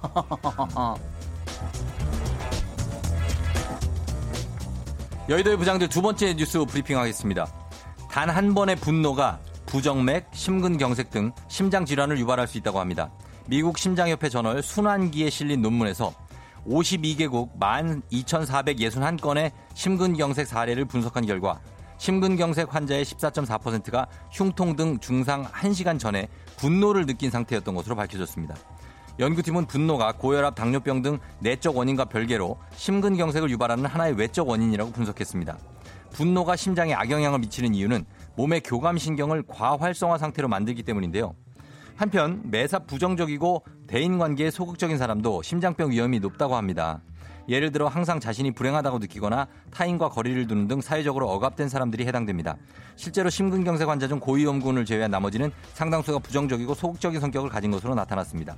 여의도의 5.29 5.57
부장들 5.57 5.89
두 5.89 6.01
번째 6.01 6.33
뉴스 6.35 6.63
브리핑하겠습니다. 6.65 7.62
단 8.13 8.29
한 8.29 8.53
번의 8.53 8.75
분노가 8.75 9.39
부정맥, 9.65 10.27
심근경색 10.33 11.09
등 11.09 11.31
심장 11.47 11.83
질환을 11.83 12.19
유발할 12.19 12.47
수 12.47 12.59
있다고 12.59 12.79
합니다. 12.79 13.11
미국 13.47 13.79
심장협회 13.79 14.29
저널 14.29 14.61
순환기에 14.61 15.31
실린 15.31 15.63
논문에서 15.63 16.13
52개국 16.67 17.57
12,461건의 17.59 19.51
심근경색 19.73 20.45
사례를 20.45 20.85
분석한 20.85 21.25
결과 21.25 21.59
심근경색 21.97 22.75
환자의 22.75 23.03
14.4%가 23.03 24.05
흉통 24.29 24.75
등 24.75 24.99
중상 24.99 25.45
1시간 25.45 25.97
전에 25.97 26.27
분노를 26.57 27.07
느낀 27.07 27.31
상태였던 27.31 27.73
것으로 27.73 27.95
밝혀졌습니다. 27.95 28.55
연구팀은 29.17 29.65
분노가 29.65 30.11
고혈압, 30.11 30.53
당뇨병 30.53 31.01
등 31.01 31.17
내적 31.39 31.75
원인과 31.75 32.05
별개로 32.05 32.59
심근경색을 32.75 33.49
유발하는 33.49 33.87
하나의 33.87 34.13
외적 34.13 34.47
원인이라고 34.47 34.91
분석했습니다. 34.91 35.57
분노가 36.13 36.55
심장에 36.55 36.93
악영향을 36.93 37.39
미치는 37.39 37.73
이유는 37.73 38.05
몸의 38.35 38.61
교감신경을 38.61 39.43
과활성화 39.47 40.17
상태로 40.17 40.47
만들기 40.47 40.83
때문인데요. 40.83 41.35
한편 41.95 42.41
매사 42.45 42.79
부정적이고 42.79 43.63
대인관계에 43.87 44.49
소극적인 44.49 44.97
사람도 44.97 45.41
심장병 45.41 45.91
위험이 45.91 46.19
높다고 46.19 46.55
합니다. 46.55 47.01
예를 47.49 47.71
들어 47.71 47.87
항상 47.87 48.19
자신이 48.19 48.51
불행하다고 48.51 48.99
느끼거나 48.99 49.47
타인과 49.71 50.09
거리를 50.09 50.47
두는 50.47 50.67
등 50.67 50.81
사회적으로 50.81 51.29
억압된 51.29 51.67
사람들이 51.67 52.05
해당됩니다. 52.05 52.55
실제로 52.95 53.29
심근경색 53.29 53.89
환자 53.89 54.07
중 54.07 54.19
고위험군을 54.19 54.85
제외한 54.85 55.11
나머지는 55.11 55.51
상당수가 55.73 56.19
부정적이고 56.19 56.73
소극적인 56.73 57.19
성격을 57.19 57.49
가진 57.49 57.69
것으로 57.71 57.95
나타났습니다. 57.95 58.55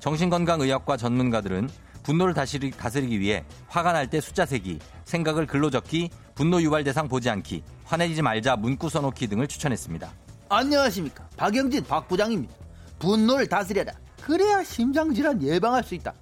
정신건강의학과 0.00 0.96
전문가들은 0.96 1.68
분노를 2.06 2.34
다스리, 2.34 2.70
다스리기 2.70 3.18
위해 3.18 3.44
화가 3.66 3.92
날 3.92 4.06
때 4.06 4.20
숫자 4.20 4.46
세기, 4.46 4.78
생각을 5.04 5.44
글로 5.48 5.70
적기, 5.70 6.08
분노 6.36 6.62
유발 6.62 6.84
대상 6.84 7.08
보지 7.08 7.28
않기, 7.28 7.64
화내지 7.84 8.22
말자 8.22 8.54
문구 8.54 8.88
써놓기 8.88 9.26
등을 9.26 9.48
추천했습니다. 9.48 10.08
안녕하십니까 10.48 11.28
박영진 11.36 11.82
박 11.84 12.06
부장입니다. 12.06 12.54
분노를 13.00 13.48
다스려라. 13.48 13.92
그래야 14.22 14.62
심장질환 14.62 15.42
예방할 15.42 15.82
수 15.82 15.96
있다. 15.96 16.14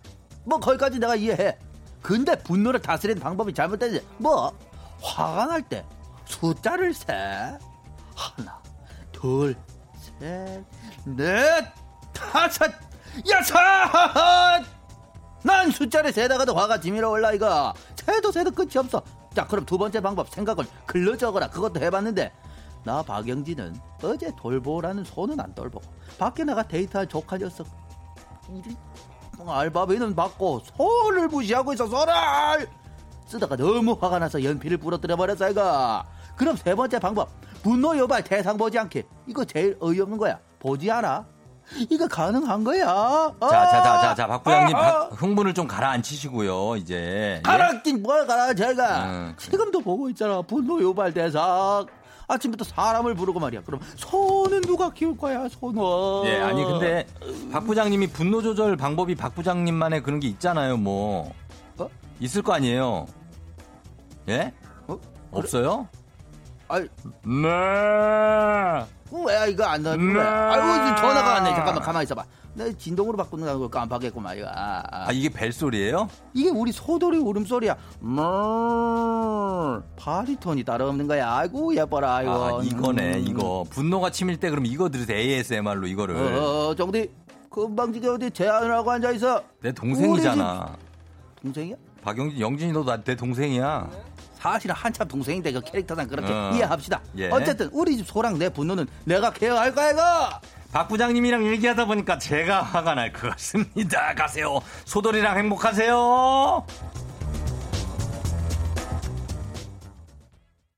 뭐 0.45 0.59
거기까지 0.59 0.99
내가 0.99 1.16
이해해. 1.16 1.59
근데 2.01 2.35
분노를 2.35 2.80
다스리는 2.80 3.20
방법이 3.20 3.53
잘못되지. 3.53 4.01
뭐 4.16 4.57
화가 5.03 5.47
날 5.47 5.62
때 5.68 5.85
숫자를 6.24 6.95
세. 6.95 7.12
하나, 8.14 8.62
둘, 9.12 9.55
셋, 10.18 10.64
넷, 11.05 11.66
다섯, 12.14 12.72
여섯. 13.30 14.64
난 15.45 15.70
숫자를 15.70 16.11
세다가도 16.11 16.55
화가 16.55 16.80
지밀어 16.80 17.11
올라 17.11 17.32
이거. 17.32 17.74
세도 17.97 18.32
세도 18.32 18.51
끝이 18.53 18.70
없어. 18.78 19.03
자 19.34 19.47
그럼 19.47 19.66
두 19.66 19.76
번째 19.76 20.01
방법 20.01 20.30
생각을 20.30 20.64
글로 20.86 21.16
적어라. 21.18 21.51
그것도 21.51 21.80
해봤는데 21.80 22.32
나 22.82 23.03
박영진은 23.03 23.76
어제 24.03 24.32
돌보라는 24.36 25.05
손은 25.05 25.38
안 25.38 25.55
돌보고 25.55 25.84
밖에 26.18 26.45
나가 26.45 26.62
데이트할 26.62 27.07
조카 27.07 27.36
녀석 27.36 27.66
우리. 28.49 28.74
알바비는 29.47 30.14
받고 30.14 30.61
손을 30.76 31.28
무시하고 31.28 31.74
있어 31.74 31.86
손을 31.88 32.14
쓰다가 33.26 33.57
너무 33.57 33.99
화가 34.01 34.18
나서 34.20 34.42
연필을 34.42 34.78
부러뜨려 34.78 35.16
버렸어 35.16 35.51
이거. 35.51 36.05
그럼 36.36 36.57
세 36.57 36.74
번째 36.74 36.99
방법 36.99 37.28
분노 37.62 37.95
유발 37.99 38.24
대상 38.24 38.57
보지 38.57 38.78
않기. 38.78 39.03
이거 39.26 39.45
제일 39.45 39.76
어이없는 39.78 40.16
거야. 40.16 40.38
보지 40.59 40.90
않아 40.90 41.26
이거 41.90 42.06
가능한 42.06 42.62
거야 42.64 42.88
어? 42.90 43.34
자, 43.40 43.48
자, 43.66 43.82
자, 43.82 44.00
자, 44.00 44.14
자, 44.14 44.26
박 44.26 44.44
부장님, 44.44 44.76
아, 44.76 44.80
박- 44.80 44.94
아. 44.94 45.08
흥분을 45.14 45.54
좀 45.54 45.66
가라앉히시고요, 45.66 46.76
이제. 46.76 46.94
예? 47.38 47.42
가라앉긴 47.42 48.02
뭘 48.02 48.26
가라 48.26 48.54
제가 48.54 49.04
음. 49.06 49.34
지금도 49.38 49.80
보고 49.80 50.08
있잖아 50.10 50.42
분노 50.42 50.80
유발 50.80 51.12
대상 51.12 51.86
아침부터 52.26 52.64
사람을 52.64 53.14
부르고 53.14 53.38
말이야 53.40 53.62
그럼 53.64 53.80
손은 53.96 54.62
누가 54.62 54.90
키울 54.90 55.16
거야 55.16 55.46
손은 55.48 55.82
예, 56.26 56.40
아니, 56.40 56.64
근데 56.64 57.06
박 57.52 57.66
부장님이 57.66 58.06
분노 58.08 58.40
조절 58.42 58.76
방법이 58.76 59.14
박 59.14 59.34
부장님만의 59.34 60.02
그런 60.02 60.20
게 60.20 60.28
있잖아요, 60.28 60.76
뭐. 60.76 61.32
어? 61.78 61.88
있을 62.20 62.42
거 62.42 62.52
아니에요? 62.54 63.06
예? 64.28 64.52
어? 64.86 64.98
없어요? 65.32 65.88
아이 66.74 66.82
네. 67.22 67.48
왜 69.12 69.50
이거 69.50 69.64
안 69.64 69.82
넣는 69.82 70.12
네. 70.14 70.20
아이고 70.20 70.96
전화가 71.00 71.32
왔네 71.34 71.50
잠깐만 71.54 71.82
가만히 71.82 72.02
있어봐 72.04 72.24
내 72.54 72.72
진동으로 72.76 73.16
바꾸는 73.16 73.58
거 73.58 73.68
깜빡했구만 73.68 74.36
이거 74.38 74.46
아, 74.48 74.82
아. 74.90 75.08
아, 75.08 75.12
이게 75.12 75.28
벨 75.28 75.52
소리예요 75.52 76.08
이게 76.32 76.50
우리 76.50 76.72
소돌이 76.72 77.18
울음소리야 77.18 77.76
물 78.00 79.82
바리톤이 79.96 80.64
따로 80.64 80.88
없는 80.88 81.06
거야 81.06 81.36
아이고 81.36 81.76
예뻐라 81.76 82.22
이거 82.22 82.60
아, 82.60 82.64
이거네, 82.64 83.14
음. 83.18 83.24
이거. 83.28 83.64
분노가 83.70 84.10
치밀 84.10 84.38
때 84.38 84.50
그럼 84.50 84.66
이거 84.66 84.88
들으세요, 84.88 85.16
ASMR로 85.16 85.86
이거를. 85.86 86.16
어 86.16 86.74
정디 86.76 87.10
금방 87.50 87.92
지게 87.92 88.08
어디 88.08 88.30
제안을 88.30 88.72
하고 88.72 88.90
앉아 88.90 89.12
있어 89.12 89.42
내 89.60 89.70
동생이잖아. 89.72 90.76
동생이야? 91.42 91.76
박영진, 92.02 92.40
영진이 92.40 92.72
너 92.72 92.84
내 93.04 93.14
동생이야. 93.16 93.88
사실은 94.45 94.74
한참 94.74 95.09
동생인데 95.09 95.53
그 95.53 95.61
캐릭터상 95.62 96.07
그렇게 96.07 96.30
어. 96.30 96.51
이해합시다. 96.55 97.01
예. 97.16 97.30
어쨌든 97.30 97.70
우리 97.72 97.97
집 97.97 98.07
소랑 98.07 98.38
내 98.38 98.51
분노는 98.51 98.86
내가 99.05 99.32
케어할 99.32 99.74
거야 99.74 99.92
이거. 99.92 100.03
박 100.70 100.86
부장님이랑 100.88 101.47
얘기하다 101.47 101.86
보니까 101.86 102.18
제가 102.18 102.61
화가 102.61 102.95
날 102.95 103.11
것 103.11 103.30
같습니다. 103.30 104.14
가세요. 104.14 104.61
소돌이랑 104.84 105.38
행복하세요. 105.38 106.66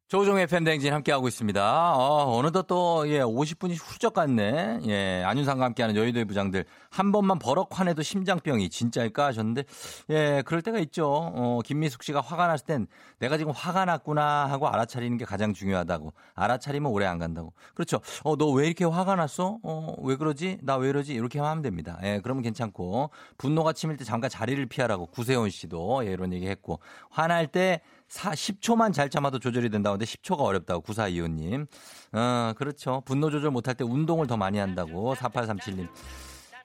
조종의 0.09 0.47
팬댕진 0.47 0.93
함께하고 0.93 1.27
있습니다. 1.27 1.95
어, 1.97 2.41
느덧 2.43 2.69
또 2.69 3.09
예, 3.09 3.23
50분이 3.23 3.77
훌쩍 3.77 4.15
갔네. 4.15 4.79
예, 4.87 5.25
안윤상과 5.27 5.65
함께하는 5.65 5.97
여의도의 5.97 6.27
부장들. 6.27 6.65
한 6.91 7.11
번만 7.11 7.41
버럭 7.41 7.69
화내도 7.77 8.03
심장병이 8.03 8.71
진짜일까 8.71 9.27
하셨는데, 9.27 9.65
예, 10.11 10.43
그럴 10.47 10.63
때가 10.63 10.79
있죠. 10.79 11.09
어, 11.11 11.59
김미숙 11.65 12.05
씨가 12.05 12.21
화가 12.21 12.47
났을 12.47 12.65
땐 12.67 12.87
내가 13.19 13.37
지금 13.37 13.51
화가 13.53 13.85
났구나 13.85 14.47
하고 14.49 14.69
알아차리는 14.69 15.17
게 15.19 15.25
가장 15.25 15.53
중요하다고. 15.53 16.13
알아차리면 16.37 16.93
오래 16.93 17.05
안 17.07 17.19
간다고. 17.19 17.53
그렇죠. 17.75 17.99
어, 18.23 18.37
너 18.37 18.53
왜 18.53 18.67
이렇게 18.69 18.85
화가 18.85 19.17
났어? 19.17 19.59
어, 19.65 19.97
왜 20.03 20.15
그러지? 20.15 20.59
나 20.63 20.77
왜 20.77 20.89
이러지? 20.91 21.15
이렇게 21.15 21.41
하면 21.41 21.63
됩니다. 21.63 21.99
예, 22.05 22.21
그러면 22.23 22.45
괜찮고. 22.45 23.11
분노가 23.39 23.73
치밀 23.73 23.97
때 23.97 24.05
잠깐 24.05 24.31
자리를 24.31 24.65
피하라고. 24.67 25.07
구세훈 25.07 25.51
씨도 25.51 26.07
예, 26.07 26.13
이런 26.13 26.33
얘기 26.33 26.47
했고. 26.47 26.79
화날 27.11 27.49
때 27.49 27.81
사, 28.09 28.31
10초만 28.31 28.93
잘 28.93 29.11
참아도 29.11 29.39
조절이 29.39 29.69
된다고 29.69 29.95
하는데 29.95 30.05
10초가 30.05 30.41
어렵다고 30.41 30.83
9425님. 30.83 31.67
어, 32.13 32.53
그렇죠. 32.57 33.03
분노 33.05 33.31
조절 33.31 33.51
못할 33.51 33.75
때 33.75 33.85
운동을 33.85 34.27
더 34.27 34.37
많이 34.37 34.59
한다고 34.59 35.15
4837님. 35.15 35.89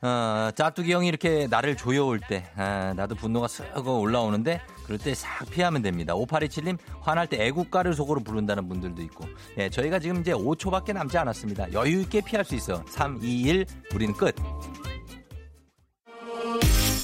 어, 0.04 0.50
짜뚜기 0.56 0.92
형이 0.92 1.08
이렇게 1.08 1.46
나를 1.48 1.78
조여올 1.78 2.20
때, 2.28 2.44
아, 2.56 2.92
나도 2.96 3.14
분노가 3.14 3.46
쓱 3.46 3.86
올라오는데, 3.86 4.60
그럴 4.86 4.98
때 4.98 5.14
싹 5.14 5.48
피하면 5.52 5.84
됩니다. 5.84 6.16
5827님, 6.16 6.80
화날 7.02 7.28
때 7.28 7.46
애국가를 7.46 7.94
속으로 7.94 8.22
부른다는 8.22 8.68
분들도 8.68 9.00
있고, 9.04 9.26
예, 9.60 9.70
저희가 9.70 10.00
지금 10.00 10.22
이제 10.22 10.32
5초밖에 10.34 10.94
남지 10.94 11.20
않았습니다. 11.20 11.72
여유있게 11.74 12.22
피할 12.22 12.44
수 12.44 12.56
있어. 12.56 12.84
3, 12.88 13.20
2, 13.22 13.42
1, 13.42 13.66
우리는 13.94 14.14
끝. 14.16 14.34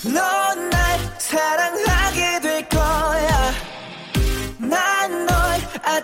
넌날 0.03 0.99
사랑하게 1.19 2.26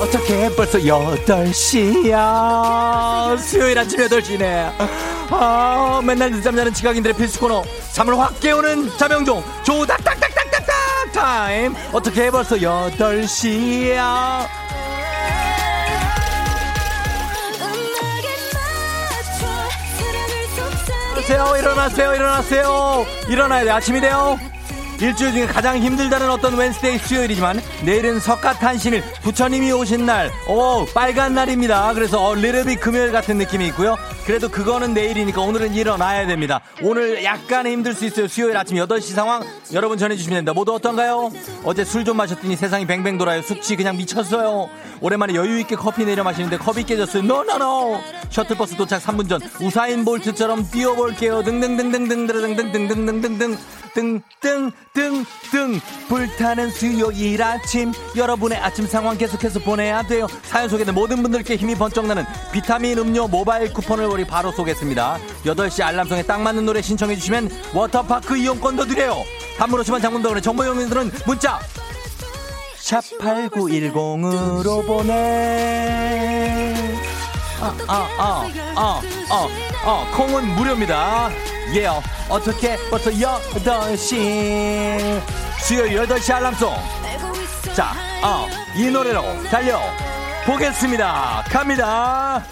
어떻게 0.00 0.48
벌써 0.54 0.78
8시야. 0.78 2.14
수요일 3.38 3.78
아침 3.78 3.98
8시네. 4.00 4.72
아, 5.30 6.00
맨날 6.04 6.30
늦잠 6.30 6.54
자는 6.56 6.72
지각인들의 6.72 7.16
필수 7.16 7.40
코너. 7.40 7.62
잠을 7.92 8.18
확 8.18 8.38
깨우는 8.40 8.96
자명종. 8.96 9.42
조닥닥닥닥닥닥. 9.64 10.78
타임 11.12 11.74
어떻게 11.92 12.30
벌써 12.30 12.56
8시야 12.56 14.46
일어나세요 21.28 21.56
일어나세요 21.56 22.14
일어나세요 22.14 23.06
일어나야 23.28 23.64
돼 23.64 23.70
아침이 23.70 24.00
돼요 24.00 24.38
일주일 25.00 25.32
중에 25.32 25.46
가장 25.46 25.78
힘들다는 25.78 26.28
어떤 26.28 26.56
Wednesday 26.56 26.98
수요일이지만 26.98 27.60
내일은 27.84 28.18
석가탄신일 28.18 29.04
부처님이 29.22 29.70
오신 29.70 30.04
날, 30.06 30.32
오 30.48 30.84
빨간 30.92 31.34
날입니다. 31.34 31.94
그래서 31.94 32.20
어, 32.20 32.34
little 32.34 32.61
bit 32.61 32.74
금요일 32.76 33.12
같은 33.12 33.38
느낌이 33.38 33.64
있고요. 33.68 33.96
그래도 34.26 34.48
그거는 34.48 34.94
내일이니까 34.94 35.40
오늘은 35.40 35.74
일어나야 35.74 36.26
됩니다. 36.26 36.60
오늘 36.82 37.22
약간 37.22 37.64
힘들 37.66 37.94
수 37.94 38.06
있어요. 38.06 38.26
수요일 38.26 38.56
아침 38.56 38.76
8시 38.76 39.14
상황 39.14 39.44
여러분 39.72 39.98
전해주시면 39.98 40.34
됩니다. 40.38 40.52
모두 40.52 40.74
어떤가요? 40.74 41.30
어제 41.64 41.84
술 41.84 42.08
좀 42.08 42.16
마셨더니 42.16 42.56
세상이 42.56 42.86
뱅뱅 42.86 43.18
돌아요. 43.18 43.42
숙취 43.42 43.76
그냥 43.76 43.96
미쳤어요. 43.98 44.70
오랜만에 45.00 45.34
여유 45.34 45.58
있게 45.60 45.76
커피 45.76 46.04
내려 46.06 46.24
마시는데 46.24 46.56
컵이 46.56 46.84
깨졌어요. 46.84 47.22
no 47.22 47.48
no 47.48 47.74
no 47.74 48.00
셔틀버스 48.30 48.76
도착 48.76 49.02
3분 49.02 49.28
전 49.28 49.40
우사인 49.60 50.04
볼트처럼 50.04 50.68
뛰어볼게요. 50.70 51.42
등등등등등등등등등등등등 51.44 53.58
등 53.98 54.22
등등등등 54.40 55.80
불타는 56.08 56.70
수요일 56.70 57.42
아침. 57.42 57.92
여러분의 58.14 58.58
아침 58.58 58.86
상황 58.86 59.18
계속해서 59.18 59.58
보내야 59.58 60.04
돼요. 60.04 60.28
사연 60.44 60.68
소개된 60.68 60.94
모든 60.94 61.20
분들께 61.20 61.56
힘이 61.56 61.74
번쩍 61.74 62.06
나는 62.06 62.24
비타민 62.52 62.96
음료 62.98 63.26
모바일 63.26 63.72
쿠폰을 63.72 64.06
우리 64.06 64.24
바로 64.24 64.52
쏘겠습니다. 64.52 65.18
8시 65.44 65.82
알람송에 65.82 66.22
딱 66.22 66.40
맞는 66.40 66.64
노래 66.64 66.80
신청해 66.80 67.16
주시면 67.16 67.50
워터파크 67.74 68.36
이용권도 68.36 68.86
드려요. 68.86 69.16
단문 69.56 69.80
오시면 69.80 70.00
장문도 70.00 70.40
정보 70.42 70.64
용민들은 70.64 71.10
문자. 71.26 71.58
샵8910으로 72.76 74.86
보내. 74.86 76.72
아, 77.60 77.74
아, 77.88 78.08
아, 78.16 78.48
아, 78.76 79.02
아, 79.30 79.48
아, 79.84 80.06
콩은 80.16 80.54
무료입니다. 80.54 81.30
예, 81.74 81.86
y 81.86 82.02
어떻게 82.28 82.76
벌써 82.90 83.10
8시. 83.10 85.20
수요일 85.60 86.00
8시 86.00 86.34
알람송. 86.34 86.74
자, 87.74 87.92
어, 88.22 88.46
이 88.76 88.90
노래로 88.90 89.22
달려 89.50 89.80
보겠습니다. 90.46 91.44
갑니다. 91.48 92.44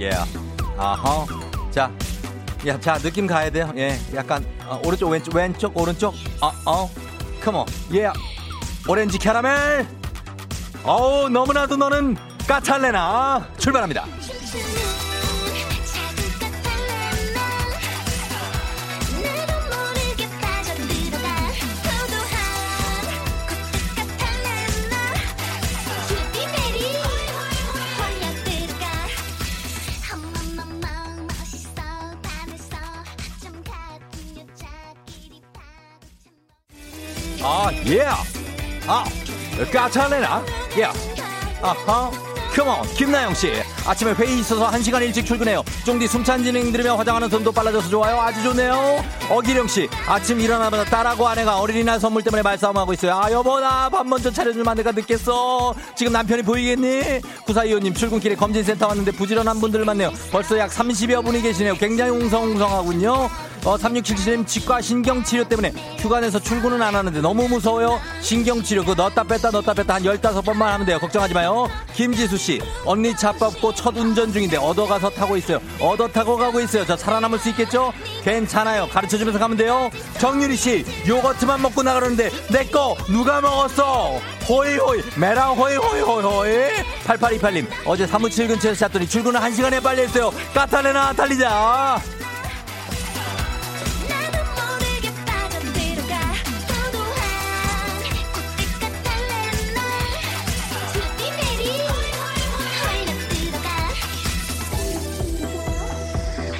예, 0.00 0.10
yeah. 0.10 0.38
아하. 0.76 1.24
자, 1.70 1.90
야, 2.66 2.80
자, 2.80 2.98
느낌 2.98 3.26
가야 3.26 3.50
돼요. 3.50 3.72
예, 3.76 3.98
약간, 4.14 4.44
어, 4.66 4.80
오른쪽, 4.84 5.10
왼쪽, 5.10 5.34
왼쪽, 5.34 5.76
오른쪽. 5.76 6.14
어, 6.40 6.52
어. 6.66 6.90
컴온. 7.42 7.66
예. 7.94 8.10
오렌지 8.86 9.18
캐러멜. 9.18 9.86
어우, 10.82 11.30
너무나도 11.30 11.76
너는 11.76 12.16
까찰레나 12.46 13.48
출발합니다. 13.56 14.04
아, 37.84 37.88
예. 37.88 38.00
아, 38.86 39.04
까찰레나. 39.72 40.44
예. 40.78 40.84
아하. 41.62 42.10
컴온 42.54 42.82
김나영 42.94 43.34
씨. 43.34 43.50
아침에 43.84 44.12
회의 44.12 44.38
있어서 44.38 44.70
1시간 44.70 45.02
일찍 45.02 45.26
출근해요. 45.26 45.64
쫑디 45.84 46.06
숨찬 46.06 46.44
진행 46.44 46.70
들으며 46.70 46.94
화장하는 46.94 47.28
손도 47.28 47.50
빨라져서 47.50 47.88
좋아요. 47.88 48.20
아주 48.20 48.44
좋네요. 48.44 49.04
어기령 49.28 49.66
씨 49.66 49.88
아침 50.06 50.38
일어나자마자 50.38 50.84
딸하고 50.88 51.26
아내가 51.26 51.58
어린이날 51.58 51.98
선물 51.98 52.22
때문에 52.22 52.42
말싸움하고 52.42 52.92
있어요. 52.92 53.14
아 53.20 53.30
여보 53.32 53.58
나 53.58 53.90
밥 53.90 54.06
먼저 54.06 54.30
차려주면 54.30 54.76
내가 54.76 54.92
늦겠어. 54.92 55.74
지금 55.96 56.12
남편이 56.12 56.42
보이겠니? 56.42 57.20
구사이호님 57.44 57.92
출근길에 57.92 58.36
검진센터 58.36 58.86
왔는데 58.86 59.10
부지런한 59.12 59.60
분들 59.60 59.84
많네요. 59.84 60.12
벌써 60.30 60.56
약 60.56 60.70
30여 60.70 61.24
분이 61.24 61.42
계시네요. 61.42 61.74
굉장히 61.74 62.12
웅성웅성하군요 62.12 63.30
어, 63.64 63.78
3677님 63.78 64.46
치과 64.46 64.78
신경치료 64.82 65.44
때문에 65.48 65.72
휴가 65.98 66.20
내서 66.20 66.38
출근은 66.38 66.82
안 66.82 66.94
하는데 66.94 67.18
너무 67.22 67.48
무서워요. 67.48 67.98
신경치료 68.20 68.84
그 68.84 68.92
넣었다 68.92 69.22
뺐다 69.24 69.50
넣었다 69.52 69.72
뺐다 69.72 69.94
한 69.94 70.02
15번만 70.02 70.64
하면 70.64 70.86
돼요. 70.86 70.98
걱정하지 70.98 71.32
마요. 71.32 71.66
김지수 71.94 72.36
씨 72.36 72.60
언니 72.84 73.16
차 73.16 73.32
뽑고 73.32 73.74
첫 73.74 73.96
운전 73.96 74.30
중인데 74.34 74.58
얻어가서 74.58 75.08
타고 75.10 75.36
있어요. 75.38 75.60
얻어 75.80 76.06
타고 76.08 76.36
가고 76.36 76.60
있어요. 76.60 76.84
저 76.84 76.94
살아남을 76.94 77.38
수 77.38 77.48
있겠죠? 77.50 77.90
괜찮아요. 78.22 78.86
가르쳐 78.88 79.16
주면서 79.16 79.38
가면 79.38 79.56
돼요. 79.56 79.90
정유리 80.18 80.56
씨 80.56 80.84
요거트만 81.08 81.62
먹고 81.62 81.82
나가는데 81.82 82.30
내 82.50 82.64
거 82.74 82.96
누가 83.06 83.40
먹었어? 83.40 84.18
호이호이 84.48 85.02
메랑 85.16 85.54
호이호이호이호이 85.54 86.68
8828님 87.06 87.66
어제 87.86 88.06
사무실 88.06 88.48
근처에서 88.48 88.80
잤더니 88.88 89.06
출근을 89.08 89.40
1시간에 89.40 89.82
빨리 89.82 90.02
했어요. 90.02 90.30
까탈레나 90.52 91.12
달리자. 91.14 92.00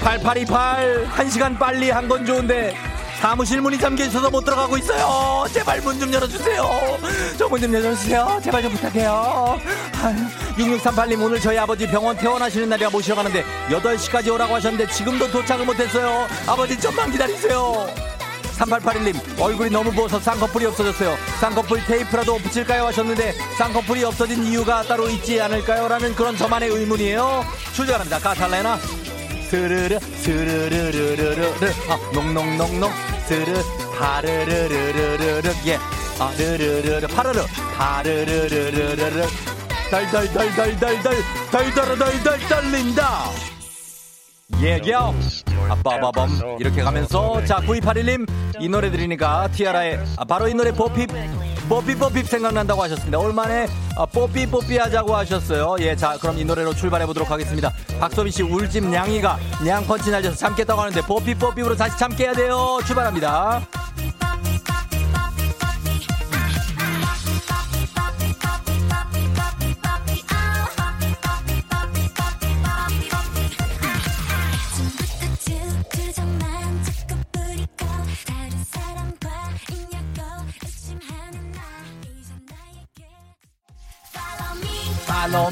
팔팔이팔 0.05 1.09
1시간 1.17 1.59
빨리 1.59 1.91
한 1.91 2.05
건 2.09 2.27
좋은데 2.27 2.75
사무실 3.21 3.63
문이 3.63 3.79
잠겨 3.79 4.05
있어서 4.05 4.29
못 4.29 4.45
들어가고 4.45 4.77
있어요. 4.77 5.47
제발 5.51 5.81
문 5.81 5.99
좀 5.99 6.13
열어주세요. 6.13 6.63
저 7.39 7.49
문 7.49 7.59
좀 7.61 7.73
열어주세요. 7.73 8.41
제발 8.45 8.61
좀 8.63 8.73
부탁해요. 8.73 9.59
6638님 10.59 11.23
오늘 11.23 11.41
저희 11.41 11.57
아버지 11.57 11.87
병원 11.87 12.17
퇴원하시는 12.19 12.69
날이라 12.69 12.91
모시러 12.91 13.17
가는데 13.17 13.43
8시까지 13.71 14.31
오라고 14.31 14.55
하셨는데 14.57 14.93
지금도 14.93 15.31
도착을 15.31 15.65
못했어요. 15.65 16.27
아버지 16.47 16.79
좀만 16.79 17.11
기다리세요. 17.11 17.87
3881님 18.59 19.41
얼굴이 19.41 19.71
너무 19.71 19.91
부어서 19.91 20.21
쌍꺼풀이 20.21 20.67
없어졌어요. 20.67 21.17
쌍꺼풀 21.41 21.83
테이프라도 21.87 22.37
붙일까요 22.39 22.87
하셨는데 22.89 23.33
쌍꺼풀이 23.57 24.05
없어진 24.05 24.45
이유가 24.45 24.83
따로 24.83 25.09
있지 25.09 25.41
않을까요? 25.41 25.89
라는 25.89 26.15
그런 26.15 26.37
저만의 26.37 26.69
의문이에요. 26.69 27.43
출발합니다. 27.73 28.19
가살레나 28.19 28.79
스르르 29.55 30.01
스르르르르르. 30.01 31.47
아 31.89 31.97
농농농농. 32.13 32.91
스르 33.29 33.63
파르르르르르르. 33.97 35.49
예아 35.65 36.33
르르르르. 36.37 37.07
파르르. 37.07 37.47
파르르르르르르. 37.77 39.27
달달달달달달 39.91 41.15
달달달달 41.53 42.39
떨린다 42.49 43.31
예겨 44.61 45.15
아빠바밤 45.69 46.57
이렇게 46.59 46.83
가면서 46.83 47.45
자 47.45 47.57
9281님 47.59 48.27
이 48.61 48.69
노래 48.69 48.91
들으니까 48.91 49.49
티아라의 49.53 50.01
아, 50.17 50.25
바로 50.25 50.49
이 50.49 50.55
노래 50.55 50.73
보핍 50.73 51.11
뽀삐뽀삐 51.69 52.25
생각난다고 52.25 52.83
하셨습니다. 52.83 53.19
아, 53.97 54.07
뽀삐뽀삐 54.07 54.77
하자고 54.77 55.17
하셨어요. 55.17 55.77
예, 55.81 55.97
자, 55.97 56.17
그럼 56.21 56.39
이 56.39 56.45
노래로 56.45 56.75
출발해 56.75 57.07
보도록 57.07 57.31
하겠습니다. 57.31 57.73
박소민 57.99 58.33
씨 58.33 58.43
울집 58.43 58.85
냥이가 58.85 59.39
냥 59.65 59.85
펀치 59.87 60.11
날려서 60.11 60.37
참겠다고 60.37 60.81
하는데 60.81 61.01
뽀삐뽀삐으로 61.03 61.77
다시 61.77 61.97
참게 61.99 62.25
해야 62.25 62.35
돼요. 62.35 62.79
출발합니다. 62.87 63.84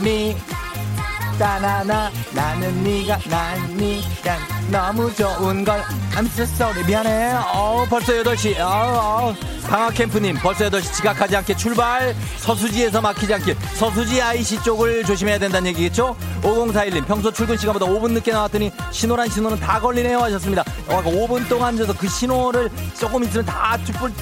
Me. 0.00 0.36
따나나 1.38 2.10
나는 2.32 2.84
네가 2.84 3.18
난 3.28 3.76
네가 3.76 4.38
너무 4.70 5.12
좋은 5.14 5.64
걸. 5.64 5.82
I'm 6.14 6.26
so 6.26 6.42
sorry 6.42 6.84
미안해. 6.86 7.32
어 7.52 7.84
벌써 7.88 8.12
8시. 8.12 8.60
어, 8.60 8.64
어. 8.64 9.34
방학캠프님 9.68 10.36
벌써 10.36 10.68
8시. 10.68 10.92
지각하지 10.94 11.36
않게 11.36 11.56
출발. 11.56 12.14
서수지에서 12.38 13.00
막히지 13.00 13.34
않게. 13.34 13.54
서수지 13.74 14.20
IC 14.22 14.62
쪽을 14.62 15.04
조심해야 15.04 15.38
된다는 15.38 15.68
얘기겠죠? 15.68 16.14
5041님 16.42 17.06
평소 17.06 17.32
출근 17.32 17.56
시간보다 17.56 17.86
5분 17.86 18.12
늦게 18.12 18.32
나왔더니 18.32 18.70
신호란 18.90 19.28
신호는 19.28 19.58
다 19.58 19.80
걸리네요 19.80 20.18
하셨습니다. 20.20 20.62
어, 20.88 21.02
5분 21.02 21.48
동안 21.48 21.76
저서 21.76 21.92
그 21.96 22.06
신호를 22.08 22.70
조금 22.98 23.24
있으면 23.24 23.46
다 23.46 23.76
쭈뿔 23.84 24.12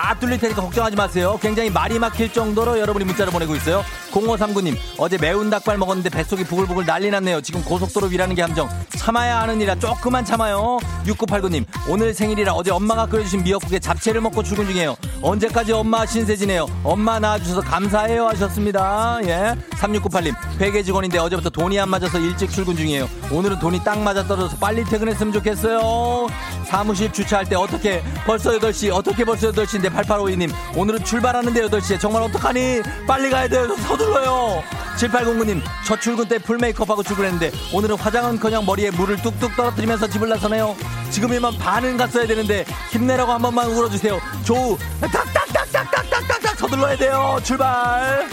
다 0.00 0.16
뚫릴 0.18 0.38
테니까 0.38 0.62
걱정하지 0.62 0.96
마세요. 0.96 1.38
굉장히 1.42 1.68
말이 1.68 1.98
막힐 1.98 2.32
정도로 2.32 2.78
여러분이 2.78 3.04
문자를 3.04 3.30
보내고 3.30 3.54
있어요. 3.54 3.84
0539님, 4.12 4.74
어제 4.96 5.18
매운 5.18 5.50
닭발 5.50 5.76
먹었는데 5.76 6.08
뱃속이 6.08 6.44
부글부글 6.44 6.86
난리 6.86 7.10
났네요. 7.10 7.42
지금 7.42 7.62
고속도로 7.62 8.06
위라는 8.06 8.34
게 8.34 8.40
함정. 8.40 8.66
참아야 8.96 9.42
하는 9.42 9.56
일이라 9.56 9.74
조금만 9.74 10.24
참아요. 10.24 10.78
6989님, 11.04 11.66
오늘 11.86 12.14
생일이라 12.14 12.54
어제 12.54 12.70
엄마가 12.70 13.06
끓여주신 13.06 13.42
미역국에 13.42 13.78
잡채를 13.78 14.22
먹고 14.22 14.42
출근 14.42 14.66
중이에요. 14.66 14.96
언제까지 15.20 15.72
엄마 15.72 16.06
신세지네요. 16.06 16.66
엄마 16.82 17.18
낳아주셔서 17.18 17.60
감사해요 17.60 18.26
하셨습니다. 18.28 19.18
예. 19.24 19.54
3698님, 19.72 20.34
회계 20.60 20.82
직원인데 20.82 21.18
어제부터 21.18 21.50
돈이 21.50 21.78
안 21.78 21.90
맞아서 21.90 22.18
일찍 22.18 22.50
출근 22.50 22.74
중이에요. 22.74 23.06
오늘은 23.30 23.58
돈이 23.58 23.84
딱 23.84 23.98
맞아 23.98 24.26
떨어져서 24.26 24.56
빨리 24.56 24.82
퇴근했으면 24.82 25.32
좋겠어요. 25.34 26.26
사무실 26.64 27.12
주차할 27.12 27.46
때 27.46 27.56
어떻게 27.56 28.02
벌써 28.24 28.50
8시, 28.52 28.94
어떻게 28.94 29.24
벌써 29.24 29.50
8시인데 29.50 29.89
8852님 29.96 30.50
오늘은 30.76 31.04
출발하는데 31.04 31.60
8시에 31.68 32.00
정말 32.00 32.22
어떡하니? 32.22 32.82
빨리 33.06 33.30
가야 33.30 33.48
돼요. 33.48 33.74
서둘러요. 33.76 34.62
7809님 34.98 35.60
저 35.86 35.98
출근 35.98 36.28
때 36.28 36.38
풀메이크업하고 36.38 37.02
출근했는데 37.02 37.50
오늘은 37.72 37.96
화장은커녕 37.96 38.66
머리에 38.66 38.90
물을 38.90 39.16
뚝뚝 39.22 39.56
떨어뜨리면서 39.56 40.08
집을 40.08 40.28
나서네요. 40.28 40.76
지금이면 41.10 41.58
반은 41.58 41.96
갔어야 41.96 42.26
되는데 42.26 42.64
힘내라고 42.90 43.32
한 43.32 43.42
번만 43.42 43.68
울어주세요. 43.68 44.20
조우 44.44 44.76
딱딱딱딱딱딱딱 45.00 46.56
서둘러야 46.56 46.96
돼요. 46.96 47.38
출발! 47.42 48.28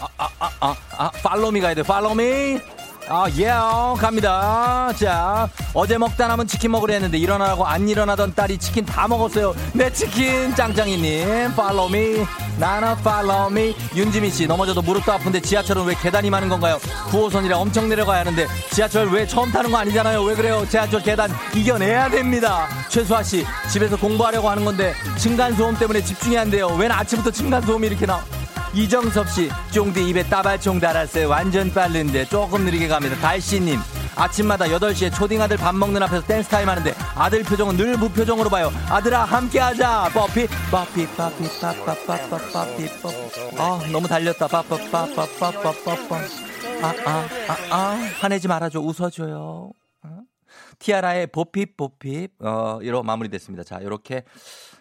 아, 0.00 0.28
아, 0.60 0.74
아, 0.96 1.10
팔로미 1.22 1.60
가야 1.60 1.74
돼, 1.74 1.82
팔로미. 1.82 2.60
아, 3.12 3.26
예, 3.38 3.50
갑니다. 3.98 4.92
자, 4.96 5.48
어제 5.74 5.98
먹다 5.98 6.28
남은 6.28 6.46
치킨 6.46 6.70
먹으려 6.70 6.94
했는데 6.94 7.18
일어나라고 7.18 7.66
안 7.66 7.88
일어나던 7.88 8.34
딸이 8.36 8.58
치킨 8.58 8.84
다 8.84 9.08
먹었어요. 9.08 9.52
내 9.72 9.92
치킨, 9.92 10.54
짱짱이님, 10.54 11.54
팔로미. 11.56 12.24
나나 12.58 12.94
팔로미. 12.96 13.74
윤지민 13.96 14.30
씨, 14.30 14.46
넘어져도 14.46 14.82
무릎도 14.82 15.10
아픈데 15.12 15.40
지하철은 15.40 15.86
왜 15.86 15.94
계단이 16.00 16.30
많은 16.30 16.48
건가요? 16.48 16.78
9호선이라 17.10 17.54
엄청 17.54 17.88
내려가야 17.88 18.20
하는데 18.20 18.46
지하철 18.70 19.10
왜 19.10 19.26
처음 19.26 19.50
타는 19.50 19.72
거 19.72 19.78
아니잖아요. 19.78 20.22
왜 20.22 20.34
그래요? 20.36 20.64
지하철 20.68 21.02
계단 21.02 21.30
이겨내야 21.54 22.10
됩니다. 22.10 22.68
최수아 22.90 23.24
씨, 23.24 23.44
집에서 23.72 23.96
공부하려고 23.96 24.48
하는 24.48 24.64
건데 24.64 24.94
층간소음 25.18 25.76
때문에 25.78 26.00
집중이 26.04 26.38
안 26.38 26.48
돼요. 26.48 26.68
왜 26.78 26.86
아침부터 26.86 27.32
층간소음이 27.32 27.88
이렇게 27.88 28.06
나? 28.06 28.22
이정섭 28.72 29.28
씨, 29.28 29.48
쫑디 29.72 30.08
입에 30.10 30.22
따발총 30.24 30.78
달았어요. 30.78 31.28
완전 31.28 31.72
빠른데 31.72 32.26
조금 32.26 32.64
느리게 32.64 32.86
갑니다. 32.86 33.16
달씨님, 33.16 33.78
아침마다 34.14 34.66
8시에 34.66 35.12
초딩 35.12 35.42
아들 35.42 35.56
밥 35.56 35.74
먹는 35.74 36.00
앞에서 36.04 36.24
댄스 36.24 36.48
타임 36.48 36.68
하는데 36.68 36.92
아들 37.16 37.42
표정은 37.42 37.76
늘 37.76 37.96
무표정으로 37.96 38.48
봐요. 38.48 38.70
아들아, 38.88 39.24
함께 39.24 39.58
하자. 39.58 40.10
뽀피, 40.14 40.46
뽀피, 40.70 41.06
뽀피, 41.08 41.60
빠빠빠빠빠삐, 41.60 42.88
뽀. 43.02 43.08
아, 43.58 43.80
너무 43.90 44.06
달렸다. 44.06 44.46
빠빠빠빠빠빠빠. 44.46 46.16
아, 46.82 46.94
아, 47.04 47.28
아, 47.48 47.56
아, 47.70 48.10
화내지 48.20 48.46
말아줘. 48.46 48.80
웃어줘요. 48.80 49.70
어? 50.04 50.18
티아라의 50.78 51.26
Bo 51.26 51.76
Peep, 51.76 52.00
Bo 52.00 52.10
Peep. 52.10 52.34
어, 52.40 52.78
이로 52.82 53.02
마무리됐습니다. 53.02 53.64
자, 53.64 53.80
요렇게. 53.82 54.24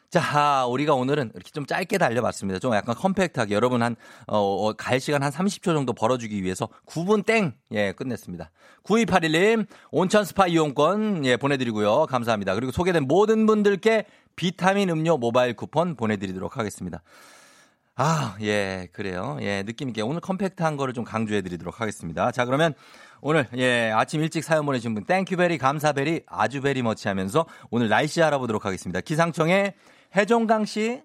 자, 0.09 0.65
우리가 0.65 0.95
오늘은 0.95 1.31
이렇게 1.35 1.51
좀 1.51 1.67
짧게 1.67 1.99
달려봤습니다. 1.99 2.57
좀 2.59 2.73
약간 2.73 2.95
컴팩트하게 2.95 3.53
여러분 3.53 3.83
한, 3.83 3.95
어, 4.25 4.39
어, 4.39 4.73
갈 4.73 4.99
시간 4.99 5.21
한 5.21 5.31
30초 5.31 5.65
정도 5.65 5.93
벌어주기 5.93 6.43
위해서 6.43 6.67
9분 6.87 7.25
땡! 7.25 7.53
예, 7.71 7.91
끝냈습니다. 7.91 8.49
9281님, 8.83 9.67
온천 9.91 10.25
스파 10.25 10.47
이용권, 10.47 11.25
예, 11.25 11.37
보내드리고요. 11.37 12.07
감사합니다. 12.07 12.55
그리고 12.55 12.71
소개된 12.71 13.03
모든 13.03 13.45
분들께 13.45 14.05
비타민 14.35 14.89
음료 14.89 15.17
모바일 15.17 15.55
쿠폰 15.55 15.95
보내드리도록 15.95 16.57
하겠습니다. 16.57 17.03
아, 17.95 18.35
예, 18.41 18.87
그래요. 18.93 19.37
예, 19.41 19.61
느낌 19.61 19.89
있게 19.89 20.01
오늘 20.01 20.21
컴팩트한 20.21 20.75
거를 20.77 20.93
좀 20.95 21.03
강조해 21.03 21.41
드리도록 21.43 21.81
하겠습니다. 21.81 22.31
자, 22.31 22.45
그러면 22.45 22.73
오늘 23.21 23.45
예 23.57 23.91
아침 23.91 24.21
일찍 24.21 24.43
사연 24.43 24.65
보내신 24.65 24.93
분 24.93 25.03
땡큐베리 25.03 25.57
감사베리 25.57 26.21
아주베리 26.25 26.81
머치 26.81 27.09
하면서 27.09 27.45
오늘 27.69 27.89
날씨 27.89 28.23
알아보도록 28.23 28.65
하겠습니다. 28.65 29.01
기상청의 29.01 29.73
해종강 30.15 30.65
씨. 30.65 31.01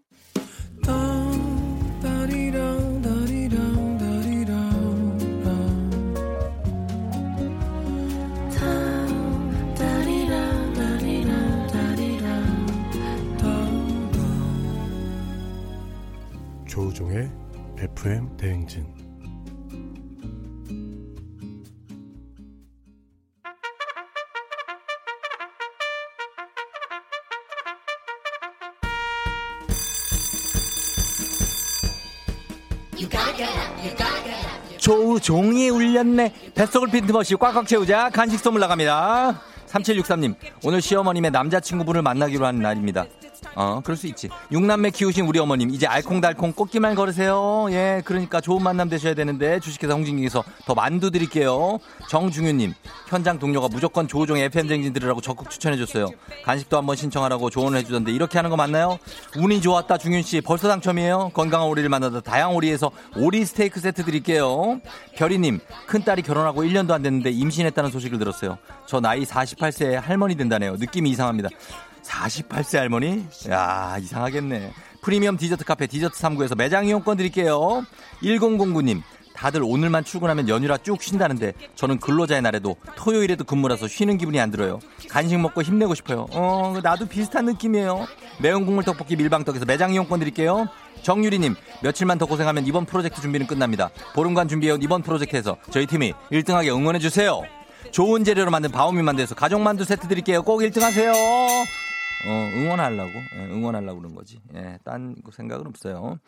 조우종의 16.66 17.30
FM 17.78 18.36
대행진 18.36 18.93
조종이 34.78 35.70
울렸네. 35.70 36.32
뱃속을 36.54 36.88
빈틈없이 36.90 37.36
꽉꽉 37.36 37.66
채우자. 37.66 38.10
간식 38.10 38.38
선물 38.38 38.60
나갑니다. 38.60 39.40
3763님, 39.66 40.34
오늘 40.62 40.82
시어머님의 40.82 41.30
남자친구분을 41.30 42.02
만나기로 42.02 42.46
한 42.46 42.60
날입니다. 42.60 43.06
어, 43.54 43.80
그럴 43.82 43.96
수 43.96 44.06
있지. 44.06 44.28
육남매 44.50 44.90
키우신 44.90 45.26
우리 45.26 45.38
어머님, 45.38 45.70
이제 45.70 45.86
알콩달콩 45.86 46.52
꽃기만 46.52 46.94
걸으세요. 46.94 47.66
예, 47.70 48.02
그러니까 48.04 48.40
좋은 48.40 48.62
만남 48.62 48.88
되셔야 48.88 49.14
되는데, 49.14 49.60
주식회사 49.60 49.94
홍진기에서 49.94 50.44
더 50.66 50.74
만두 50.74 51.10
드릴게요. 51.10 51.78
정중윤님, 52.08 52.74
현장 53.08 53.38
동료가 53.38 53.68
무조건 53.68 54.08
조우종의 54.08 54.44
FM쟁진 54.44 54.92
들으라고 54.92 55.20
적극 55.20 55.50
추천해줬어요. 55.50 56.08
간식도 56.44 56.76
한번 56.76 56.96
신청하라고 56.96 57.50
조언을 57.50 57.78
해주던데, 57.80 58.12
이렇게 58.12 58.38
하는 58.38 58.50
거 58.50 58.56
맞나요? 58.56 58.98
운이 59.36 59.60
좋았다, 59.60 59.98
중윤씨. 59.98 60.42
벌써 60.42 60.68
당첨이에요. 60.68 61.30
건강한 61.34 61.68
오리를 61.68 61.88
만나다 61.88 62.20
다양 62.20 62.54
오리에서 62.54 62.90
오리 63.16 63.44
스테이크 63.44 63.80
세트 63.80 64.04
드릴게요. 64.04 64.80
별이님, 65.16 65.60
큰딸이 65.86 66.22
결혼하고 66.22 66.62
1년도 66.64 66.90
안 66.92 67.02
됐는데 67.02 67.30
임신했다는 67.30 67.90
소식을 67.90 68.18
들었어요. 68.18 68.58
저 68.86 69.00
나이 69.00 69.24
48세에 69.24 69.94
할머니 70.00 70.34
된다네요. 70.36 70.76
느낌이 70.76 71.10
이상합니다. 71.10 71.48
48세 72.04 72.78
할머니? 72.78 73.26
야, 73.50 73.96
이상하겠네. 74.00 74.72
프리미엄 75.02 75.36
디저트 75.36 75.64
카페 75.64 75.86
디저트 75.86 76.18
3구에서 76.18 76.56
매장 76.56 76.86
이용권 76.86 77.16
드릴게요. 77.16 77.84
1009님, 78.22 79.02
다들 79.34 79.62
오늘만 79.62 80.04
출근하면 80.04 80.48
연휴라 80.48 80.78
쭉 80.78 81.02
쉰다는데 81.02 81.52
저는 81.74 81.98
근로자의 81.98 82.40
날에도 82.40 82.76
토요일에도 82.96 83.44
근무라서 83.44 83.88
쉬는 83.88 84.16
기분이 84.16 84.40
안 84.40 84.50
들어요. 84.50 84.78
간식 85.10 85.38
먹고 85.38 85.62
힘내고 85.62 85.94
싶어요. 85.94 86.26
어, 86.30 86.78
나도 86.82 87.06
비슷한 87.06 87.44
느낌이에요. 87.46 88.06
매운 88.40 88.64
국물 88.64 88.84
떡볶이 88.84 89.16
밀방떡에서 89.16 89.64
매장 89.66 89.92
이용권 89.92 90.20
드릴게요. 90.20 90.68
정유리님, 91.02 91.54
며칠만 91.82 92.16
더 92.18 92.24
고생하면 92.26 92.66
이번 92.66 92.86
프로젝트 92.86 93.20
준비는 93.20 93.46
끝납니다. 93.46 93.90
보름간 94.14 94.48
준비해온 94.48 94.82
이번 94.82 95.02
프로젝트에서 95.02 95.58
저희 95.70 95.86
팀이 95.86 96.14
1등하게 96.32 96.68
응원해주세요. 96.74 97.42
좋은 97.90 98.24
재료로 98.24 98.50
만든 98.50 98.70
바오미 98.70 99.02
만두에서 99.02 99.34
가족 99.34 99.60
만두 99.60 99.84
세트 99.84 100.08
드릴게요. 100.08 100.42
꼭 100.42 100.60
1등 100.60 100.80
하세요. 100.80 101.12
어, 102.26 102.50
응원하려고, 102.54 103.12
예, 103.36 103.44
응원하려고 103.52 104.00
그런 104.00 104.14
거지. 104.14 104.40
예, 104.54 104.78
딴 104.84 105.16
생각은 105.32 105.66
없어요. 105.66 106.18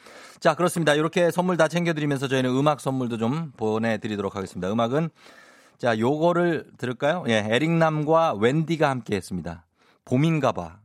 자, 0.41 0.55
그렇습니다. 0.55 0.95
이렇게 0.95 1.31
선물 1.31 1.57
다 1.57 1.69
챙겨드리면서 1.69 2.29
저희는 2.29 2.51
음악 2.51 2.81
선물도 2.81 3.19
좀 3.19 3.53
보내드리도록 3.57 4.37
하겠습니다. 4.37 4.71
음악은, 4.71 5.11
자, 5.79 5.99
요거를 5.99 6.73
들을까요? 6.79 7.25
예, 7.29 7.47
에릭남과 7.49 8.35
웬디가 8.35 8.89
함께 8.89 9.17
했습니다. 9.17 9.65
봄인가 10.05 10.53
봐. 10.53 10.79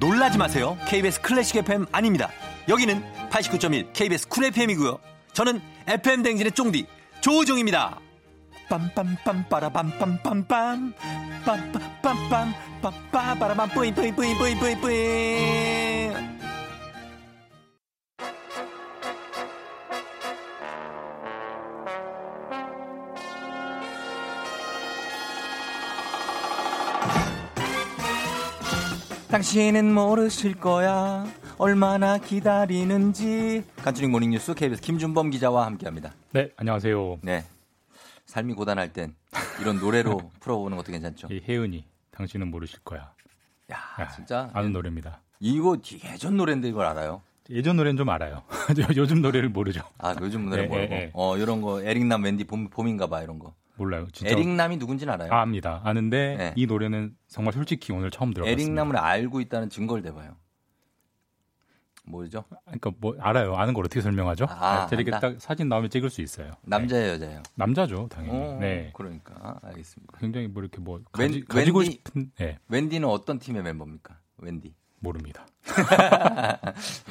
놀라지 0.00 0.38
마세요. 0.38 0.76
KBS 0.86 1.20
클래식 1.20 1.56
FM 1.58 1.86
아닙니다. 1.92 2.30
여기는 2.68 3.02
89.1 3.30 3.92
KBS 3.92 4.28
쿨 4.28 4.44
FM이고요. 4.44 4.98
저는 5.32 5.60
FM 5.86 6.22
댕진의 6.22 6.52
쫑디 6.52 6.86
조우종입니다. 7.20 8.00
빰빰빰 8.68 9.48
빠라빰빰빰빰 9.48 10.92
빰빰빰빰 11.44 12.52
빠빠바라밤 12.82 13.68
뿌잉 13.70 13.94
뿌잉 13.94 14.14
뿌잉 14.14 14.38
뿌잉 14.38 14.58
뿌잉 14.58 14.80
뿌잉. 14.80 16.38
당신은 29.28 29.92
모르실 29.94 30.54
거야. 30.58 31.26
얼마나 31.58 32.18
기다리는지. 32.18 33.62
간추린 33.76 34.10
모닝뉴스 34.10 34.54
KBS 34.54 34.80
김준범 34.80 35.30
기자와 35.30 35.66
함께합니다. 35.66 36.14
네, 36.32 36.50
안녕하세요. 36.56 37.18
네, 37.22 37.44
삶이 38.28 38.54
고단할 38.54 38.92
땐 38.92 39.14
이런 39.60 39.78
노래로 39.78 40.30
풀어보는 40.40 40.76
것도 40.76 40.92
괜찮죠. 40.92 41.28
이 41.30 41.42
혜은이 41.48 41.84
당신은 42.10 42.50
모르실 42.50 42.80
거야. 42.84 43.12
야, 43.72 44.08
진짜 44.14 44.50
아는 44.52 44.72
노래입니다. 44.72 45.20
이거 45.40 45.76
예전 46.04 46.36
노래인데 46.36 46.68
이걸 46.68 46.86
알아요? 46.86 47.22
예전 47.50 47.76
노래는 47.76 47.96
좀 47.96 48.08
알아요. 48.10 48.42
요즘 48.96 49.22
노래를 49.22 49.48
모르죠. 49.48 49.80
아, 49.96 50.14
요즘 50.20 50.50
노래 50.50 50.62
네, 50.62 50.68
모르고. 50.68 50.88
네, 50.88 50.98
네. 51.00 51.10
어, 51.14 51.38
이런 51.38 51.62
거 51.62 51.82
에릭남 51.82 52.22
웬디 52.24 52.44
봄, 52.44 52.68
봄인가 52.68 53.06
봐 53.06 53.22
이런 53.22 53.38
거. 53.38 53.54
몰라요. 53.76 54.06
진짜. 54.12 54.30
에릭남이 54.32 54.76
누군지는 54.76 55.14
알아요? 55.14 55.32
아, 55.32 55.40
압니다. 55.40 55.80
아는데 55.84 56.36
네. 56.36 56.52
이 56.56 56.66
노래는 56.66 57.16
정말 57.28 57.54
솔직히 57.54 57.92
오늘 57.92 58.10
처음 58.10 58.34
들어봤습니다. 58.34 58.60
에릭남을 58.62 58.96
알고 58.98 59.40
있다는 59.40 59.70
증거를 59.70 60.02
대봐요. 60.02 60.36
뭐죠? 62.10 62.44
그러니까 62.64 62.90
뭐 63.00 63.14
알아요. 63.20 63.54
아는 63.56 63.74
걸 63.74 63.84
어떻게 63.84 64.00
설명하죠? 64.00 64.46
아, 64.48 64.86
저렇게 64.88 65.12
안다. 65.12 65.28
딱 65.30 65.40
사진 65.40 65.68
나오면 65.68 65.90
찍을 65.90 66.10
수 66.10 66.20
있어요. 66.22 66.50
남자예요, 66.62 67.12
여자예요? 67.14 67.42
남자죠, 67.54 68.08
당연히. 68.10 68.38
어, 68.38 68.58
네. 68.60 68.90
그러니까 68.94 69.58
알겠습니다. 69.62 70.18
굉장히 70.18 70.48
뭐 70.48 70.62
이렇게 70.62 70.78
뭐 70.80 71.00
웬- 71.18 71.28
가지, 71.28 71.44
가지고 71.44 71.80
웬디- 71.82 71.92
싶은 71.92 72.30
네, 72.38 72.58
웬디는 72.68 73.08
어떤 73.08 73.38
팀의 73.38 73.62
멤버입니까? 73.62 74.18
웬디. 74.38 74.74
모릅니다. 75.00 75.46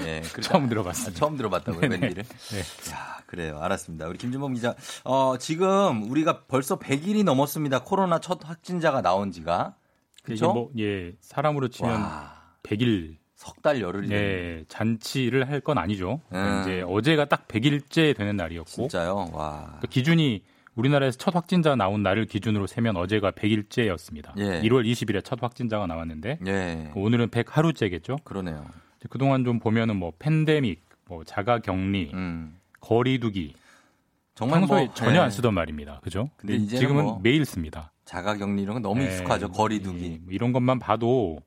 예, 0.01 0.21
그렇게- 0.33 0.41
처음 0.41 0.67
들어봤습니다. 0.67 1.15
아, 1.15 1.19
처음 1.19 1.37
들어봤다고요, 1.37 1.81
네네. 1.81 1.97
웬디를? 2.07 2.23
네. 2.23 2.59
야, 2.91 3.17
그래요. 3.27 3.59
알았습니다. 3.59 4.07
우리 4.07 4.17
김준범 4.17 4.53
기자. 4.55 4.75
어, 5.05 5.37
지금 5.37 6.09
우리가 6.09 6.45
벌써 6.47 6.77
100일이 6.79 7.23
넘었습니다. 7.23 7.83
코로나 7.83 8.19
첫 8.19 8.39
확진자가 8.43 9.01
나온 9.01 9.31
지가. 9.31 9.75
그렇죠? 10.23 10.51
뭐 10.53 10.69
예, 10.77 11.13
사람으로 11.21 11.69
치면 11.69 12.01
와, 12.01 12.33
100일 12.63 13.16
석 13.37 13.61
달 13.61 13.79
열흘. 13.81 14.11
예, 14.11 14.65
잔치를 14.67 15.47
할 15.49 15.61
건 15.61 15.77
아니죠. 15.77 16.21
음. 16.33 16.61
이제 16.61 16.81
어제가 16.85 17.25
딱 17.25 17.47
100일째 17.47 18.15
되는 18.17 18.35
날이었고 18.35 18.69
진짜요? 18.69 19.29
와. 19.33 19.77
그 19.81 19.87
기준이 19.87 20.43
우리나라에서 20.75 21.17
첫 21.17 21.35
확진자 21.35 21.75
나온 21.75 22.03
날을 22.03 22.25
기준으로 22.25 22.67
세면 22.67 22.97
어제가 22.97 23.31
100일째였습니다. 23.31 24.31
예. 24.37 24.61
1월 24.61 24.85
20일에 24.85 25.23
첫 25.23 25.41
확진자가 25.41 25.87
나왔는데 25.87 26.39
예. 26.47 26.91
오늘은 26.95 27.29
100하루째겠죠. 27.29 28.23
그러네요. 28.23 28.65
그동안 29.09 29.43
좀 29.43 29.59
보면은 29.59 29.95
뭐 29.97 30.11
팬데믹, 30.19 30.83
뭐 31.05 31.23
자가 31.23 31.59
격리, 31.59 32.11
음. 32.13 32.57
거리두기 32.79 33.53
정말 34.35 34.59
평소에 34.61 34.85
뭐, 34.85 34.93
전혀 34.93 35.15
예. 35.19 35.23
안 35.23 35.31
쓰던 35.31 35.53
말입니다. 35.53 35.99
그죠? 36.03 36.29
근데 36.37 36.53
근데 36.53 36.65
이제는 36.65 36.79
지금은 36.79 37.03
뭐 37.03 37.19
매일 37.23 37.43
씁니다. 37.45 37.91
자가 38.05 38.35
격리 38.37 38.61
이런 38.61 38.75
건 38.75 38.81
너무 38.83 39.01
네. 39.01 39.07
익숙하죠. 39.07 39.49
거리두기. 39.51 40.05
예, 40.05 40.09
뭐 40.19 40.27
이런 40.31 40.53
것만 40.53 40.79
봐도 40.79 41.39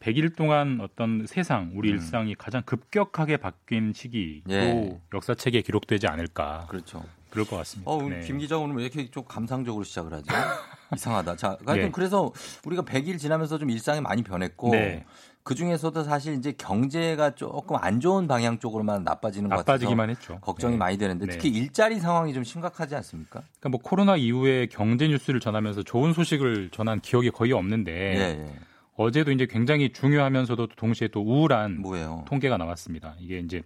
100일 0.00 0.36
동안 0.36 0.78
어떤 0.80 1.26
세상, 1.26 1.72
우리 1.74 1.90
음. 1.90 1.94
일상이 1.94 2.34
가장 2.34 2.62
급격하게 2.62 3.38
바뀐 3.38 3.92
시기로 3.92 4.50
예. 4.50 5.00
역사책에 5.14 5.62
기록되지 5.62 6.06
않을까. 6.06 6.66
그렇죠. 6.68 7.04
그럴 7.30 7.46
것 7.46 7.56
같습니다. 7.56 7.90
어, 7.90 8.02
네. 8.02 8.20
김 8.20 8.38
기자 8.38 8.56
오늘 8.56 8.76
왜 8.76 8.84
이렇게 8.84 9.10
좀 9.10 9.24
감상적으로 9.26 9.84
시작을 9.84 10.12
하지? 10.12 10.26
이상하다. 10.94 11.36
자, 11.36 11.58
하여튼 11.66 11.88
예. 11.88 11.90
그래서 11.90 12.32
우리가 12.64 12.82
100일 12.82 13.18
지나면서 13.18 13.58
좀 13.58 13.70
일상이 13.70 14.00
많이 14.00 14.22
변했고 14.22 14.70
네. 14.70 15.04
그 15.42 15.54
중에서도 15.54 16.02
사실 16.02 16.34
이제 16.34 16.52
경제가 16.52 17.36
조금 17.36 17.76
안 17.76 18.00
좋은 18.00 18.26
방향 18.26 18.58
쪽으로만 18.58 19.04
나빠지는 19.04 19.48
것 19.48 19.56
나빠지기만 19.56 20.10
했죠. 20.10 20.38
걱정이 20.40 20.72
네. 20.72 20.78
많이 20.78 20.98
되는데 20.98 21.26
네. 21.26 21.32
특히 21.32 21.50
일자리 21.50 22.00
상황이 22.00 22.34
좀 22.34 22.42
심각하지 22.42 22.96
않습니까? 22.96 23.42
그러니까 23.60 23.68
뭐 23.68 23.80
코로나 23.80 24.16
이후에 24.16 24.66
경제 24.66 25.06
뉴스를 25.06 25.38
전하면서 25.38 25.84
좋은 25.84 26.12
소식을 26.14 26.70
전한 26.72 27.00
기억이 27.00 27.30
거의 27.30 27.52
없는데 27.52 27.92
예, 27.92 28.44
예. 28.44 28.54
어제도 28.96 29.30
이제 29.30 29.46
굉장히 29.46 29.92
중요하면서도 29.92 30.68
동시에 30.76 31.08
또 31.08 31.20
우울한 31.22 31.80
뭐예요? 31.82 32.24
통계가 32.28 32.56
나왔습니다. 32.56 33.14
이게 33.20 33.38
이제 33.38 33.62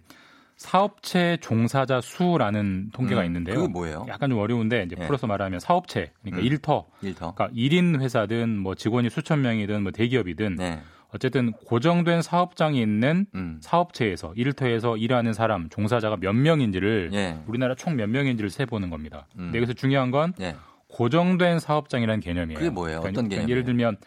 사업체 0.57 1.37
종사자 1.41 2.01
수라는 2.01 2.91
통계가 2.93 3.21
음, 3.21 3.25
있는데요. 3.25 3.55
그게 3.55 3.67
뭐예요? 3.67 4.05
약간 4.09 4.29
좀 4.29 4.37
어려운데 4.39 4.83
이제 4.83 4.95
예. 4.99 5.05
풀어서 5.05 5.25
말하면 5.25 5.59
사업체 5.59 6.11
그러니까 6.21 6.41
음. 6.41 6.45
일터 6.45 6.85
일터. 7.01 7.33
그러니까 7.33 7.49
1인 7.57 7.99
회사든 7.99 8.57
뭐 8.59 8.75
직원이 8.75 9.09
수천 9.09 9.41
명이든 9.41 9.81
뭐 9.81 9.91
대기업이든 9.91 10.55
네. 10.55 10.79
어쨌든 11.13 11.51
고정된 11.51 12.21
사업장이 12.21 12.79
있는 12.79 13.25
음. 13.33 13.57
사업체에서 13.61 14.33
일터에서 14.35 14.97
일하는 14.97 15.33
사람 15.33 15.67
종사자가 15.69 16.17
몇 16.17 16.33
명인지를 16.33 17.09
예. 17.13 17.37
우리나라 17.47 17.73
총 17.75 17.95
몇 17.95 18.07
명인지를 18.09 18.49
세 18.49 18.65
보는 18.65 18.89
겁니다. 18.89 19.25
음. 19.37 19.45
근데 19.45 19.57
여기서 19.57 19.73
중요한 19.73 20.11
건 20.11 20.33
예. 20.39 20.55
고정된 20.89 21.59
사업장이라는 21.59 22.19
개념이에요. 22.21 22.59
그게 22.59 22.69
뭐예요? 22.69 22.99
어떤 22.99 23.27
개념이에요? 23.29 23.49
예를 23.49 23.63
들면 23.63 23.97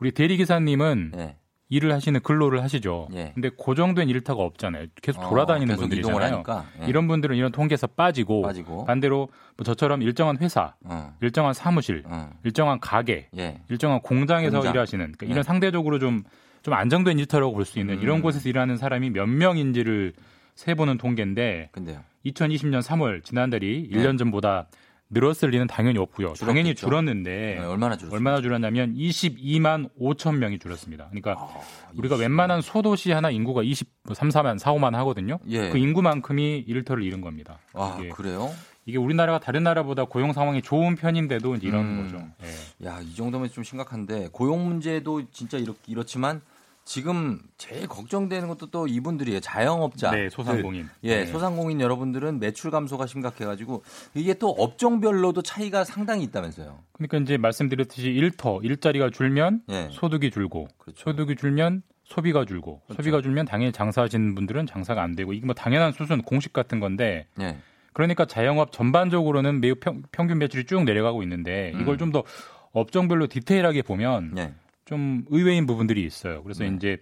우리 0.00 0.12
대리기사님은 0.12 1.12
예. 1.16 1.36
일을 1.70 1.92
하시는 1.92 2.18
근로를 2.20 2.62
하시죠. 2.62 3.08
예. 3.14 3.32
근데 3.34 3.50
고정된 3.54 4.08
일터가 4.08 4.42
없잖아요. 4.42 4.86
계속 5.02 5.22
어, 5.22 5.28
돌아다니는 5.28 5.74
계속 5.76 5.92
이동을 5.92 6.20
분들이잖아요. 6.20 6.64
예. 6.82 6.86
이런 6.86 7.06
분들은 7.08 7.36
이런 7.36 7.52
통계에서 7.52 7.86
빠지고, 7.88 8.42
빠지고. 8.42 8.84
반대로 8.86 9.28
뭐 9.56 9.64
저처럼 9.64 10.00
일정한 10.02 10.38
회사, 10.38 10.74
어. 10.84 11.14
일정한 11.20 11.52
사무실, 11.52 12.04
어. 12.06 12.30
일정한 12.44 12.80
가게, 12.80 13.28
예. 13.36 13.60
일정한 13.68 14.00
공장에서 14.00 14.58
공장. 14.58 14.72
일하시는 14.72 15.04
그러니까 15.04 15.26
네. 15.26 15.32
이런 15.32 15.42
상대적으로 15.42 15.98
좀좀 15.98 16.72
안정된 16.72 17.18
일터라고 17.18 17.52
볼 17.52 17.66
수 17.66 17.78
있는 17.78 17.96
음. 17.98 18.02
이런 18.02 18.22
곳에서 18.22 18.48
일하는 18.48 18.78
사람이 18.78 19.10
몇 19.10 19.26
명인지를 19.26 20.14
세보는 20.54 20.96
통계인데 20.96 21.68
근데요. 21.72 22.02
2020년 22.24 22.82
3월 22.82 23.22
지난달이 23.24 23.90
네. 23.92 23.98
1년 23.98 24.18
전보다 24.18 24.68
늘었을 25.10 25.50
리는 25.50 25.66
당연히 25.66 25.98
없고요. 25.98 26.34
당연히 26.34 26.74
줄었겠죠. 26.74 26.86
줄었는데 26.86 27.56
네, 27.60 27.64
얼마나 27.64 27.96
줄었어요? 27.96 28.16
얼마나 28.16 28.40
줄었냐면 28.42 28.94
22만 28.94 29.88
5천 29.98 30.36
명이 30.36 30.58
줄었습니다. 30.58 31.08
그러니까 31.10 31.32
아, 31.38 31.60
우리가 31.96 32.16
웬만한 32.16 32.60
소도시 32.60 33.12
하나 33.12 33.30
인구가 33.30 33.62
20, 33.62 33.88
3, 34.12 34.28
4만, 34.28 34.58
4, 34.58 34.72
5만 34.74 34.92
하거든요. 34.92 35.38
예. 35.48 35.70
그 35.70 35.78
인구만큼이 35.78 36.64
일터를 36.66 37.02
잃은 37.02 37.20
겁니다. 37.22 37.58
아, 37.72 37.96
이게, 37.98 38.10
그래요? 38.10 38.50
이게 38.84 38.98
우리나라가 38.98 39.38
다른 39.38 39.62
나라보다 39.62 40.04
고용 40.04 40.32
상황이 40.32 40.60
좋은 40.60 40.94
편인데도 40.96 41.56
이런 41.56 41.84
음. 41.84 42.02
거죠. 42.02 42.24
예. 42.42 42.86
야, 42.86 43.00
이 43.00 43.14
정도면 43.14 43.50
좀 43.50 43.64
심각한데 43.64 44.28
고용 44.32 44.66
문제도 44.68 45.22
진짜 45.30 45.56
이렇, 45.56 45.74
이렇지만 45.86 46.42
지금 46.88 47.38
제일 47.58 47.86
걱정되는 47.86 48.48
것도 48.48 48.70
또 48.70 48.86
이분들이에요. 48.86 49.40
자영업자. 49.40 50.10
네, 50.10 50.30
소상공인. 50.30 50.88
예, 51.02 51.18
네. 51.18 51.26
소상공인 51.26 51.82
여러분들은 51.82 52.40
매출 52.40 52.70
감소가 52.70 53.06
심각해가지고 53.06 53.84
이게 54.14 54.32
또 54.32 54.48
업종별로도 54.48 55.42
차이가 55.42 55.84
상당히 55.84 56.24
있다면서요. 56.24 56.78
그러니까 56.92 57.18
이제 57.18 57.36
말씀드렸듯이 57.36 58.08
일터 58.08 58.60
일자리가 58.62 59.10
줄면 59.10 59.64
예. 59.68 59.90
소득이 59.92 60.30
줄고 60.30 60.66
그렇죠. 60.78 61.10
소득이 61.10 61.36
줄면 61.36 61.82
소비가 62.04 62.46
줄고 62.46 62.80
그렇죠. 62.86 63.02
소비가 63.02 63.20
줄면 63.20 63.44
당연히 63.44 63.70
장사하시는 63.70 64.34
분들은 64.34 64.64
장사가 64.64 65.02
안 65.02 65.14
되고 65.14 65.34
이게 65.34 65.44
뭐 65.44 65.54
당연한 65.54 65.92
수순 65.92 66.22
공식 66.22 66.54
같은 66.54 66.80
건데 66.80 67.26
예. 67.38 67.58
그러니까 67.92 68.24
자영업 68.24 68.72
전반적으로는 68.72 69.60
매우 69.60 69.74
평, 69.74 70.04
균 70.10 70.38
매출이 70.38 70.64
쭉 70.64 70.84
내려가고 70.84 71.22
있는데 71.22 71.72
음. 71.74 71.82
이걸 71.82 71.98
좀더 71.98 72.24
업종별로 72.72 73.26
디테일하게 73.26 73.82
보면 73.82 74.38
예. 74.38 74.54
좀 74.88 75.26
의외인 75.28 75.66
부분들이 75.66 76.02
있어요. 76.02 76.42
그래서 76.42 76.64
네. 76.64 76.72
이제 76.74 76.96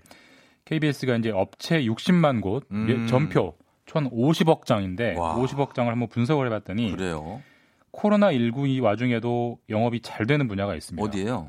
KBS가 0.64 1.14
이제 1.18 1.30
업체 1.30 1.80
60만 1.82 2.40
곳 2.40 2.66
음. 2.72 3.06
전표 3.06 3.56
총 3.84 4.10
50억 4.10 4.64
장인데 4.64 5.14
와. 5.16 5.36
50억 5.36 5.72
장을 5.72 5.90
한번 5.92 6.08
분석을 6.08 6.46
해봤더니 6.46 6.90
그래요. 6.90 7.40
코로나 7.92 8.32
19이 8.32 8.82
와중에도 8.82 9.60
영업이 9.68 10.00
잘 10.00 10.26
되는 10.26 10.48
분야가 10.48 10.74
있습니다. 10.74 11.00
어디예요? 11.00 11.48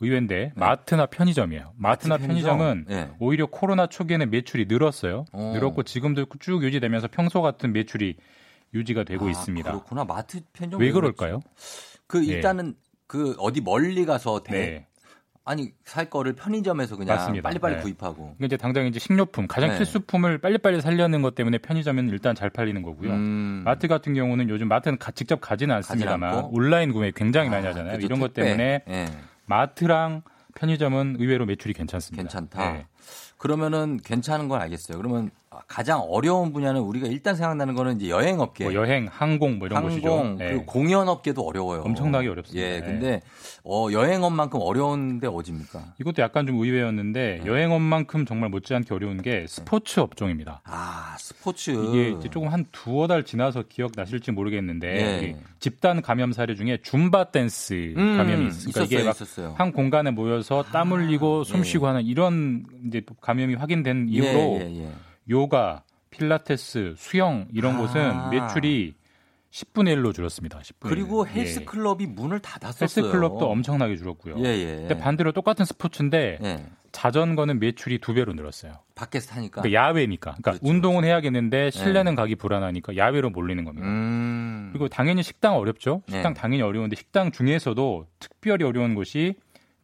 의외인데 0.00 0.50
마트나 0.56 1.06
편의점이에요. 1.06 1.74
마트나 1.76 2.16
마트 2.16 2.26
편의점? 2.26 2.58
편의점은 2.58 2.86
예. 2.90 3.10
오히려 3.20 3.46
코로나 3.46 3.86
초기에는 3.86 4.30
매출이 4.30 4.66
늘었어요. 4.66 5.26
어. 5.32 5.52
늘었고 5.54 5.84
지금도 5.84 6.26
쭉 6.40 6.64
유지되면서 6.64 7.06
평소 7.12 7.40
같은 7.40 7.72
매출이 7.72 8.16
유지가 8.74 9.04
되고 9.04 9.26
아, 9.26 9.30
있습니다. 9.30 9.70
그렇구나. 9.70 10.04
마트 10.04 10.40
편의점 10.52 10.80
왜 10.80 10.90
그럴까요? 10.90 11.38
그 12.08 12.26
예. 12.26 12.32
일단은 12.32 12.74
그 13.06 13.36
어디 13.38 13.60
멀리 13.60 14.04
가서 14.04 14.42
대 14.42 14.52
네. 14.52 14.87
아니 15.48 15.72
살 15.86 16.10
거를 16.10 16.34
편의점에서 16.34 16.96
그냥 16.96 17.16
맞습니다. 17.16 17.42
빨리빨리 17.48 17.76
네. 17.76 17.80
구입하고. 17.82 18.16
그러니까 18.36 18.44
이제 18.44 18.56
당장 18.58 18.84
이제 18.86 18.98
식료품 18.98 19.46
가장 19.46 19.70
네. 19.70 19.78
필수품을 19.78 20.36
빨리빨리 20.38 20.82
살려는 20.82 21.22
것 21.22 21.34
때문에 21.34 21.56
편의점은 21.56 22.10
일단 22.10 22.34
잘 22.34 22.50
팔리는 22.50 22.82
거고요. 22.82 23.10
음. 23.12 23.62
마트 23.64 23.88
같은 23.88 24.12
경우는 24.12 24.50
요즘 24.50 24.68
마트는 24.68 24.98
가- 24.98 25.10
직접 25.10 25.40
가지는 25.40 25.74
않습니다만? 25.76 26.44
온라인 26.52 26.92
구매 26.92 27.10
굉장히 27.12 27.48
많이 27.48 27.66
아, 27.66 27.70
하잖아요. 27.70 27.94
그죠. 27.94 28.04
이런 28.06 28.20
것. 28.20 28.34
때문에 28.34 28.82
예. 28.86 29.06
마트랑 29.46 30.20
편의점은 30.54 31.16
의외로 31.18 31.46
매출이 31.46 31.72
괜찮습니다. 31.72 32.22
괜찮다. 32.22 32.72
네. 32.72 32.86
그러면은 33.38 33.98
괜찮은 34.04 34.48
건 34.48 34.60
알겠어요. 34.60 34.98
그러면 34.98 35.30
가장 35.66 36.00
어려운 36.00 36.52
분야는 36.52 36.80
우리가 36.80 37.08
일단 37.08 37.34
생각나는 37.34 37.74
거는 37.74 37.96
이제 37.96 38.10
여행 38.10 38.40
업계. 38.40 38.64
뭐 38.64 38.74
여행, 38.74 39.08
항공 39.10 39.58
뭐 39.58 39.66
이런 39.66 39.78
항공, 39.78 39.90
곳이죠. 39.90 40.36
그리고 40.38 40.64
공연 40.64 41.08
업계도 41.08 41.42
어려워요. 41.42 41.82
엄청나게 41.82 42.28
어렵습니다. 42.28 42.66
예, 42.66 42.80
네. 42.80 42.86
근데 42.86 43.20
어, 43.64 43.88
여행업만큼 43.90 44.60
어려운데 44.62 45.26
어디입니까? 45.26 45.94
이것도 46.00 46.22
약간 46.22 46.46
좀 46.46 46.60
네. 46.60 46.66
의외였는데 46.66 47.42
여행업만큼 47.44 48.26
정말 48.26 48.50
못지않게 48.50 48.94
어려운 48.94 49.20
게 49.22 49.46
스포츠 49.48 50.00
업종입니다. 50.00 50.60
아, 50.64 51.16
스포츠. 51.18 51.70
이게 51.70 52.10
이제 52.10 52.28
조금 52.30 52.48
한 52.48 52.66
두어 52.72 53.06
달 53.06 53.24
지나서 53.24 53.64
기억 53.68 53.92
나실지 53.94 54.32
모르겠는데 54.32 54.88
예. 54.88 55.18
우리 55.18 55.36
집단 55.58 56.02
감염 56.02 56.32
사례 56.32 56.54
중에 56.54 56.78
줌바 56.82 57.24
댄스 57.32 57.94
음, 57.96 58.16
감염이 58.16 58.48
있으니까 58.48 58.82
이게 58.82 59.00
있었어요. 59.00 59.54
한 59.56 59.72
공간에 59.72 60.10
모여서 60.10 60.62
땀 60.72 60.92
흘리고 60.92 61.44
숨 61.44 61.60
예. 61.60 61.64
쉬고 61.64 61.86
하는 61.86 62.02
이런 62.04 62.64
이제 62.86 63.02
감염이 63.20 63.54
확인된 63.54 64.06
이후로 64.08 64.58
예, 64.60 64.70
예, 64.70 64.84
예. 64.84 64.88
요가, 65.30 65.82
필라테스, 66.10 66.94
수영 66.96 67.48
이런 67.52 67.76
아. 67.76 67.78
곳은 67.78 68.30
매출이 68.30 68.94
10분의 69.50 69.96
1로 69.96 70.14
줄었습니다. 70.14 70.58
10분의 70.60 70.88
그리고 70.88 71.26
1. 71.26 71.32
헬스 71.32 71.60
예. 71.60 71.64
클럽이 71.64 72.06
문을 72.06 72.40
닫았었어요. 72.40 72.82
헬스 72.82 73.02
클럽도 73.02 73.50
엄청나게 73.50 73.96
줄었고요. 73.96 74.36
예, 74.40 74.44
예. 74.44 74.76
근데 74.80 74.98
반대로 74.98 75.32
똑같은 75.32 75.64
스포츠인데 75.64 76.38
예. 76.42 76.66
자전거는 76.92 77.58
매출이 77.60 77.98
두 77.98 78.14
배로 78.14 78.32
늘었어요. 78.32 78.74
밖에서 78.94 79.30
타니까. 79.30 79.62
그러니까 79.62 79.80
야외니까. 79.80 80.32
그러니까 80.32 80.50
그렇죠, 80.52 80.66
운동은 80.66 81.04
해야겠는데 81.04 81.70
실내는 81.70 82.14
가기 82.14 82.36
불안하니까 82.36 82.96
야외로 82.96 83.30
몰리는 83.30 83.64
겁니다. 83.64 83.86
음. 83.86 84.70
그리고 84.72 84.88
당연히 84.88 85.22
식당 85.22 85.56
어렵죠. 85.56 86.02
식당 86.08 86.34
네. 86.34 86.40
당연히 86.40 86.62
어려운데 86.62 86.96
식당 86.96 87.30
중에서도 87.30 88.06
특별히 88.18 88.64
어려운 88.64 88.94
곳이 88.94 89.34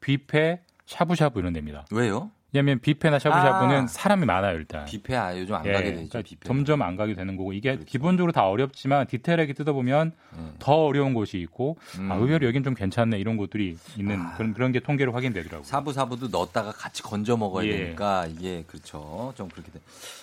뷔페, 0.01 0.61
샤브샤브 0.87 1.41
이런 1.41 1.53
데입니다. 1.53 1.87
왜요? 1.91 2.31
왜냐하면 2.55 2.79
뷔페나 2.79 3.19
샤브샤브는 3.19 3.77
아. 3.83 3.87
사람이 3.89 4.25
많아요 4.27 4.57
일단. 4.57 4.85
뷔페 4.85 5.17
아 5.17 5.37
요즘 5.37 5.57
안 5.57 5.67
예, 5.67 5.73
가게 5.73 5.93
되죠. 5.93 6.09
그러니까. 6.09 6.37
점점 6.47 6.83
안 6.83 6.95
가게 6.97 7.15
되는 7.15 7.37
거고 7.37 7.53
이게 7.53 7.73
그렇죠. 7.73 7.85
기본적으로 7.85 8.31
다 8.31 8.47
어렵지만 8.49 9.09
디테일하게 9.09 9.55
뜯어보면 9.55 10.13
예. 10.39 10.41
더 10.61 10.85
어려운 10.87 11.15
곳이 11.15 11.39
있고 11.39 11.77
음. 11.99 12.13
아, 12.13 12.15
의외로 12.15 12.47
여긴 12.47 12.63
좀 12.63 12.75
괜찮네 12.75 13.19
이런 13.19 13.37
곳들이 13.37 13.77
있는 13.99 14.21
그런 14.37 14.55
그런 14.55 14.71
게 14.71 14.79
통계로 14.79 15.13
확인되더라고요. 15.13 15.65
사부 15.65 15.93
사부도 15.93 16.29
넣었다가 16.29 16.71
같이 16.71 17.03
건져 17.03 17.37
먹어야 17.37 17.67
예. 17.67 17.77
되니까 17.77 18.27
이게 18.27 18.63
그렇죠. 18.69 19.33
좀 19.37 19.49
그렇게 19.49 19.73
돼. 19.73 19.81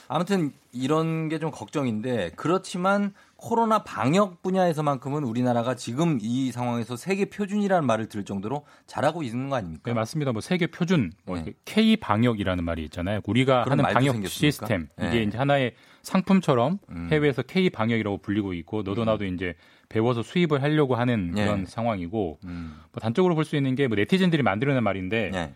아무튼 0.07 0.53
이런 0.71 1.27
게 1.27 1.41
좀 1.41 1.49
걱정인데 1.51 2.31
그렇지만 2.35 3.13
코로나 3.41 3.79
방역 3.83 4.43
분야에서만큼은 4.43 5.23
우리나라가 5.23 5.75
지금 5.75 6.19
이 6.21 6.51
상황에서 6.51 6.95
세계 6.95 7.25
표준이라는 7.25 7.87
말을 7.87 8.07
들을 8.07 8.23
정도로 8.23 8.65
잘하고 8.85 9.23
있는 9.23 9.49
거 9.49 9.55
아닙니까? 9.55 9.81
네, 9.85 9.93
맞습니다. 9.93 10.31
뭐 10.31 10.41
세계 10.41 10.67
표준, 10.67 11.11
뭐 11.25 11.39
네. 11.39 11.53
K 11.65 11.97
방역이라는 11.97 12.63
말이 12.63 12.83
있잖아요. 12.85 13.21
우리가 13.25 13.63
하는 13.67 13.83
방역 13.83 14.13
생겼습니까? 14.13 14.27
시스템 14.29 14.87
네. 14.95 15.07
이게 15.07 15.23
이제 15.23 15.39
하나의 15.39 15.73
상품처럼 16.03 16.77
음. 16.91 17.07
해외에서 17.11 17.41
K 17.41 17.71
방역이라고 17.71 18.19
불리고 18.19 18.53
있고 18.53 18.83
너도 18.83 19.05
나도 19.05 19.25
이제 19.25 19.55
배워서 19.89 20.21
수입을 20.21 20.61
하려고 20.61 20.93
하는 20.95 21.31
네. 21.31 21.43
그런 21.43 21.65
상황이고 21.65 22.39
음. 22.45 22.79
뭐 22.91 23.01
단적으로 23.01 23.33
볼 23.33 23.43
수 23.43 23.55
있는 23.55 23.73
게 23.73 23.87
뭐 23.87 23.95
네티즌들이 23.95 24.43
만들어낸 24.43 24.83
말인데 24.83 25.31
네. 25.33 25.53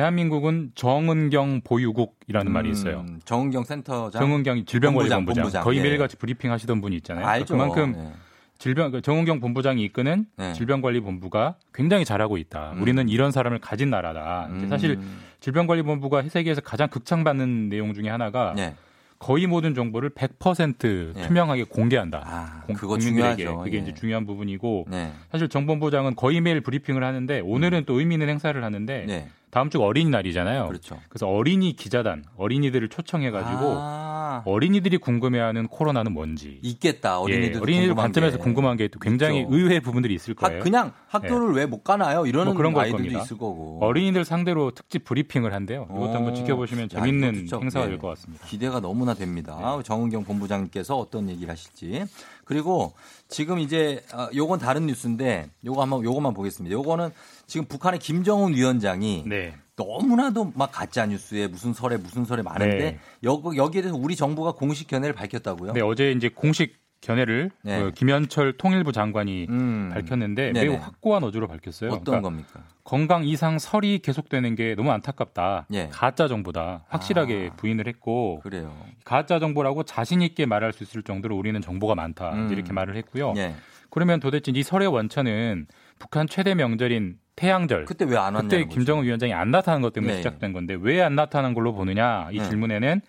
대한민국은 0.00 0.70
정은경 0.76 1.62
보유국이라는 1.64 2.52
말이 2.52 2.70
있어요. 2.70 3.00
음, 3.08 3.20
정은경 3.24 3.64
센터장. 3.64 4.20
정은경 4.22 4.64
질병관리본부장 4.64 5.42
본부장. 5.42 5.64
거의 5.64 5.78
예. 5.78 5.82
매일같이 5.82 6.16
브리핑 6.16 6.52
하시던 6.52 6.80
분이 6.80 6.94
있잖아요. 6.98 7.26
알죠. 7.26 7.54
그만큼 7.54 7.94
예. 7.96 8.12
질병 8.58 8.92
그 8.92 9.00
정은경 9.02 9.40
본부장이 9.40 9.82
이끄는 9.82 10.26
네. 10.36 10.52
질병관리본부가 10.52 11.56
굉장히 11.74 12.04
잘하고 12.04 12.36
있다. 12.38 12.72
음. 12.74 12.82
우리는 12.82 13.08
이런 13.08 13.32
사람을 13.32 13.58
가진 13.58 13.90
나라다. 13.90 14.46
음. 14.50 14.68
사실 14.68 15.00
질병관리본부가 15.40 16.22
세계에서 16.22 16.60
가장 16.60 16.88
극찬받는 16.88 17.68
내용 17.68 17.92
중에 17.92 18.08
하나가 18.10 18.52
네. 18.54 18.76
거의 19.18 19.48
모든 19.48 19.74
정보를 19.74 20.10
100% 20.10 21.16
예. 21.16 21.22
투명하게 21.22 21.64
공개한다. 21.64 22.22
아, 22.24 22.62
공- 22.66 22.76
그거 22.76 22.96
국민들에게. 22.96 23.36
중요하죠. 23.44 23.64
그게 23.64 23.78
예. 23.78 23.82
이제 23.82 23.92
중요한 23.94 24.24
부분이고 24.24 24.86
네. 24.88 25.12
사실 25.32 25.48
정본부장은 25.48 26.14
거의 26.14 26.40
매일 26.40 26.60
브리핑을 26.60 27.02
하는데 27.02 27.40
오늘은 27.40 27.84
또 27.86 27.98
의미 27.98 28.14
있는 28.14 28.28
행사를 28.28 28.62
하는데 28.62 29.04
네. 29.06 29.28
다음 29.50 29.70
주 29.70 29.82
어린이날이잖아요. 29.82 30.68
그렇죠. 30.68 30.98
그래서 31.08 31.26
어린이 31.28 31.74
기자단, 31.74 32.24
어린이들을 32.36 32.88
초청해가지고 32.88 33.74
아, 33.78 34.42
어린이들이 34.44 34.98
궁금해하는 34.98 35.66
코로나는 35.68 36.12
뭔지. 36.12 36.58
있겠다. 36.62 37.18
어린이들 37.20 37.56
예, 37.56 37.58
어린이들 37.60 37.94
관점에서 37.94 38.38
궁금한 38.38 38.76
게 38.76 38.88
또 38.88 38.98
굉장히 38.98 39.40
있죠. 39.40 39.54
의외의 39.54 39.80
부분들이 39.80 40.14
있을 40.14 40.34
하, 40.38 40.48
거예요. 40.48 40.62
그냥 40.62 40.92
학교를 41.08 41.52
왜못 41.54 41.84
가나요? 41.84 42.26
이러는 42.26 42.46
뭐 42.52 42.54
그런 42.56 42.72
걸 42.72 42.84
아이들도 42.84 42.98
겁니다. 43.04 43.22
있을 43.22 43.38
거고. 43.38 43.78
어린이들 43.82 44.24
상대로 44.24 44.70
특집 44.72 45.04
브리핑을 45.04 45.52
한대요. 45.52 45.86
이것도 45.90 46.12
한번 46.14 46.32
어. 46.32 46.34
지켜보시면 46.34 46.84
야, 46.84 46.88
재밌는 46.88 47.48
행사가 47.52 47.86
예. 47.86 47.90
될것 47.90 48.10
같습니다. 48.16 48.46
기대가 48.46 48.80
너무나 48.80 49.14
됩니다. 49.14 49.80
정은경 49.84 50.24
본부장님께서 50.24 50.96
어떤 50.96 51.28
얘기를 51.28 51.50
하실지. 51.50 52.04
그리고 52.50 52.94
지금 53.28 53.60
이제 53.60 54.02
어, 54.12 54.28
요건 54.34 54.58
다른 54.58 54.86
뉴스인데 54.86 55.50
요거 55.64 55.82
한번 55.82 56.02
요거만 56.02 56.34
보겠습니다. 56.34 56.74
요거는 56.74 57.10
지금 57.46 57.64
북한의 57.66 58.00
김정은 58.00 58.56
위원장이 58.56 59.22
네. 59.24 59.54
너무나도 59.76 60.50
막 60.56 60.72
가짜 60.72 61.06
뉴스에 61.06 61.46
무슨 61.46 61.72
설에 61.72 61.96
무슨 61.96 62.24
설에 62.24 62.42
많은데 62.42 62.76
네. 62.76 62.98
여, 63.22 63.40
여기에 63.54 63.82
대해서 63.82 63.96
우리 63.96 64.16
정부가 64.16 64.50
공식 64.50 64.88
견해를 64.88 65.14
밝혔다고요? 65.14 65.74
네, 65.74 65.80
어제 65.80 66.10
이제 66.10 66.28
공식 66.28 66.79
견해를 67.00 67.50
네. 67.62 67.80
그 67.80 67.90
김현철 67.92 68.54
통일부 68.58 68.92
장관이 68.92 69.46
음. 69.48 69.90
밝혔는데 69.92 70.52
네네. 70.52 70.64
매우 70.66 70.74
확고한 70.76 71.24
어조로 71.24 71.48
밝혔어요. 71.48 71.90
어떤 71.90 72.04
그러니까 72.04 72.28
겁니까? 72.28 72.60
건강 72.84 73.24
이상 73.24 73.58
설이 73.58 74.00
계속되는 74.00 74.54
게 74.54 74.74
너무 74.74 74.90
안타깝다. 74.90 75.66
예. 75.72 75.88
가짜 75.90 76.28
정보다. 76.28 76.84
확실하게 76.88 77.50
아. 77.52 77.56
부인을 77.56 77.86
했고 77.86 78.40
그래요. 78.42 78.74
가짜 79.04 79.38
정보라고 79.38 79.84
자신 79.84 80.20
있게 80.22 80.44
말할 80.46 80.72
수 80.72 80.82
있을 80.84 81.02
정도로 81.02 81.36
우리는 81.36 81.58
정보가 81.60 81.94
많다. 81.94 82.32
음. 82.34 82.52
이렇게 82.52 82.72
말을 82.72 82.96
했고요. 82.96 83.34
예. 83.36 83.54
그러면 83.90 84.20
도대체 84.20 84.52
이 84.54 84.62
설의 84.62 84.88
원천은 84.88 85.66
북한 85.98 86.26
최대 86.28 86.54
명절인 86.54 87.16
태양절. 87.36 87.86
그때 87.86 88.04
왜 88.04 88.16
안 88.16 88.34
왔냐는 88.34 88.48
그때 88.48 88.62
거죠. 88.64 88.74
김정은 88.74 89.04
위원장이 89.04 89.32
안 89.32 89.50
나타난 89.50 89.80
것 89.80 89.92
때문에 89.94 90.12
네. 90.12 90.18
시작된 90.18 90.52
건데 90.52 90.76
왜 90.78 91.00
안 91.00 91.14
나타난 91.14 91.54
걸로 91.54 91.72
보느냐 91.72 92.28
이 92.32 92.38
네. 92.38 92.44
질문에는 92.48 93.00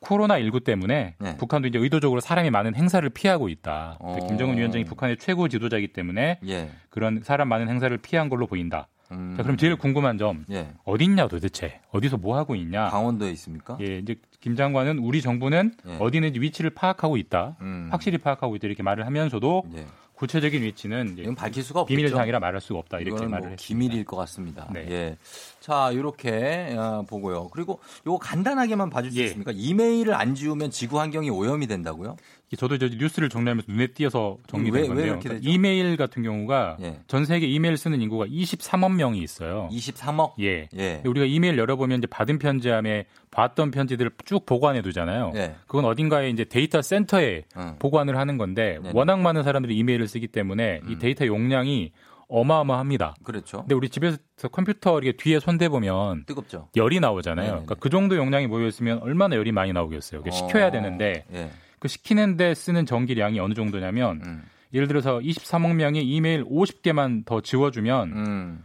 코로나 0.00 0.38
19 0.38 0.60
때문에 0.60 1.14
네. 1.18 1.36
북한도 1.36 1.68
이제 1.68 1.78
의도적으로 1.78 2.20
사람이 2.20 2.50
많은 2.50 2.74
행사를 2.74 3.08
피하고 3.10 3.48
있다. 3.48 3.98
근데 4.00 4.22
어. 4.22 4.26
김정은 4.26 4.56
위원장이 4.56 4.84
북한의 4.84 5.18
최고 5.18 5.48
지도자이기 5.48 5.88
때문에 5.88 6.40
예. 6.46 6.70
그런 6.88 7.20
사람 7.22 7.48
많은 7.48 7.68
행사를 7.68 7.96
피한 7.98 8.28
걸로 8.28 8.46
보인다. 8.46 8.88
음. 9.12 9.34
자, 9.36 9.42
그럼 9.42 9.56
제일 9.56 9.76
궁금한 9.76 10.18
점 10.18 10.44
예. 10.50 10.68
어딨냐 10.84 11.28
도대체 11.28 11.80
어디서 11.90 12.16
뭐 12.16 12.36
하고 12.36 12.54
있냐? 12.54 12.88
강원도에 12.88 13.30
있습니까? 13.32 13.76
예, 13.80 13.98
이제 13.98 14.16
김 14.40 14.56
장관은 14.56 14.98
우리 14.98 15.20
정부는 15.20 15.74
예. 15.86 15.96
어디 15.98 16.18
있는지 16.18 16.40
위치를 16.40 16.70
파악하고 16.70 17.16
있다. 17.16 17.56
음. 17.60 17.88
확실히 17.90 18.18
파악하고 18.18 18.56
있다 18.56 18.66
이렇게 18.66 18.82
말을 18.82 19.06
하면서도 19.06 19.64
예. 19.76 19.86
구체적인 20.20 20.62
위치는 20.62 21.16
이건 21.16 21.34
밝힐 21.34 21.62
수가 21.62 21.80
없겠죠. 21.80 21.96
비밀 21.96 22.10
사항이라 22.10 22.40
말할 22.40 22.60
수가 22.60 22.78
없다 22.80 22.98
이렇게 22.98 23.08
이거는 23.16 23.30
말을 23.30 23.40
뭐 23.40 23.50
했습니다. 23.52 23.66
기밀일 23.66 24.04
것 24.04 24.16
같습니다. 24.18 24.68
네. 24.70 24.86
예. 24.90 25.16
자, 25.60 25.90
이렇게 25.92 26.74
어, 26.76 27.06
보고요. 27.08 27.48
그리고 27.48 27.80
요거 28.06 28.18
간단하게만 28.18 28.90
봐줄 28.90 29.12
수 29.12 29.18
예. 29.18 29.24
있습니까? 29.24 29.50
이메일을 29.54 30.12
안 30.12 30.34
지우면 30.34 30.72
지구 30.72 31.00
환경이 31.00 31.30
오염이 31.30 31.66
된다고요? 31.66 32.16
저도 32.56 32.74
이제 32.74 32.90
뉴스를 32.98 33.28
정리하면서 33.28 33.70
눈에 33.70 33.86
띄어서 33.88 34.38
정리된 34.48 34.74
왜- 34.74 34.80
왜 34.82 34.86
건데요. 34.88 35.06
이렇게 35.06 35.28
그러니까? 35.28 35.48
이메일 35.50 35.96
같은 35.96 36.22
경우가 36.22 36.78
예. 36.80 36.98
전 37.06 37.24
세계 37.24 37.46
이메일 37.46 37.76
쓰는 37.76 38.00
인구가 38.02 38.26
23억 38.26 38.94
명이 38.96 39.20
있어요. 39.20 39.68
23억? 39.70 40.32
예. 40.40 40.68
예. 40.76 41.00
우리가 41.06 41.26
이메일 41.26 41.58
열어보면 41.58 41.98
이제 41.98 42.06
받은 42.08 42.38
편지함에 42.40 43.04
봤던 43.30 43.70
편지들을 43.70 44.10
쭉 44.24 44.44
보관해 44.46 44.82
두잖아요. 44.82 45.32
예. 45.36 45.54
그건 45.68 45.84
어딘가에 45.84 46.30
이제 46.30 46.44
데이터 46.44 46.82
센터에 46.82 47.44
응. 47.56 47.76
보관을 47.78 48.16
하는 48.16 48.36
건데. 48.36 48.78
워낙 48.94 49.20
많은 49.20 49.42
사람들이 49.44 49.76
이메일을 49.76 50.08
쓰기 50.08 50.26
때문에 50.26 50.80
이 50.88 50.92
음. 50.94 50.98
데이터 50.98 51.26
용량이 51.26 51.92
어마어마합니다. 52.28 53.14
그렇죠. 53.24 53.58
근데 53.62 53.74
우리 53.74 53.88
집에서 53.88 54.16
컴퓨터 54.52 54.98
이렇게 55.00 55.16
뒤에 55.16 55.40
손대 55.40 55.68
보면 55.68 56.24
뜨겁죠. 56.26 56.68
열이 56.76 57.00
나오잖아요. 57.00 57.44
네네네. 57.44 57.64
그러니까 57.66 57.74
그 57.80 57.90
정도 57.90 58.16
용량이 58.16 58.46
모여 58.46 58.66
있으면 58.68 58.98
얼마나 59.02 59.36
열이 59.36 59.50
많이 59.52 59.72
나오겠어요. 59.72 60.20
그게 60.20 60.30
식혀야 60.30 60.68
어, 60.68 60.70
되는데 60.70 61.24
예. 61.32 61.50
그 61.80 61.88
식히는데 61.88 62.54
쓰는 62.54 62.86
전기량이 62.86 63.40
어느 63.40 63.54
정도냐면 63.54 64.20
음. 64.24 64.44
예를 64.72 64.86
들어서 64.86 65.18
23억 65.18 65.74
명이 65.74 66.02
이메일 66.02 66.44
50개만 66.44 67.24
더 67.24 67.40
지워주면 67.40 68.12
음. 68.12 68.64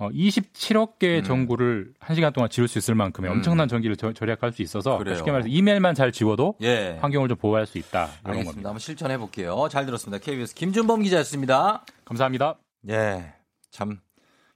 어, 0.00 0.10
27억 0.10 0.98
개의 0.98 1.20
음. 1.20 1.24
전구를 1.24 1.92
1시간 2.00 2.32
동안 2.32 2.50
지울 2.50 2.68
수 2.68 2.78
있을 2.78 2.94
만큼의 2.94 3.30
음. 3.30 3.36
엄청난 3.36 3.66
전기를 3.66 3.96
저- 3.96 4.12
절약할 4.12 4.52
수 4.52 4.62
있어서 4.62 4.98
그래요. 4.98 5.16
쉽게 5.16 5.30
말해서 5.32 5.48
이메일만 5.48 5.94
잘 5.94 6.12
지워도 6.12 6.56
예. 6.62 6.98
환경을 7.00 7.28
좀 7.28 7.36
보호할 7.38 7.66
수 7.66 7.78
있다. 7.78 8.04
이런 8.04 8.10
알겠습니다. 8.24 8.50
겁니다. 8.50 8.68
한번 8.68 8.78
실천해 8.78 9.16
볼게요. 9.18 9.66
잘 9.70 9.86
들었습니다. 9.86 10.22
KBS 10.22 10.54
김준범 10.54 11.02
기자였습니다. 11.02 11.84
감사합니다. 12.04 12.56
예. 12.90 13.32
참 13.70 13.98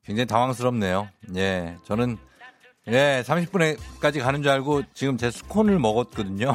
굉장히 0.04 0.26
당황스럽네요. 0.26 1.08
예. 1.36 1.76
저는 1.84 2.18
예, 2.88 3.22
30분에까지 3.24 4.20
가는 4.20 4.42
줄 4.42 4.50
알고 4.50 4.82
지금 4.92 5.16
제 5.16 5.30
스콘을 5.30 5.78
먹었거든요. 5.78 6.54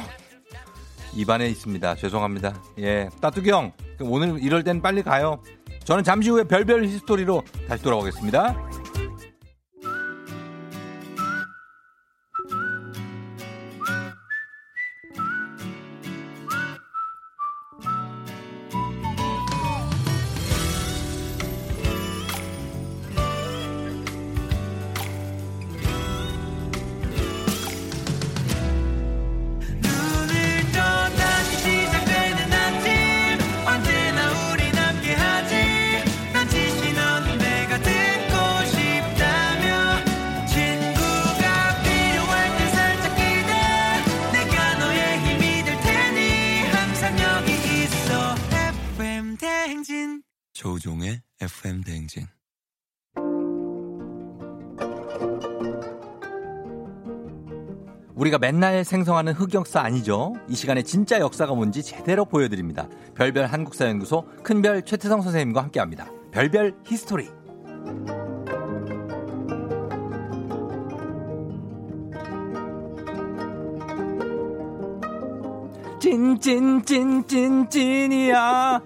입안에 1.13 1.47
있습니다. 1.49 1.95
죄송합니다. 1.95 2.61
예. 2.79 3.09
따뚜기 3.21 3.49
형, 3.49 3.71
오늘 4.01 4.41
이럴 4.43 4.63
땐 4.63 4.81
빨리 4.81 5.03
가요. 5.03 5.41
저는 5.83 6.03
잠시 6.03 6.29
후에 6.29 6.43
별별 6.43 6.83
히스토리로 6.85 7.43
다시 7.67 7.83
돌아오겠습니다. 7.83 8.55
우리가 58.37 58.39
맨날 58.39 58.83
생성하는 58.83 59.33
흑역사 59.33 59.79
아니죠? 59.81 60.33
이 60.47 60.55
시간에 60.55 60.81
진짜 60.83 61.19
역사가 61.19 61.53
뭔지 61.53 61.83
제대로 61.83 62.25
보여드립니다. 62.25 62.87
별별 63.15 63.45
한국사연구소 63.47 64.25
큰별 64.43 64.83
최태성 64.83 65.21
선생님과 65.21 65.63
함께합니다. 65.63 66.09
별별 66.31 66.75
히스토리. 66.85 67.29
찐찐찐찐찐이야. 75.99 78.81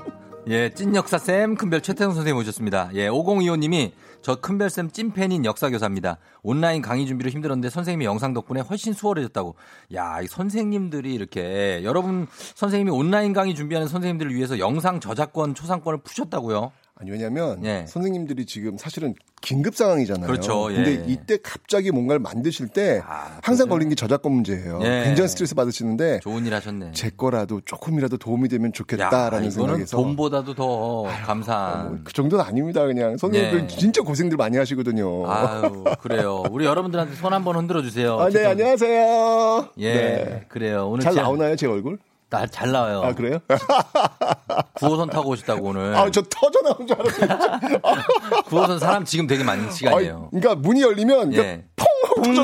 예, 0.47 0.73
찐 0.73 0.95
역사쌤 0.95 1.55
큰별 1.55 1.81
최태성 1.81 2.13
선생님 2.13 2.39
오셨습니다. 2.41 2.89
예, 2.93 3.09
5025님이 3.09 3.91
저 4.21 4.35
큰별쌤 4.35 4.91
찐팬인 4.91 5.45
역사교사입니다. 5.45 6.17
온라인 6.43 6.81
강의 6.81 7.05
준비로 7.05 7.29
힘들었는데 7.29 7.69
선생님이 7.69 8.05
영상 8.05 8.33
덕분에 8.33 8.61
훨씬 8.61 8.93
수월해졌다고. 8.93 9.55
야, 9.95 10.21
이 10.21 10.27
선생님들이 10.27 11.13
이렇게 11.13 11.81
여러분 11.83 12.27
선생님이 12.55 12.91
온라인 12.91 13.33
강의 13.33 13.55
준비하는 13.55 13.87
선생님들을 13.87 14.33
위해서 14.33 14.59
영상 14.59 14.99
저작권 14.99 15.55
초상권을 15.55 16.01
푸셨다고요? 16.03 16.71
아니 17.01 17.09
왜냐면 17.09 17.65
예. 17.65 17.83
선생님들이 17.87 18.45
지금 18.45 18.77
사실은 18.77 19.15
긴급 19.41 19.75
상황이잖아요. 19.75 20.27
그렇죠. 20.27 20.71
예. 20.71 20.75
근데 20.75 21.03
이때 21.07 21.37
갑자기 21.41 21.89
뭔가를 21.89 22.19
만드실 22.19 22.67
때 22.67 23.01
항상 23.41 23.69
걸린 23.69 23.89
게 23.89 23.95
저작권 23.95 24.33
문제예요. 24.33 24.79
예. 24.83 25.03
굉장히 25.05 25.27
스트레스 25.27 25.55
받으시는데 25.55 26.19
좋은 26.19 26.45
일 26.45 26.53
하셨네. 26.53 26.91
제 26.93 27.09
거라도 27.09 27.59
조금이라도 27.65 28.17
도움이 28.17 28.49
되면 28.49 28.71
좋겠다라는 28.71 29.47
이거는 29.47 29.51
생각에서 29.51 29.97
돈보다도 29.97 30.53
더 30.53 31.03
감사한. 31.25 32.03
그 32.03 32.13
정도는 32.13 32.45
아닙니다. 32.45 32.85
그냥 32.85 33.17
선생님들 33.17 33.63
예. 33.63 33.67
진짜 33.67 34.03
고생들 34.03 34.37
많이 34.37 34.57
하시거든요. 34.57 35.27
아유, 35.27 35.83
그래요. 36.01 36.43
우리 36.51 36.65
여러분들한테 36.65 37.15
손 37.15 37.33
한번 37.33 37.55
흔들어 37.55 37.81
주세요. 37.81 38.19
아, 38.19 38.29
네, 38.29 38.45
안녕하세요. 38.45 39.69
예, 39.79 39.93
네. 39.93 40.45
그래요. 40.49 40.87
오늘 40.87 41.01
잘 41.01 41.15
나오나요, 41.15 41.55
제 41.55 41.65
얼굴? 41.65 41.97
나, 42.31 42.47
잘 42.47 42.71
나와요. 42.71 43.01
아, 43.03 43.13
그래요? 43.13 43.39
9호선 44.79 45.11
타고 45.11 45.29
오셨다고 45.31 45.67
오늘. 45.67 45.93
아, 45.95 46.09
저 46.09 46.21
터져 46.23 46.61
나온 46.61 46.87
줄 46.87 46.97
알았어요. 46.97 47.79
9호선 48.47 48.79
사람 48.79 49.03
지금 49.05 49.27
되게 49.27 49.43
많은 49.43 49.69
시간이에요. 49.69 50.29
그러니까 50.31 50.55
문이 50.55 50.81
열리면 50.81 51.33
예. 51.35 51.65
퐁 51.75 51.85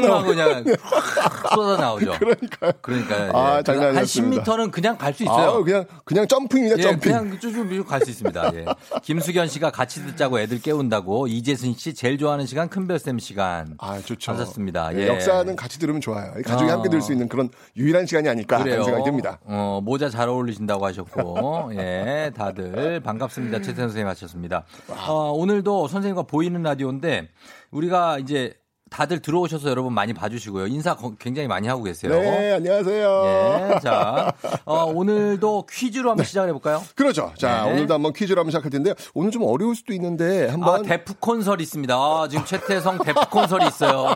하고 0.04 0.26
그냥 0.26 0.66
확 0.82 1.54
쏟아 1.54 1.78
나오죠. 1.82 2.14
그러니까요. 2.20 2.72
그러니까요. 2.82 3.32
아, 3.34 3.58
예. 3.60 3.64
장난이 3.64 3.86
한 3.88 3.98
아니었습니다. 3.98 4.44
10m는 4.44 4.72
그냥 4.72 4.98
갈 4.98 5.14
수 5.14 5.24
있어요. 5.24 5.50
아, 5.52 5.64
그냥 5.64 5.86
그냥 6.04 6.28
점핑이냐 6.28 6.76
예, 6.78 6.82
점핑. 6.82 7.00
그냥 7.00 7.40
쭈쭈 7.40 7.86
갈수 7.86 8.10
있습니다. 8.12 8.52
예. 8.56 8.66
김수견 9.04 9.48
씨가 9.48 9.72
같이 9.72 10.06
듣자고 10.06 10.40
애들 10.40 10.62
깨운다고 10.62 11.28
이재순 11.28 11.74
씨 11.76 11.94
제일 11.96 12.18
좋아하는 12.18 12.46
시간 12.46 12.68
큰별쌤 12.70 13.20
시간. 13.20 13.76
아, 13.80 14.00
좋죠. 14.00 14.34
하셨습니다. 14.34 14.90
네, 14.92 15.04
예. 15.04 15.08
역사는 15.08 15.56
같이 15.56 15.80
들으면 15.80 16.02
좋아요. 16.02 16.34
가족이 16.46 16.70
어. 16.70 16.74
함께 16.76 16.90
들을 16.90 17.02
수 17.02 17.12
있는 17.14 17.28
그런 17.30 17.50
유일한 17.78 18.06
시간이 18.06 18.28
아닐까 18.30 18.58
그래요. 18.60 18.74
하는 18.76 18.86
생각이 18.86 19.06
듭니다. 19.06 19.40
어, 19.46 19.77
모자 19.82 20.10
잘 20.10 20.30
어울리신다고 20.30 20.86
하셨고, 20.86 21.72
예, 21.76 22.32
다들 22.36 23.00
반갑습니다. 23.02 23.62
최태 23.62 23.82
선생님 23.82 24.08
하셨습니다. 24.08 24.66
어, 25.08 25.32
오늘도 25.32 25.88
선생님과 25.88 26.24
보이는 26.24 26.62
라디오인데, 26.62 27.30
우리가 27.72 28.20
이제 28.20 28.54
다들 28.90 29.20
들어오셔서 29.20 29.70
여러분 29.70 29.94
많이 29.94 30.14
봐주시고요. 30.14 30.68
인사 30.68 30.96
거- 30.96 31.14
굉장히 31.20 31.48
많이 31.48 31.68
하고 31.68 31.84
계세요. 31.84 32.12
네, 32.14 32.54
안녕하세요. 32.54 33.72
예, 33.76 33.80
자, 33.80 34.32
어, 34.66 34.86
오늘도 34.86 35.68
퀴즈로 35.70 36.10
한번 36.12 36.26
시작을 36.26 36.50
해볼까요? 36.50 36.82
그렇죠. 36.96 37.32
자, 37.38 37.64
네. 37.66 37.72
오늘도 37.74 37.94
한번 37.94 38.14
퀴즈로 38.14 38.40
한번 38.40 38.52
시작할 38.52 38.70
텐데요. 38.72 38.94
오늘 39.14 39.32
좀 39.32 39.44
어려울 39.44 39.76
수도 39.76 39.94
있는데 39.94 40.48
한번 40.48 40.80
아, 40.82 40.84
데프콘설이 40.88 41.62
있습니다. 41.64 41.94
아, 41.96 42.28
지금 42.30 42.46
최태성 42.46 43.00
데프콘설이 43.00 43.68
있어요. 43.68 44.16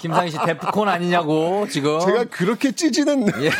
김상희 0.00 0.30
씨 0.30 0.38
데프콘 0.38 0.88
아니냐고, 0.88 1.66
지금. 1.68 2.00
제가 2.00 2.24
그렇게 2.24 2.72
찌지는 2.72 3.26
예, 3.42 3.50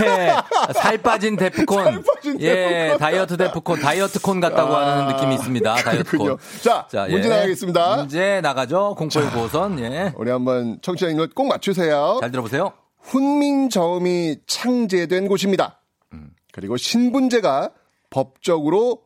살 0.75 0.99
빠진 0.99 1.37
데프콘. 1.37 1.85
살 1.85 2.03
빠진 2.03 2.41
예, 2.41 2.55
데프콘. 2.55 2.99
다이어트 2.99 3.37
데프콘, 3.37 3.81
다이어트 3.81 4.21
콘 4.21 4.41
같다고 4.41 4.77
아, 4.77 4.87
하는 4.87 5.15
느낌이 5.15 5.35
있습니다. 5.35 5.75
다이어트 5.75 6.05
그렇군요. 6.11 6.37
콘. 6.37 6.39
자, 6.63 6.87
문제 7.11 7.29
나가겠습니다. 7.29 7.97
문제 7.97 8.41
나가죠. 8.43 8.95
공포의 8.97 9.31
보선. 9.31 9.79
예. 9.81 10.13
우리 10.17 10.31
한번 10.31 10.62
청취자님들 10.83 11.31
꼭 11.31 11.47
맞추세요. 11.47 12.19
잘 12.21 12.31
들어보세요. 12.31 12.73
훈민저음이 12.99 14.37
창제된 14.47 15.29
곳입니다. 15.29 15.81
음. 16.13 16.31
그리고 16.53 16.77
신분제가 16.77 17.71
법적으로 18.11 19.03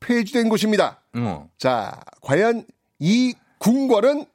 폐지된 0.00 0.48
곳입니다. 0.48 1.02
어. 1.16 1.48
자, 1.58 2.00
과연 2.22 2.64
이 2.98 3.34
궁궐은 3.58 4.26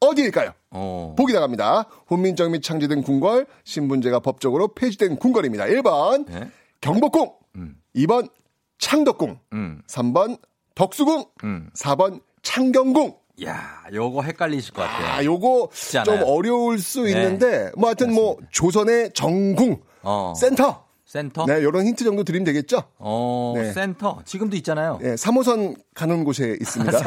어디일까요? 0.00 0.52
어. 0.70 1.14
보기 1.16 1.32
나갑니다. 1.32 1.86
훈민정음이 2.06 2.60
창제된 2.60 3.02
궁궐, 3.02 3.46
신분제가 3.64 4.20
법적으로 4.20 4.68
폐지된 4.68 5.16
궁궐입니다. 5.16 5.64
1번 5.64 6.30
예. 6.30 6.50
경복궁, 6.80 7.32
음. 7.56 7.76
2번 7.94 8.30
창덕궁, 8.78 9.38
음. 9.52 9.82
3번 9.86 10.38
덕수궁, 10.74 11.24
음. 11.44 11.70
4번 11.74 12.20
창경궁. 12.42 13.14
야, 13.44 13.82
요거 13.92 14.22
헷갈리실 14.22 14.72
것 14.72 14.82
같아요. 14.82 15.06
아, 15.06 15.24
요거 15.24 15.68
쉽지 15.72 16.04
좀 16.04 16.14
않아요. 16.14 16.26
어려울 16.26 16.78
수 16.78 17.02
네. 17.02 17.10
있는데 17.10 17.70
뭐 17.76 17.88
하여튼 17.88 18.14
뭐 18.14 18.36
조선의 18.50 19.12
정궁, 19.12 19.80
어. 20.02 20.32
센터. 20.36 20.86
센터? 21.04 21.46
네, 21.46 21.62
요런 21.62 21.86
힌트 21.86 22.02
정도 22.02 22.24
드리면 22.24 22.44
되겠죠? 22.44 22.82
어, 22.98 23.52
네. 23.56 23.72
센터. 23.72 24.18
지금도 24.24 24.56
있잖아요. 24.56 24.98
네, 25.00 25.14
3호선 25.14 25.76
가는 25.94 26.24
곳에 26.24 26.56
있습니다. 26.60 26.98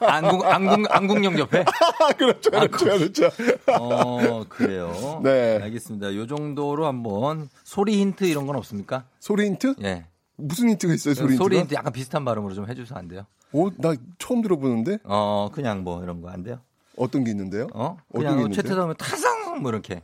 안국, 0.00 0.46
안국, 0.46 0.86
안국역 0.90 1.38
옆에? 1.38 1.64
그렇죠, 2.16 2.50
그렇죠, 2.50 2.84
그렇죠. 2.96 3.30
어, 3.78 4.44
그래요. 4.48 5.20
네. 5.22 5.58
알겠습니다. 5.62 6.14
요 6.16 6.26
정도로 6.26 6.86
한번 6.86 7.50
소리 7.62 7.98
힌트 7.98 8.24
이런 8.24 8.46
건 8.46 8.56
없습니까? 8.56 9.04
소리 9.20 9.44
힌트? 9.46 9.74
예. 9.82 10.06
무슨 10.36 10.68
힌트가 10.70 10.94
있어요, 10.94 11.14
소리 11.14 11.32
힌트가? 11.34 11.44
소리 11.44 11.58
힌트 11.58 11.74
약간 11.74 11.92
비슷한 11.92 12.24
발음으로 12.24 12.54
좀 12.54 12.68
해주셔서 12.68 12.98
안 12.98 13.08
돼요? 13.08 13.26
오, 13.52 13.70
나 13.76 13.94
처음 14.18 14.42
들어보는데? 14.42 14.98
어, 15.04 15.48
그냥 15.52 15.84
뭐 15.84 16.02
이런 16.02 16.20
거 16.20 16.28
안 16.28 16.42
돼요? 16.42 16.60
어떤 16.96 17.24
게 17.24 17.30
있는데요? 17.32 17.66
어? 17.74 17.96
어떤 18.10 18.20
게 18.22 18.24
그냥 18.24 18.38
있는데요? 18.40 18.62
최태성은 18.62 18.94
타성 18.98 19.62
뭐 19.62 19.70
이렇게 19.70 20.02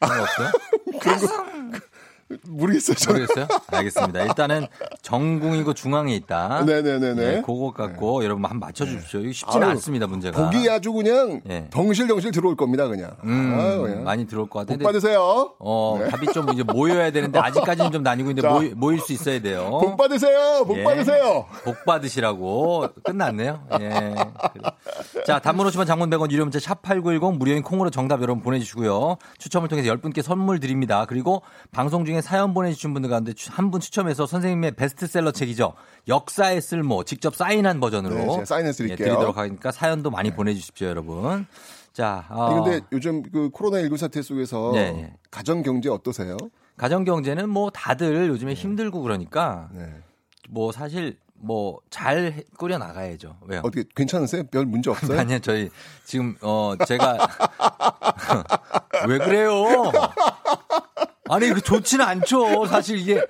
그런 0.00 0.16
거 0.18 0.22
없어요? 0.24 0.50
모르겠어요, 2.46 2.96
저는. 2.96 3.20
모르겠어요? 3.20 3.46
알겠습니다. 3.68 4.22
일단은 4.22 4.66
정궁이고 5.02 5.74
중앙에 5.74 6.14
있다. 6.14 6.62
네네네네. 6.64 7.14
네, 7.14 7.42
그거 7.44 7.72
갖고 7.72 8.24
여러분 8.24 8.44
한번 8.44 8.60
맞춰주십시오. 8.60 9.20
이거 9.20 9.32
쉽지는 9.32 9.62
아유, 9.64 9.70
않습니다, 9.72 10.06
문제가. 10.06 10.44
보기 10.44 10.68
아주 10.70 10.92
그냥 10.92 11.40
예. 11.50 11.66
덩실덩실 11.70 12.30
들어올 12.32 12.56
겁니다, 12.56 12.88
그냥. 12.88 13.10
음, 13.24 13.56
아유, 13.58 13.82
그냥. 13.82 14.04
많이 14.04 14.26
들어올 14.26 14.46
것복 14.48 14.66
같은데. 14.66 14.84
받으세요. 14.84 15.54
어, 15.58 15.98
네. 16.00 16.08
답이 16.08 16.26
좀 16.32 16.48
이제 16.52 16.62
모여야 16.62 17.10
되는데 17.10 17.38
아직까지는 17.40 17.92
좀 17.92 18.02
나뉘고 18.02 18.30
있는데 18.30 18.74
모일 18.74 19.00
수 19.00 19.12
있어야 19.12 19.40
돼요. 19.40 19.68
복 19.82 19.96
받으세요. 19.96 20.64
복 20.66 20.78
예. 20.78 20.84
받으세요. 20.84 21.46
복 21.64 21.84
받으시라고 21.84 22.88
끝났네요. 23.04 23.60
예. 23.80 23.88
그래. 24.52 24.70
자, 25.26 25.38
단문 25.38 25.66
50원 25.66 25.86
장문 25.86 26.08
100원 26.10 26.30
유료 26.30 26.44
문자 26.44 26.58
샵8910 26.58 27.36
무료인 27.36 27.62
콩으로 27.62 27.90
정답 27.90 28.22
여러분 28.22 28.42
보내주시고요. 28.42 29.16
추첨을 29.38 29.68
통해서 29.68 29.92
10분께 29.94 30.22
선물 30.22 30.60
드립니다. 30.60 31.04
그리고 31.08 31.42
방송 31.72 32.04
중에 32.04 32.21
사연 32.22 32.54
보내주신 32.54 32.92
분들 32.94 33.10
가운데 33.10 33.32
한 33.50 33.70
분 33.70 33.80
추첨해서 33.80 34.26
선생님의 34.26 34.72
베스트셀러 34.72 35.32
책이죠. 35.32 35.74
역사의 36.08 36.60
쓸모 36.62 37.04
직접 37.04 37.34
사인한 37.34 37.80
버전으로 37.80 38.14
네, 38.14 38.26
제가 38.32 38.44
사인해서 38.44 38.78
드릴게요. 38.78 39.06
예, 39.06 39.10
드리도록 39.10 39.36
하니까 39.36 39.70
사연도 39.72 40.10
많이 40.10 40.30
보내주십시오, 40.34 40.88
여러분. 40.88 41.46
자, 41.92 42.26
어, 42.30 42.62
근데 42.62 42.80
요즘 42.92 43.22
그 43.22 43.50
코로나19 43.50 43.96
사태 43.98 44.22
속에서 44.22 44.72
예, 44.76 44.78
예. 44.80 45.12
가정 45.30 45.62
경제 45.62 45.88
어떠세요? 45.90 46.36
가정 46.76 47.04
경제는 47.04 47.48
뭐 47.50 47.70
다들 47.70 48.28
요즘에 48.28 48.54
힘들고 48.54 49.02
그러니까 49.02 49.68
네. 49.72 49.90
뭐 50.48 50.72
사실 50.72 51.18
뭐 51.34 51.80
잘 51.90 52.44
꾸려 52.56 52.78
나가야죠. 52.78 53.36
왜요? 53.46 53.60
어떻게 53.64 53.84
괜찮으세요? 53.96 54.44
별 54.44 54.64
문제 54.64 54.88
없어요? 54.90 55.18
아니요, 55.20 55.38
저희 55.40 55.68
지금 56.04 56.36
어 56.40 56.74
제가 56.86 57.18
왜 59.08 59.18
그래요? 59.18 59.64
아니 61.28 61.48
그 61.50 61.60
좋지는 61.60 62.04
않죠. 62.04 62.66
사실 62.66 62.98
이게 62.98 63.24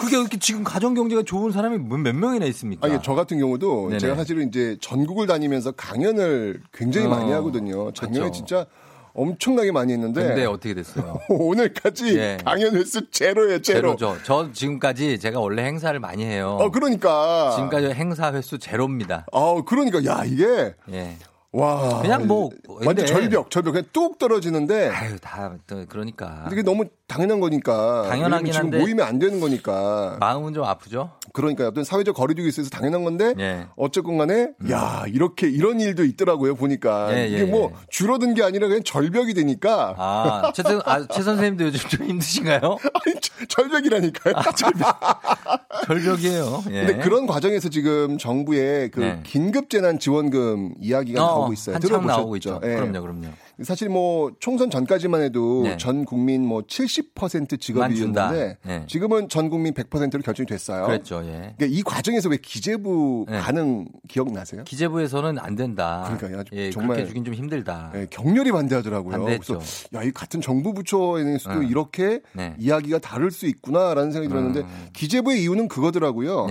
그게 0.00 0.18
이렇게 0.18 0.38
지금 0.38 0.64
가정 0.64 0.94
경제가 0.94 1.22
좋은 1.22 1.52
사람이 1.52 1.78
몇, 1.78 1.98
몇 1.98 2.14
명이나 2.14 2.46
있습니까? 2.46 2.86
아니, 2.86 2.98
저 3.02 3.14
같은 3.14 3.38
경우도 3.38 3.88
네네. 3.88 3.98
제가 3.98 4.14
사실은 4.14 4.48
이제 4.48 4.76
전국을 4.80 5.26
다니면서 5.26 5.72
강연을 5.72 6.62
굉장히 6.72 7.06
어, 7.06 7.10
많이 7.10 7.30
하거든요. 7.32 7.92
작년에 7.92 8.20
그렇죠. 8.20 8.32
진짜 8.36 8.66
엄청나게 9.14 9.72
많이 9.72 9.92
했는데 9.92 10.22
근데 10.22 10.46
어떻게 10.46 10.74
됐어요? 10.74 11.20
오늘까지 11.28 12.18
예. 12.18 12.38
강연 12.44 12.74
횟수 12.74 13.10
제로예요, 13.10 13.60
제로. 13.60 13.96
제로죠. 13.96 14.16
저 14.24 14.50
지금까지 14.52 15.18
제가 15.18 15.38
원래 15.38 15.62
행사를 15.64 15.98
많이 16.00 16.24
해요. 16.24 16.56
어, 16.60 16.70
그러니까. 16.70 17.52
지금까지 17.54 17.88
행사 17.88 18.32
횟수 18.32 18.58
제로입니다. 18.58 19.26
어, 19.32 19.62
그러니까 19.64 20.04
야, 20.06 20.22
이게 20.24 20.74
예. 20.92 21.16
와. 21.52 22.00
그냥 22.00 22.26
뭐, 22.26 22.48
완전 22.86 23.04
절벽, 23.04 23.50
절벽 23.50 23.72
그냥 23.72 23.86
뚝 23.92 24.18
떨어지는데 24.18 24.88
아유, 24.88 25.18
다또 25.20 25.84
그러니까 25.88 26.46
그게 26.48 26.62
너무 26.62 26.86
당연한 27.06 27.40
거니까. 27.40 28.06
당연하긴 28.08 28.52
지금 28.52 28.66
한데 28.66 28.78
모이면 28.78 29.06
안 29.06 29.18
되는 29.18 29.38
거니까. 29.38 30.16
마음은 30.18 30.54
좀 30.54 30.64
아프죠. 30.64 31.10
그러니까 31.34 31.68
어떤 31.68 31.84
사회적 31.84 32.16
거리두기 32.16 32.48
있어서 32.48 32.70
당연한 32.70 33.04
건데 33.04 33.34
예. 33.38 33.66
어쨌건 33.76 34.16
간에 34.16 34.48
야 34.70 35.04
이렇게 35.08 35.48
이런 35.48 35.78
일도 35.80 36.04
있더라고요 36.04 36.54
보니까 36.54 37.14
예, 37.16 37.26
이게 37.28 37.38
예, 37.40 37.44
뭐 37.44 37.70
예. 37.72 37.76
줄어든 37.90 38.32
게 38.34 38.42
아니라 38.42 38.68
그냥 38.68 38.82
절벽이 38.82 39.34
되니까 39.34 39.94
아, 39.98 40.52
최, 40.54 40.62
선, 40.62 40.80
아, 40.86 41.06
최 41.06 41.22
선생님도 41.22 41.64
요즘 41.66 41.88
좀 41.90 42.06
힘드신가요? 42.06 42.60
아니, 43.04 43.14
저- 43.20 43.44
절벽이라니까요. 43.48 44.34
절벽 45.86 46.22
이에요. 46.22 46.62
예. 46.70 46.86
근데 46.86 46.98
그런 47.02 47.26
과정에서 47.26 47.68
지금 47.68 48.16
정부의 48.18 48.90
그 48.90 49.00
네. 49.00 49.20
긴급 49.24 49.68
재난 49.70 49.98
지원금 49.98 50.74
이야기가 50.80 51.24
어, 51.24 51.41
나오고 51.42 51.52
있어요. 51.52 51.74
한참 51.76 51.88
들어보셨죠? 51.88 52.16
나오고 52.20 52.36
있죠. 52.36 52.60
예. 52.64 52.74
그럼요, 52.76 53.00
그럼요. 53.02 53.26
사실 53.62 53.88
뭐 53.88 54.32
총선 54.40 54.70
전까지만 54.70 55.22
해도 55.22 55.62
네. 55.64 55.76
전 55.76 56.04
국민 56.04 56.44
뭐 56.46 56.62
70%만 56.62 57.28
준다. 57.30 57.56
직업이었는데 57.58 58.58
네. 58.64 58.84
지금은 58.88 59.28
전 59.28 59.50
국민 59.50 59.74
100%로 59.74 60.22
결정이 60.22 60.46
됐어요. 60.46 60.86
그랬죠, 60.86 61.20
예. 61.24 61.54
그러니까 61.56 61.66
이 61.68 61.82
과정에서 61.82 62.28
왜 62.28 62.38
기재부 62.38 63.26
네. 63.28 63.38
반응 63.40 63.86
기억나세요? 64.08 64.64
기재부에서는 64.64 65.38
안 65.38 65.54
된다. 65.54 66.16
그러니까 66.18 66.44
예, 66.52 66.70
정말- 66.70 66.96
그렇게 66.96 67.08
주긴 67.08 67.24
좀 67.24 67.34
힘들다. 67.34 67.92
예, 67.94 68.06
격렬히 68.10 68.50
반대하더라고요. 68.52 69.12
반대했죠. 69.12 69.54
그래서 69.58 69.88
야, 69.94 70.02
이 70.02 70.10
같은 70.10 70.40
정부 70.40 70.72
부처에서도 70.74 71.60
네. 71.60 71.66
이렇게 71.68 72.20
네. 72.32 72.54
이야기가 72.58 72.98
다를 72.98 73.30
수 73.30 73.46
있구나라는 73.46 74.10
생각이 74.12 74.28
들었는데 74.28 74.60
음. 74.60 74.88
기재부의 74.92 75.42
이유는 75.42 75.68
그거더라고요. 75.68 76.46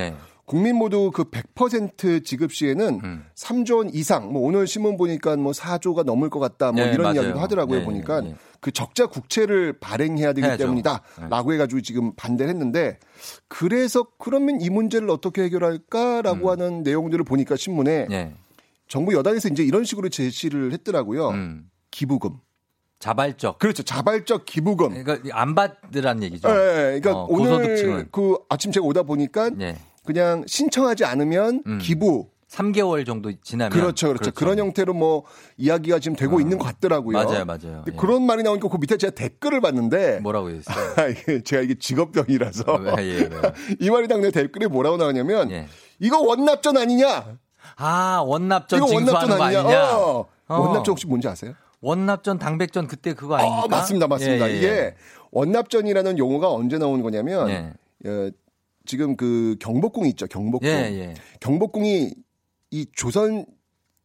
네. 0.52 0.58
국민 0.58 0.76
모두 0.76 1.12
그 1.12 1.24
100% 1.24 2.26
지급 2.26 2.54
시에는 2.54 3.00
음. 3.04 3.26
3조 3.36 3.78
원 3.78 3.90
이상, 3.94 4.32
뭐 4.34 4.42
오늘 4.42 4.68
신문 4.68 4.98
보니까 4.98 5.38
뭐 5.38 5.54
4조가 5.54 6.04
넘을 6.04 6.30
것 6.30 6.40
같다, 6.40 6.74
뭐 6.74 6.84
네, 6.84 6.92
이런 6.92 7.04
맞아요. 7.04 7.22
이야기도 7.22 7.40
하더라고요. 7.40 7.80
네, 7.80 7.86
보니까 7.86 8.22
네. 8.22 8.36
그 8.60 8.72
적자 8.72 9.08
국채를 9.08 9.80
발행해야 9.80 10.34
되기 10.34 10.46
해야죠. 10.46 10.66
때문이다라고 10.66 11.54
해가지고 11.54 11.82
지금 11.82 12.14
반대를 12.16 12.50
했는데 12.54 13.00
그래서 13.48 14.06
그러면 14.20 14.62
이 14.62 14.70
문제를 14.70 15.10
어떻게 15.10 15.44
해결할까라고 15.44 16.52
하는 16.52 16.84
내용들을 16.84 17.24
보니까 17.24 17.56
신문에 17.56 18.08
음. 18.10 18.12
예. 18.12 18.34
정부 18.88 19.14
여당에서 19.14 19.48
이제 19.48 19.64
이런 19.64 19.86
식으로 19.86 20.10
제시를 20.10 20.74
했더라고요. 20.74 21.30
음. 21.30 21.70
기부금. 21.92 22.38
자발적. 23.00 23.58
그렇죠. 23.58 23.82
자발적 23.84 24.46
기부금. 24.46 25.04
그러니까 25.04 25.36
안 25.36 25.56
받으라는 25.56 26.22
얘기죠. 26.24 26.50
예, 26.50 26.54
예. 26.54 27.00
그러니까 27.00 27.14
어, 27.14 27.28
오늘 27.30 27.52
고소득층은. 27.52 28.08
그 28.12 28.38
아침 28.48 28.72
제가 28.72 28.86
오다 28.86 29.04
보니까 29.04 29.50
예. 29.60 29.76
그냥 30.06 30.44
신청하지 30.48 31.06
않으면 31.06 31.64
음. 31.66 31.80
기부 31.82 32.30
3개월 32.50 33.06
정도 33.06 33.32
지나면 33.42 33.72
그렇죠, 33.72 34.10
그렇죠. 34.10 34.32
그런 34.32 34.60
형태로 34.60 34.94
뭐 34.94 35.24
이야기가 35.56 36.00
지금 36.00 36.18
되고 36.18 36.42
있는 36.42 36.58
것 36.58 36.66
같더라고요. 36.66 37.18
맞아요, 37.18 37.46
맞아요. 37.46 37.86
예. 37.88 37.92
그런 37.96 38.24
말이 38.24 38.44
나오니까 38.44 38.68
그 38.68 38.78
밑에 38.78 38.98
제가 38.98 39.16
댓글을 39.16 39.62
봤는데 39.62 40.20
뭐라고 40.20 40.50
했어요? 40.50 40.76
이게 41.12 41.42
제가 41.42 41.62
이게 41.62 41.76
직업병이라서 41.76 42.74
왜, 42.76 42.94
예, 43.00 43.20
왜. 43.20 43.30
이 43.80 43.90
말이 43.90 44.10
당내 44.10 44.32
댓글에 44.32 44.68
뭐라고 44.68 44.98
나오냐면 44.98 45.50
예. 45.52 45.68
이거 46.00 46.20
원납전 46.20 46.76
아니냐? 46.76 47.38
아, 47.78 48.22
원납전 48.26 48.80
이거 48.80 48.96
원납전 48.96 49.42
아니냐? 49.42 49.98
어. 49.98 50.26
어. 50.48 50.60
원납전 50.60 50.92
혹시 50.92 51.08
뭔지 51.08 51.30
아세요? 51.30 51.54
원납전, 51.80 52.38
당백전 52.38 52.88
그때 52.88 53.14
그거 53.14 53.36
아닙니까? 53.36 53.64
어, 53.64 53.68
맞습니다, 53.68 54.08
맞습니다. 54.08 54.50
예, 54.50 54.54
예, 54.54 54.58
이게 54.58 54.68
예. 54.68 54.96
원납전이라는 55.32 56.18
용어가 56.18 56.52
언제 56.52 56.78
나오는 56.78 57.02
거냐면 57.02 57.50
예. 57.50 58.32
어, 58.82 58.86
지금 58.86 59.16
그 59.16 59.56
경복궁이 59.60 60.10
있죠, 60.10 60.28
경복궁. 60.28 60.68
예, 60.68 60.74
예. 60.74 61.14
경복궁이 61.40 62.14
이 62.72 62.86
조선 62.96 63.46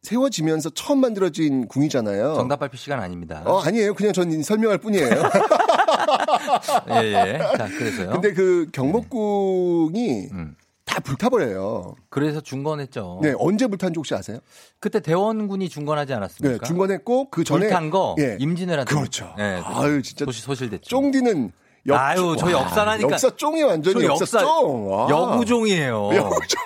세워지면서 0.03 0.69
처음 0.71 0.99
만들어진 0.99 1.67
궁이잖아요. 1.67 2.35
정답 2.35 2.59
발표 2.59 2.77
시간 2.77 2.99
아닙니다. 2.99 3.41
어, 3.45 3.59
아니에요. 3.59 3.93
그냥 3.93 4.13
전 4.13 4.41
설명할 4.41 4.77
뿐이에요. 4.77 5.09
예, 6.91 7.03
예. 7.03 7.37
자, 7.57 7.67
그래서요. 7.67 8.11
근데 8.11 8.33
그 8.33 8.69
경복궁이 8.71 10.29
음. 10.31 10.55
다 10.85 11.01
불타버려요. 11.01 11.95
그래서 12.09 12.39
중건했죠. 12.39 13.19
네, 13.21 13.33
언제 13.37 13.67
불탄지 13.67 13.97
혹시 13.97 14.15
아세요? 14.15 14.39
그때 14.79 15.01
대원군이 15.01 15.67
중건하지 15.67 16.09
네, 16.11 16.15
않았습니까? 16.15 16.65
중건했고 16.65 17.29
그 17.29 17.43
전에 17.43 17.65
불탄 17.65 17.89
거 17.89 18.15
예. 18.19 18.37
임진왜란 18.39 18.85
때. 18.85 18.95
그렇죠. 18.95 19.35
예, 19.39 19.59
아유, 19.63 20.01
진짜 20.01 20.23
소실, 20.23 20.43
소실됐죠. 20.43 20.87
쫑디는 20.89 21.51
역, 21.87 21.95
아유, 21.95 22.35
저 22.37 22.45
와, 22.47 22.51
역사라니까. 22.51 23.09
역사 23.11 23.29
쫑이 23.35 23.63
완전히 23.63 24.01
저 24.01 24.05
역사, 24.07 24.39
쫑. 24.39 24.87
와. 24.89 25.07
여구종이에요. 25.09 26.09
여구종. 26.15 26.61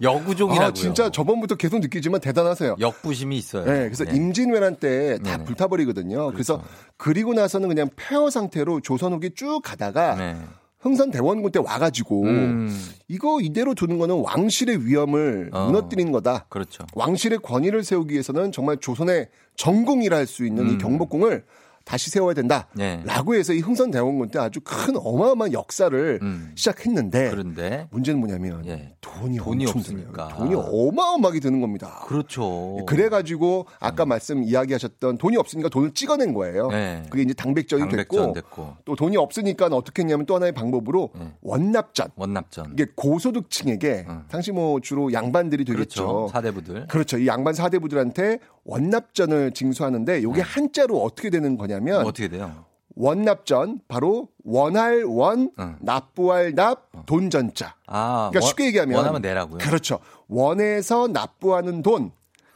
여구종이라고요. 0.00 0.68
아, 0.68 0.72
진짜 0.72 1.10
저번부터 1.10 1.54
계속 1.54 1.78
느끼지만 1.80 2.20
대단하세요. 2.20 2.76
역부심이 2.80 3.36
있어요. 3.36 3.64
네, 3.64 3.84
그래서 3.84 4.04
네. 4.04 4.16
임진왜란 4.16 4.76
때 4.76 5.18
다. 5.24 5.38
불타버리거든요. 5.44 6.32
그래서 6.32 6.60
그리고 6.96 7.34
나서는 7.34 7.68
그냥 7.68 7.88
폐허 7.94 8.28
상태로 8.30 8.80
조선 8.80 9.12
후기 9.12 9.30
쭉 9.34 9.60
가다가 9.62 10.16
네. 10.16 10.36
흥선 10.80 11.12
대원군 11.12 11.52
때 11.52 11.60
와가지고 11.60 12.22
음, 12.24 12.76
이거 13.06 13.38
이대로 13.40 13.72
두는 13.74 13.98
거는 13.98 14.20
왕실의 14.24 14.84
위엄을 14.86 15.50
어. 15.52 15.66
무너뜨리는 15.66 16.10
거다. 16.10 16.46
그렇죠. 16.48 16.84
왕실의 16.94 17.38
권위를 17.38 17.84
세우기 17.84 18.12
위해서는 18.14 18.50
정말 18.50 18.78
조선의 18.78 19.28
전궁이라 19.54 20.16
할 20.16 20.26
수 20.26 20.44
있는 20.44 20.66
이 20.68 20.72
음. 20.72 20.78
경복궁을 20.78 21.44
다시 21.84 22.10
세워야 22.10 22.34
된다. 22.34 22.68
네. 22.74 23.02
라고 23.04 23.34
해서 23.34 23.52
이 23.52 23.60
흥선 23.60 23.90
대원군 23.90 24.30
때 24.30 24.38
아주 24.38 24.60
큰 24.64 24.96
어마어마한 24.96 25.52
역사를 25.52 26.18
음. 26.22 26.52
시작했는데 26.54 27.30
그런데 27.30 27.88
문제는 27.90 28.20
뭐냐면 28.20 28.64
예. 28.66 28.94
돈이, 29.00 29.38
돈이 29.38 29.66
없으니까. 29.66 30.28
돈이 30.28 30.54
어마어마하게 30.54 31.40
드는 31.40 31.60
겁니다. 31.60 32.04
그렇죠. 32.06 32.84
그래가지고 32.86 33.66
아까 33.80 34.06
말씀 34.06 34.42
이야기하셨던 34.42 35.18
돈이 35.18 35.36
없으니까 35.36 35.68
돈을 35.68 35.92
찍어낸 35.92 36.34
거예요. 36.34 36.68
네. 36.68 37.02
그게 37.10 37.22
이제 37.22 37.34
당백전이 37.34 37.82
당백전 37.82 38.32
됐고, 38.32 38.32
됐고 38.32 38.76
또 38.84 38.96
돈이 38.96 39.16
없으니까 39.16 39.66
어떻게 39.66 40.02
했냐면 40.02 40.26
또 40.26 40.34
하나의 40.34 40.52
방법으로 40.52 41.10
네. 41.14 41.32
원납전. 41.42 42.08
원납전. 42.16 42.72
이게 42.72 42.86
고소득층에게 42.94 44.06
음. 44.08 44.24
당시 44.28 44.52
뭐 44.52 44.80
주로 44.80 45.12
양반들이 45.12 45.64
되겠죠. 45.64 46.06
그렇죠. 46.06 46.28
사대부들. 46.32 46.86
그렇죠. 46.88 47.18
이 47.18 47.26
양반 47.26 47.54
사대부들한테 47.54 48.38
원납전을 48.64 49.52
징수하는데 49.52 50.18
이게 50.20 50.40
한자로 50.40 51.02
어떻게 51.02 51.30
되는 51.30 51.56
거냐면 51.56 52.02
네. 52.02 52.08
어떻게 52.08 52.28
돼요? 52.28 52.64
원납전 52.94 53.80
바로 53.88 54.28
원할 54.44 55.02
원, 55.04 55.50
응. 55.58 55.76
납부할 55.80 56.54
납, 56.54 56.88
돈전자. 57.06 57.74
아, 57.86 58.28
그러니까 58.30 58.40
원- 58.44 58.48
쉽게 58.48 58.66
얘기하면 58.66 58.96
원하면 58.98 59.22
내라고요. 59.22 59.58
그렇죠. 59.58 59.98
원에서 60.28 61.08
납부하는 61.08 61.82
돈. 61.82 62.12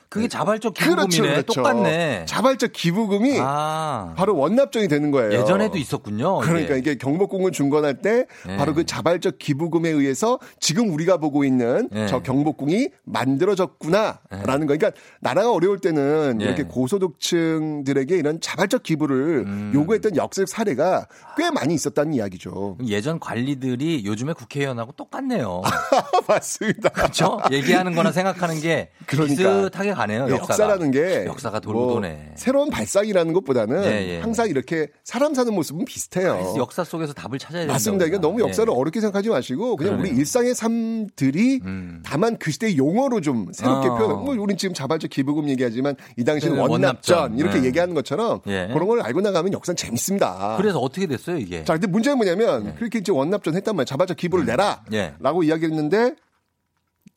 그게 0.08 0.28
자발적 0.28 0.74
그렇죠, 0.74 1.06
기부금이네. 1.08 1.34
그렇죠. 1.34 1.52
똑같네. 1.54 2.24
자발적 2.26 2.72
기부금이 2.72 3.38
아, 3.40 4.14
바로 4.16 4.36
원납전이 4.36 4.88
되는 4.88 5.10
거예요. 5.10 5.32
예전에도 5.40 5.76
있었군요. 5.78 6.38
그러니까 6.38 6.74
이게. 6.74 6.86
이게 6.92 6.98
경복궁을 6.98 7.50
중건할 7.52 8.00
때 8.00 8.26
네. 8.46 8.56
바로 8.56 8.72
그 8.74 8.86
자발적 8.86 9.38
기부금에 9.38 9.88
의해서 9.88 10.38
지금 10.60 10.92
우리가 10.92 11.16
보고 11.16 11.44
있는 11.44 11.88
네. 11.90 12.06
저 12.06 12.22
경복궁이 12.22 12.88
만들어졌구나라는 13.04 14.66
거. 14.66 14.76
그러니까 14.76 14.92
나라가 15.20 15.50
어려울 15.52 15.80
때는 15.80 16.38
네. 16.38 16.44
이렇게 16.44 16.62
고소득층들에게 16.62 18.16
이런 18.16 18.40
자발적 18.40 18.82
기부를 18.82 19.44
음. 19.46 19.72
요구했던 19.74 20.16
역사적 20.16 20.48
사례가 20.48 21.06
꽤 21.36 21.50
많이 21.50 21.74
있었다는 21.74 22.14
이야기죠. 22.14 22.78
예전 22.86 23.18
관리들이 23.18 24.04
요즘에 24.04 24.32
국회의원하고 24.32 24.92
똑같네요. 24.92 25.62
맞습니다. 26.28 26.90
그렇죠? 26.90 27.38
얘기하는 27.50 27.94
거나 27.94 28.12
생각하는 28.12 28.60
게 28.60 28.90
그러니까. 29.06 29.34
비슷하게 29.36 29.90
가네요. 29.96 30.22
역사가. 30.28 30.40
역사라는 30.40 30.90
게 30.90 31.24
역사가 31.26 31.60
돌고 31.60 31.80
뭐 31.80 31.94
도네. 31.94 32.32
새로운 32.36 32.70
발상이라는 32.70 33.32
것보다는 33.32 33.84
예, 33.84 34.08
예. 34.08 34.20
항상 34.20 34.48
이렇게 34.48 34.88
사람 35.04 35.34
사는 35.34 35.52
모습은 35.52 35.84
비슷해요. 35.84 36.34
그래서 36.34 36.56
역사 36.58 36.84
속에서 36.84 37.12
답을 37.12 37.38
찾아야 37.38 37.62
된다. 37.62 37.74
맞습니다. 37.74 38.04
이게 38.06 38.18
너무 38.18 38.40
역사를 38.40 38.70
어렵게 38.70 39.00
생각하지 39.00 39.30
마시고 39.30 39.76
그냥 39.76 39.94
우리 39.94 40.02
그러네요. 40.02 40.18
일상의 40.20 40.54
삶들이 40.54 41.60
음. 41.64 42.02
다만 42.04 42.36
그 42.38 42.50
시대의 42.50 42.76
용어로 42.78 43.20
좀 43.20 43.48
새롭게 43.52 43.88
어. 43.88 43.96
표현. 43.96 44.24
뭐 44.24 44.34
우린 44.38 44.56
지금 44.56 44.74
자발적 44.74 45.10
기부금 45.10 45.48
얘기하지만 45.48 45.96
이 46.16 46.24
당시는 46.24 46.56
네, 46.56 46.60
원납전, 46.60 47.16
원납전. 47.18 47.38
이렇게 47.38 47.60
네. 47.60 47.66
얘기하는 47.66 47.94
것처럼 47.94 48.40
예. 48.46 48.68
그런 48.72 48.86
걸 48.88 49.00
알고 49.00 49.20
나가면 49.20 49.52
역사는 49.52 49.76
재밌습니다. 49.76 50.56
그래서 50.58 50.78
어떻게 50.78 51.06
됐어요, 51.06 51.38
이게? 51.38 51.64
자, 51.64 51.72
근데 51.72 51.86
문제는 51.86 52.18
뭐냐면 52.18 52.74
그렇게 52.76 52.98
이제 52.98 53.12
원납전 53.12 53.54
했단 53.56 53.74
말이에요. 53.74 53.86
자발적 53.86 54.16
기부를 54.16 54.44
내라라고 54.46 55.44
예. 55.44 55.48
이야기했는데 55.48 56.14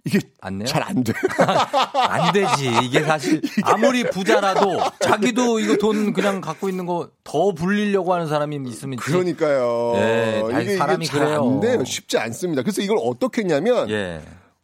이게? 0.10 0.20
잘 0.66 0.84
안 0.84 1.04
돼. 1.04 1.14
안 1.94 2.34
되지. 2.34 2.72
이게 2.84 3.02
사실 3.04 3.42
아무리 3.64 4.04
부자라도 4.10 4.80
자기도 5.00 5.60
이거 5.60 5.76
돈 5.78 6.14
그냥 6.14 6.42
갖고 6.42 6.70
있는 6.70 6.86
거 6.86 7.10
더 7.30 7.52
불리려고 7.54 8.12
하는 8.12 8.26
사람이 8.26 8.60
있으면 8.70 8.98
그러니까요. 8.98 9.94
예, 9.98 10.42
다 10.52 10.62
이게, 10.62 10.78
사람이 10.78 11.06
이게 11.06 11.12
잘 11.16 11.26
그래요. 11.28 11.44
안 11.44 11.60
돼요. 11.60 11.84
쉽지 11.86 12.18
않습니다. 12.18 12.64
그래서 12.64 12.82
이걸 12.82 12.98
어떻게 13.00 13.42
했냐면 13.42 13.88
예. 13.92 14.20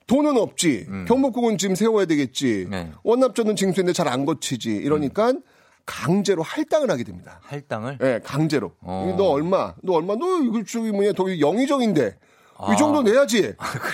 돈은 0.08 0.36
없지. 0.36 0.86
음. 0.90 1.06
경복궁은 1.08 1.60
지금 1.60 1.76
세워야 1.76 2.06
되겠지. 2.06 2.66
네. 2.72 2.92
원납전은 3.04 3.56
징수인데 3.56 3.94
잘 3.94 4.08
안 4.08 4.26
거치지. 4.26 4.72
이러니까 4.72 5.30
음. 5.32 5.42
강제로 5.86 6.42
할당을 6.42 6.90
하게 6.90 7.04
됩니다. 7.04 7.40
할당을 7.44 8.00
예, 8.02 8.20
강제로. 8.24 8.72
어. 8.82 9.14
너 9.16 9.26
얼마? 9.30 9.76
너 9.84 9.94
얼마? 9.94 10.16
너 10.16 10.40
이거 10.42 10.64
저기 10.68 10.92
뭐냐? 10.92 11.14
더 11.14 11.40
영의정인데. 11.40 12.16
아. 12.58 12.74
이 12.74 12.78
정도 12.78 13.02
내야지. 13.04 13.54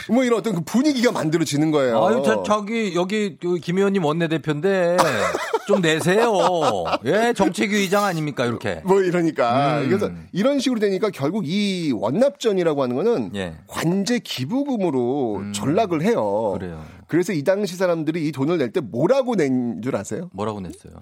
뭐 0.10 0.24
이런 0.24 0.40
어떤 0.40 0.54
그 0.56 0.62
분위기가 0.62 1.12
만들어지는 1.12 1.72
거예요. 1.72 2.06
아유, 2.06 2.22
저, 2.24 2.44
저기, 2.44 2.94
여기, 2.96 3.38
그김 3.38 3.78
의원님 3.78 4.06
원내대표인데, 4.06 4.98
좀 5.68 5.82
내세요. 5.82 6.32
예, 7.06 7.34
정책위 7.36 7.76
의장 7.78 8.04
아닙니까, 8.04 8.46
이렇게. 8.46 8.82
뭐 8.86 9.02
이러니까 9.02 9.80
음. 9.80 9.88
그래서 9.88 10.12
이런 10.32 10.60
식으로 10.60 10.80
되니까 10.80 11.10
결국 11.10 11.48
이 11.48 11.92
원납전이라고 11.96 12.84
하는 12.84 12.96
거는 12.96 13.32
예. 13.36 13.56
관제 13.68 14.20
기부금으로 14.20 15.44
전락을 15.54 16.02
해요. 16.04 16.54
음. 16.54 16.60
그래요. 16.60 16.84
그래서 17.08 17.34
이 17.34 17.44
당시 17.44 17.76
사람들이 17.76 18.28
이 18.28 18.32
돈을 18.32 18.58
낼 18.58 18.72
때 18.72 18.80
뭐라고 18.82 19.36
낸 19.36 19.82
줄 19.82 19.96
아세요? 19.96 20.30
뭐라고 20.34 20.60
냈어요? 20.62 20.94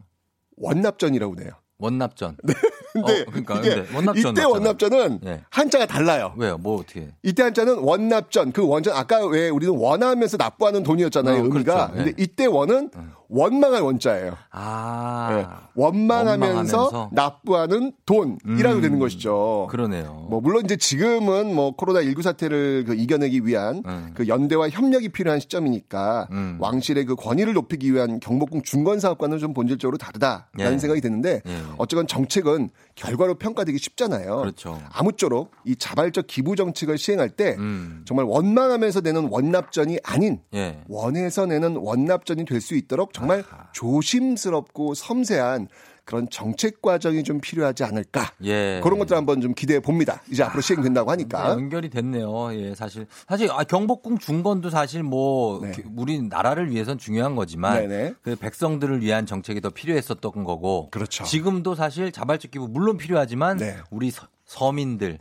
원납전이라고 0.57 1.35
내요. 1.35 1.49
원납전. 1.79 2.35
근데 2.93 3.21
어, 3.21 3.25
그러니까, 3.27 3.55
이게 3.59 3.75
근데 3.75 3.95
원납전 3.95 4.17
이때 4.17 4.29
맞잖아요. 4.29 4.49
원납전은 4.49 5.19
예. 5.25 5.41
한자가 5.49 5.85
달라요. 5.85 6.33
왜요? 6.37 6.57
뭐 6.57 6.79
어떻게? 6.79 7.07
이때 7.23 7.43
한자는 7.43 7.79
원납전 7.79 8.51
그 8.51 8.67
원전 8.67 8.95
아까 8.95 9.25
왜 9.25 9.49
우리는 9.49 9.73
원하면서 9.75 10.37
납부하는 10.37 10.83
돈이었잖아요 10.83 11.41
어, 11.41 11.43
의미가 11.45 11.73
그렇죠. 11.91 11.93
근데 11.93 12.09
예. 12.11 12.23
이때 12.23 12.45
원은 12.45 12.91
원망할 13.29 13.81
원자예요. 13.81 14.35
아. 14.51 15.29
예. 15.31 15.47
원망하면서, 15.75 16.77
원망하면서. 16.77 17.09
납부하는 17.13 17.93
돈이라고 18.05 18.77
음. 18.77 18.81
되는 18.81 18.99
것이죠. 18.99 19.67
그러네요. 19.69 20.27
뭐 20.29 20.41
물론 20.41 20.65
이제 20.65 20.75
지금은 20.75 21.53
뭐 21.53 21.75
코로나 21.75 22.03
19 22.03 22.21
사태를 22.21 22.85
그 22.87 22.95
이겨내기 22.95 23.45
위한 23.45 23.83
음. 23.85 24.11
그 24.13 24.27
연대와 24.27 24.69
협력이 24.69 25.09
필요한 25.09 25.39
시점이니까 25.39 26.27
음. 26.31 26.57
왕실의 26.59 27.05
그 27.05 27.15
권위를 27.15 27.53
높이기 27.53 27.93
위한 27.93 28.19
경복궁 28.19 28.61
중건 28.63 28.99
사업과는 28.99 29.39
좀 29.39 29.53
본질적으로 29.53 29.97
다르다라는 29.97 30.73
예. 30.73 30.77
생각이 30.77 31.01
드는데 31.01 31.41
예. 31.45 31.57
어쨌건 31.77 32.07
정책은 32.07 32.69
결과로 32.95 33.35
평가되기 33.35 33.77
쉽잖아요. 33.77 34.37
그렇죠. 34.37 34.79
아무쪼록 34.91 35.51
이 35.65 35.75
자발적 35.75 36.27
기부 36.27 36.55
정책을 36.55 36.97
시행할 36.97 37.29
때 37.29 37.55
음. 37.57 38.03
정말 38.05 38.25
원망하면서 38.25 39.01
내는 39.01 39.29
원납전이 39.31 39.99
아닌 40.03 40.39
예. 40.53 40.81
원해서 40.87 41.45
내는 41.45 41.75
원납전이 41.77 42.45
될 42.45 42.59
수 42.59 42.75
있도록 42.75 43.13
정말 43.19 43.43
조심스럽고 43.73 44.93
섬세한 44.93 45.67
그런 46.05 46.27
정책 46.31 46.81
과정이 46.81 47.23
좀 47.23 47.39
필요하지 47.39 47.83
않을까. 47.83 48.31
예. 48.43 48.79
그런 48.83 48.97
것들 48.97 49.15
한번 49.15 49.41
좀 49.41 49.53
기대해 49.53 49.79
봅니다. 49.79 50.23
이제 50.31 50.41
앞으로 50.41 50.59
시행된다고 50.61 51.11
하니까. 51.11 51.43
네, 51.43 51.49
연결이 51.61 51.89
됐네요. 51.91 52.51
예, 52.55 52.73
사실 52.73 53.05
사실 53.27 53.51
아, 53.51 53.63
경복궁 53.63 54.17
중건도 54.17 54.71
사실 54.71 55.03
뭐 55.03 55.59
그- 55.59 55.83
우리 55.95 56.19
나라를 56.23 56.71
위해선 56.71 56.97
중요한 56.97 57.35
거지만 57.35 57.87
네네. 57.87 58.13
그 58.23 58.35
백성들을 58.37 59.01
위한 59.03 59.27
정책이 59.27 59.61
더 59.61 59.69
필요했었던 59.69 60.43
거고. 60.45 60.89
그렇죠. 60.89 61.25
지금도 61.25 61.75
사실 61.75 62.11
자발적 62.11 62.49
기부 62.49 62.67
물론 62.67 62.97
필요하지만 62.97 63.57
네. 63.57 63.77
우리 63.91 64.09
서, 64.09 64.25
서민들을 64.45 65.19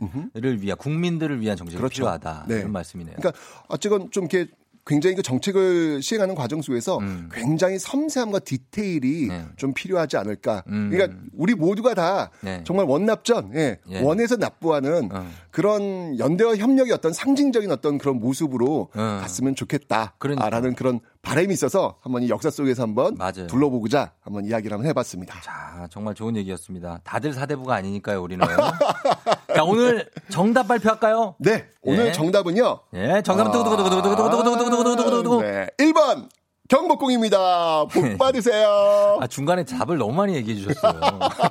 위한 0.61 0.75
국민들을 0.79 1.39
위한 1.39 1.55
정책이 1.55 1.77
그렇죠. 1.77 1.93
필요하다 1.97 2.45
네. 2.47 2.55
이런 2.61 2.71
말씀이네요. 2.71 3.15
그러니까 3.17 3.39
어쨌건 3.67 4.09
좀 4.09 4.23
이렇게 4.23 4.49
굉장히 4.89 5.15
그 5.15 5.21
정책을 5.21 6.01
시행하는 6.01 6.33
과정 6.33 6.63
속에서 6.63 6.97
음. 6.97 7.29
굉장히 7.31 7.77
섬세함과 7.77 8.39
디테일이 8.39 9.27
네. 9.27 9.45
좀 9.55 9.71
필요하지 9.71 10.17
않을까. 10.17 10.63
음. 10.67 10.89
그러니까 10.91 11.15
우리 11.37 11.53
모두가 11.53 11.93
다 11.93 12.31
네. 12.41 12.63
정말 12.65 12.87
원납전, 12.87 13.51
예, 13.53 13.77
예. 13.87 14.01
원해서 14.01 14.35
납부하는 14.35 15.09
어. 15.11 15.27
그런 15.51 16.17
연대와 16.17 16.55
협력의 16.55 16.91
어떤 16.91 17.13
상징적인 17.13 17.71
어떤 17.71 17.99
그런 17.99 18.19
모습으로 18.19 18.89
어. 18.95 19.17
갔으면 19.21 19.53
좋겠다라는 19.53 20.09
그러니까. 20.17 20.71
그런 20.75 20.99
바람이 21.21 21.53
있어서 21.53 21.97
한번 22.01 22.23
이 22.23 22.29
역사 22.29 22.49
속에서 22.49 22.83
한번 22.83 23.15
맞아요. 23.17 23.47
둘러보고자 23.47 24.13
한번 24.21 24.45
이야기를 24.45 24.73
한번 24.73 24.89
해봤습니다. 24.89 25.41
자, 25.41 25.87
정말 25.91 26.15
좋은 26.15 26.35
얘기였습니다. 26.37 26.99
다들 27.03 27.33
사대부가 27.33 27.75
아니니까요, 27.75 28.21
우리는. 28.21 28.45
자, 29.53 29.63
오늘 29.63 30.09
정답 30.29 30.67
발표할까요? 30.67 31.35
네, 31.39 31.67
오늘 31.81 32.07
예. 32.07 32.11
정답은요. 32.13 32.79
예, 32.93 33.21
정답은 33.23 33.51
두구두구두구두구두구두구두구두구두구두구. 33.51 35.41
네, 35.41 35.67
1번 35.77 36.29
경복궁입니다. 36.69 37.85
복 37.85 38.17
받으세요. 38.17 39.17
아, 39.19 39.27
중간에 39.27 39.65
답을 39.65 39.97
너무 39.97 40.13
많이 40.13 40.35
얘기해 40.35 40.57
주셨어요. 40.57 41.01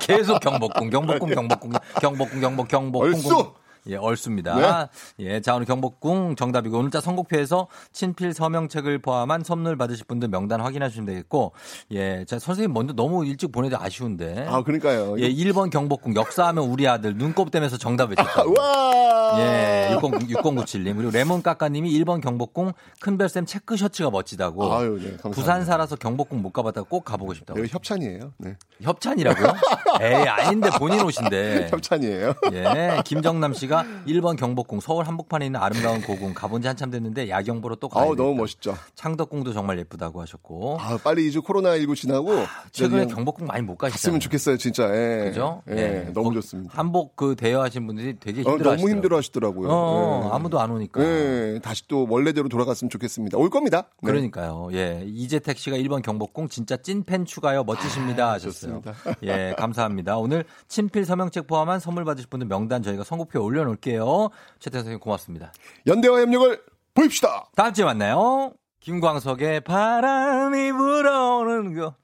계속 0.01 0.39
경복궁, 0.39 0.89
경복궁, 0.89 1.29
경복궁, 1.29 1.71
경복궁, 2.01 2.41
경복, 2.41 2.67
경복궁. 2.67 3.01
얼쑤! 3.01 3.53
예, 3.89 3.95
얼쑤입니다. 3.95 4.89
예, 5.19 5.41
자, 5.41 5.55
오늘 5.55 5.65
경복궁 5.65 6.35
정답이고, 6.35 6.77
오늘 6.77 6.91
자 6.91 7.01
선곡표에서 7.01 7.67
친필 7.91 8.33
서명책을 8.33 8.99
포함한 8.99 9.43
선물 9.43 9.77
받으실 9.77 10.05
분들 10.05 10.29
명단 10.29 10.61
확인하시면 10.61 11.05
되겠고, 11.05 11.53
예, 11.91 12.25
자, 12.25 12.39
선생님 12.39 12.73
먼저 12.73 12.93
너무 12.93 13.25
일찍 13.25 13.51
보내도 13.51 13.77
아쉬운데. 13.79 14.45
아, 14.47 14.63
그러니까요. 14.63 15.19
예, 15.19 15.29
1번 15.29 15.69
경복궁, 15.69 16.15
역사하면 16.15 16.65
우리 16.65 16.87
아들, 16.87 17.15
눈곱 17.17 17.51
떼면서 17.51 17.77
정답 17.77 18.09
외쳤다. 18.11 18.43
와! 18.57 19.09
예, 19.39 19.91
60, 19.93 20.41
6097님. 20.41 20.95
그리고 20.95 21.11
레몬 21.11 21.41
까까 21.41 21.69
님이 21.69 21.91
1번 21.99 22.21
경복궁 22.21 22.73
큰별쌤 22.99 23.45
체크 23.45 23.77
셔츠가 23.77 24.09
멋지다고. 24.09 24.73
아유, 24.73 24.97
네, 24.99 25.11
감사합니다. 25.11 25.29
부산 25.29 25.65
살아서 25.65 25.95
경복궁 25.95 26.41
못 26.41 26.51
가봤다가 26.51 26.87
꼭 26.89 27.05
가보고 27.05 27.33
싶다고. 27.33 27.59
여기 27.59 27.69
협찬이에요. 27.71 28.33
네. 28.37 28.55
협찬이라고요? 28.81 29.53
에이, 30.01 30.27
아닌데 30.27 30.69
본인 30.77 31.01
옷인데. 31.01 31.69
협찬이에요. 31.71 32.33
예, 32.53 33.01
김정남 33.05 33.53
씨가 33.53 33.78
1번 34.07 34.37
경복궁 34.37 34.79
서울 34.79 35.05
한복판에 35.05 35.45
있는 35.45 35.59
아름다운 35.59 36.01
고궁 36.01 36.33
가본 36.33 36.61
지 36.61 36.67
한참 36.67 36.89
됐는데 36.91 37.29
야경 37.29 37.61
보러 37.61 37.75
또 37.75 37.89
가야 37.89 38.03
아우, 38.05 38.15
너무. 38.15 38.35
멋있죠. 38.35 38.75
창덕궁도 38.95 39.53
정말 39.53 39.79
예쁘다고 39.79 40.21
하셨고. 40.21 40.77
아, 40.79 40.97
빨리 41.03 41.27
이제 41.27 41.39
코로나 41.39 41.75
19 41.77 41.95
지나고 41.95 42.31
최근에 42.71 43.05
그냥 43.05 43.15
경복궁 43.15 43.47
많이 43.47 43.61
못 43.63 43.77
가시잖아요. 43.77 43.91
갔으면 43.97 44.19
좋겠어요, 44.19 44.57
진짜. 44.57 44.83
예. 44.93 45.25
그죠? 45.29 45.61
예, 45.69 46.05
예. 46.07 46.11
너무 46.13 46.29
거- 46.29 46.35
좋습니다. 46.35 46.73
한복 46.77 47.15
그 47.15 47.35
대여하신 47.35 47.85
분들이 47.87 48.15
되게 48.19 48.41
어, 48.41 48.51
힘들어 48.51 48.75
너무 48.75 48.89
힘들어 48.89 49.17
하시더라고요. 49.17 49.69
어, 49.69 50.23
예. 50.25 50.35
아무도 50.35 50.59
안 50.59 50.71
오니까. 50.71 51.01
예, 51.03 51.59
다시 51.63 51.87
또 51.87 52.07
원래대로 52.09 52.49
돌아갔으면 52.49 52.89
좋겠습니다. 52.89 53.37
올 53.37 53.49
겁니다. 53.49 53.83
네. 54.01 54.11
그러니까요. 54.11 54.69
예. 54.73 55.03
이재택 55.05 55.57
씨가 55.57 55.77
1번 55.77 56.01
경복궁 56.01 56.49
진짜 56.49 56.77
찐팬 56.77 57.25
추가요. 57.25 57.63
멋지십니다. 57.63 58.31
하셨어요. 58.31 58.81
좋습니다. 58.81 58.93
예, 59.23 59.53
감사합니다. 59.57 60.17
오늘 60.17 60.45
친필 60.67 61.05
서명책 61.05 61.47
포함한 61.47 61.79
선물 61.79 62.05
받으실 62.05 62.29
분들 62.29 62.47
명단 62.47 62.81
저희가 62.83 63.03
선곡표에 63.03 63.41
올려 63.41 63.58
놓을게요. 63.63 64.29
최태 64.59 64.77
선생님 64.79 64.99
고맙습니다. 64.99 65.51
연대와 65.87 66.21
협력을 66.21 66.61
보입시다. 66.93 67.49
다음 67.55 67.73
주에 67.73 67.85
만나요. 67.85 68.53
김광석의 68.79 69.61
바람이 69.61 70.71
불어오는 70.71 71.75
거. 71.75 71.95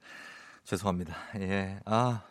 죄송합니다. 0.64 1.14
예. 1.40 1.78
아. 1.84 2.22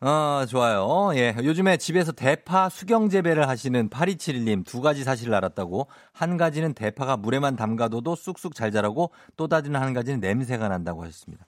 아, 0.00 0.46
좋아요. 0.48 1.10
예. 1.16 1.34
요즘에 1.42 1.76
집에서 1.76 2.12
대파 2.12 2.68
수경 2.68 3.08
재배를 3.08 3.48
하시는 3.48 3.90
8271님 3.90 4.64
두 4.64 4.80
가지 4.80 5.02
사실을 5.02 5.34
알았다고. 5.34 5.88
한 6.12 6.36
가지는 6.36 6.72
대파가 6.72 7.16
물에만 7.16 7.56
담가둬도 7.56 8.14
쑥쑥 8.14 8.54
잘 8.54 8.70
자라고 8.70 9.10
또 9.36 9.48
다른 9.48 9.74
한 9.74 9.94
가지는 9.94 10.20
냄새가 10.20 10.68
난다고 10.68 11.02
하셨습니다. 11.02 11.44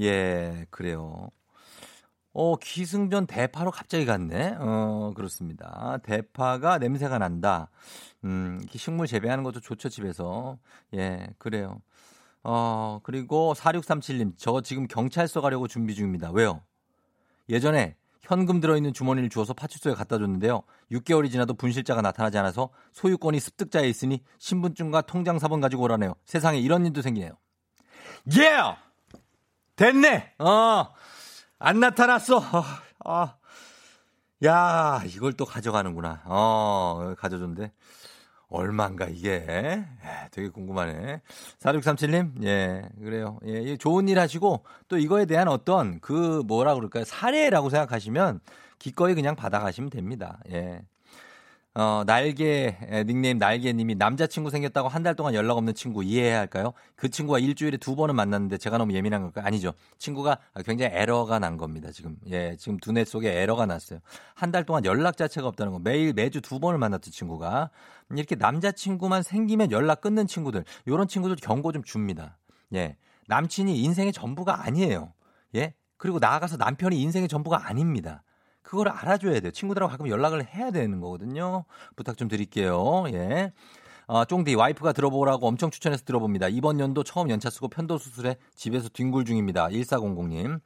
예, 0.00 0.66
그래요. 0.70 1.30
어, 2.32 2.56
기승전 2.56 3.26
대파로 3.26 3.70
갑자기 3.70 4.04
갔네. 4.06 4.56
어, 4.58 5.12
그렇습니다. 5.16 5.98
대파가 6.04 6.78
냄새가 6.78 7.18
난다. 7.18 7.70
음, 8.24 8.60
식물 8.74 9.06
재배하는 9.06 9.42
것도 9.44 9.60
좋죠, 9.60 9.88
집에서. 9.88 10.58
예, 10.94 11.28
그래요. 11.38 11.80
어, 12.42 13.00
그리고 13.02 13.52
4637님, 13.54 14.34
저 14.36 14.60
지금 14.60 14.86
경찰서 14.86 15.40
가려고 15.40 15.66
준비 15.66 15.94
중입니다. 15.94 16.30
왜요? 16.30 16.62
예전에 17.48 17.96
현금 18.22 18.60
들어있는 18.60 18.92
주머니를 18.92 19.28
주워서 19.28 19.52
파출소에 19.52 19.94
갖다 19.94 20.16
줬는데요. 20.16 20.62
6개월이 20.92 21.32
지나도 21.32 21.54
분실자가 21.54 22.00
나타나지 22.00 22.38
않아서 22.38 22.70
소유권이 22.92 23.40
습득자에 23.40 23.88
있으니 23.88 24.22
신분증과 24.38 25.02
통장 25.02 25.40
사본 25.40 25.60
가지고 25.60 25.82
오라네요. 25.84 26.14
세상에 26.24 26.58
이런 26.60 26.86
일도 26.86 27.02
생기네요. 27.02 27.32
예! 28.38 28.76
됐네! 29.74 30.34
어, 30.38 30.92
안 31.60 31.78
나타났어. 31.78 32.40
아, 32.40 32.82
아. 33.04 33.36
야, 34.44 35.02
이걸 35.06 35.34
또 35.34 35.44
가져가는구나. 35.44 36.22
어, 36.24 37.14
가져줬는데. 37.18 37.70
얼마인가 38.48 39.04
이게? 39.04 39.44
에, 39.48 39.84
되게 40.32 40.48
궁금하네. 40.48 41.20
4637님, 41.60 42.42
예, 42.44 42.82
그래요. 42.98 43.38
예, 43.46 43.60
이 43.60 43.78
좋은 43.78 44.08
일 44.08 44.18
하시고 44.18 44.64
또 44.88 44.98
이거에 44.98 45.24
대한 45.26 45.46
어떤 45.46 46.00
그 46.00 46.42
뭐라 46.46 46.74
그럴까요? 46.74 47.04
사례라고 47.04 47.70
생각하시면 47.70 48.40
기꺼이 48.80 49.14
그냥 49.14 49.36
받아가시면 49.36 49.90
됩니다. 49.90 50.40
예. 50.50 50.82
어, 51.74 52.02
날개, 52.04 52.76
에, 52.82 53.04
닉네임 53.04 53.38
날개님이 53.38 53.94
남자친구 53.94 54.50
생겼다고 54.50 54.88
한 54.88 55.04
달 55.04 55.14
동안 55.14 55.34
연락 55.34 55.56
없는 55.56 55.72
친구 55.74 56.02
이해해야 56.02 56.40
할까요? 56.40 56.72
그 56.96 57.08
친구가 57.08 57.38
일주일에 57.38 57.76
두 57.76 57.94
번은 57.94 58.16
만났는데 58.16 58.58
제가 58.58 58.76
너무 58.76 58.92
예민한 58.92 59.22
걸까요? 59.22 59.46
아니죠. 59.46 59.72
친구가 59.98 60.38
굉장히 60.66 60.94
에러가 60.96 61.38
난 61.38 61.56
겁니다, 61.56 61.92
지금. 61.92 62.16
예, 62.28 62.56
지금 62.58 62.76
두뇌 62.78 63.04
속에 63.04 63.30
에러가 63.40 63.66
났어요. 63.66 64.00
한 64.34 64.50
달 64.50 64.64
동안 64.64 64.84
연락 64.84 65.16
자체가 65.16 65.46
없다는 65.46 65.72
거. 65.72 65.78
매일, 65.78 66.12
매주 66.12 66.40
두 66.40 66.58
번을 66.58 66.78
만났던 66.78 67.12
친구가. 67.12 67.70
이렇게 68.16 68.34
남자친구만 68.34 69.22
생기면 69.22 69.70
연락 69.70 70.00
끊는 70.00 70.26
친구들, 70.26 70.64
요런 70.88 71.06
친구들 71.06 71.36
경고 71.36 71.70
좀 71.70 71.84
줍니다. 71.84 72.36
예. 72.74 72.96
남친이 73.28 73.80
인생의 73.80 74.12
전부가 74.12 74.64
아니에요. 74.66 75.12
예. 75.54 75.74
그리고 75.98 76.18
나아가서 76.18 76.56
남편이 76.56 77.00
인생의 77.00 77.28
전부가 77.28 77.68
아닙니다. 77.68 78.24
그걸 78.70 78.88
알아줘야 78.88 79.40
돼요. 79.40 79.50
친구들하고 79.50 79.90
가끔 79.90 80.06
연락을 80.08 80.46
해야 80.46 80.70
되는 80.70 81.00
거거든요. 81.00 81.64
부탁 81.96 82.16
좀 82.16 82.28
드릴게요. 82.28 83.04
예. 83.08 83.52
어, 84.06 84.24
쫑디 84.24 84.54
와이프가 84.54 84.92
들어보라고 84.92 85.48
엄청 85.48 85.72
추천해서 85.72 86.04
들어봅니다. 86.04 86.46
이번 86.46 86.78
연도 86.78 87.02
처음 87.02 87.30
연차 87.30 87.50
쓰고 87.50 87.66
편도 87.66 87.98
수술에 87.98 88.36
집에서 88.54 88.88
뒹굴 88.88 89.24
중입니다. 89.24 89.66
1400님. 89.70 90.60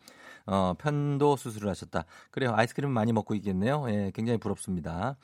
어, 0.45 0.75
편도 0.77 1.37
수술을 1.37 1.71
하셨다. 1.71 2.05
그래요. 2.31 2.53
아이스크림 2.55 2.91
많이 2.91 3.15
먹고 3.15 3.35
있겠네요. 3.37 3.87
예, 3.89 4.13
굉장히 4.15 4.39
부럽습니다. 4.39 5.17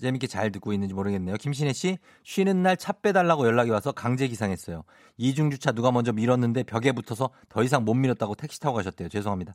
재밌게 0.00 0.26
잘 0.26 0.50
듣고 0.52 0.72
있는지 0.72 0.92
모르겠네요. 0.94 1.36
김신혜 1.36 1.72
씨, 1.72 1.98
쉬는 2.24 2.62
날 2.62 2.76
차 2.76 2.92
빼달라고 2.92 3.46
연락이 3.46 3.70
와서 3.70 3.92
강제 3.92 4.26
기상했어요. 4.28 4.82
이중 5.16 5.50
주차 5.50 5.72
누가 5.72 5.90
먼저 5.92 6.12
밀었는데 6.12 6.64
벽에 6.64 6.92
붙어서 6.92 7.30
더 7.48 7.62
이상 7.62 7.84
못 7.84 7.94
밀었다고 7.94 8.34
택시 8.34 8.58
타고 8.60 8.74
가셨대요. 8.76 9.08
죄송합니다. 9.08 9.54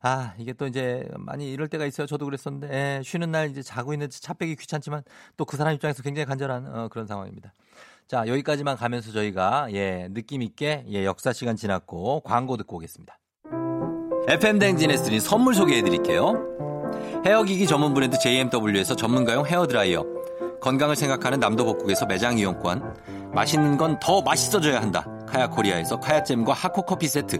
아, 0.00 0.34
이게 0.38 0.52
또 0.52 0.66
이제 0.66 1.06
많이 1.18 1.50
이럴 1.52 1.68
때가 1.68 1.84
있어요. 1.86 2.06
저도 2.06 2.24
그랬었는데, 2.24 2.68
예, 2.72 3.02
쉬는 3.04 3.30
날 3.32 3.50
이제 3.50 3.60
자고 3.62 3.92
있는데 3.92 4.12
차 4.18 4.32
빼기 4.34 4.56
귀찮지만 4.56 5.02
또 5.36 5.44
그 5.44 5.56
사람 5.56 5.74
입장에서 5.74 6.02
굉장히 6.02 6.24
간절한 6.26 6.66
어, 6.74 6.88
그런 6.88 7.06
상황입니다. 7.06 7.52
자, 8.08 8.26
여기까지만 8.26 8.76
가면서 8.76 9.10
저희가 9.12 9.68
예, 9.72 10.08
느낌 10.12 10.40
있게 10.42 10.84
예, 10.88 11.04
역사 11.04 11.32
시간 11.32 11.56
지났고 11.56 12.20
광고 12.20 12.56
듣고 12.56 12.76
오겠습니다. 12.76 13.18
FM 14.28 14.58
댕진에서 14.60 15.04
드린 15.04 15.18
선물 15.20 15.54
소개해 15.54 15.82
드릴게요. 15.82 16.71
헤어기기 17.24 17.66
전문 17.66 17.94
브랜드 17.94 18.18
JMW에서 18.18 18.94
전문가용 18.96 19.46
헤어드라이어. 19.46 20.04
건강을 20.60 20.96
생각하는 20.96 21.40
남도복국에서 21.40 22.06
매장 22.06 22.38
이용권. 22.38 22.94
맛있는 23.34 23.76
건 23.76 23.98
더 24.00 24.20
맛있어져야 24.22 24.80
한다. 24.80 25.06
카야코리아에서 25.26 25.98
카야잼과 26.00 26.52
하코커피 26.52 27.08
세트. 27.08 27.38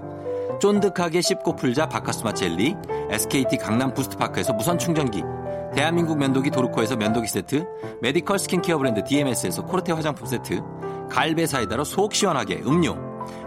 쫀득하게 0.61 1.21
씹고 1.21 1.57
풀자 1.57 1.89
바카스마 1.89 2.33
젤리. 2.33 2.77
SKT 3.11 3.57
강남 3.59 3.93
부스트파크에서 3.95 4.53
무선 4.53 4.79
충전기. 4.79 5.23
대한민국 5.75 6.19
면도기 6.19 6.51
도르코에서 6.51 6.97
면도기 6.97 7.29
세트. 7.29 7.65
메디컬 8.01 8.39
스킨케어 8.39 8.79
브랜드 8.79 9.03
DMS에서 9.05 9.65
코르테 9.65 9.93
화장품 9.93 10.27
세트. 10.27 10.61
갈베 11.11 11.47
사이다로 11.47 11.85
속 11.85 12.15
시원하게 12.15 12.63
음료. 12.67 12.97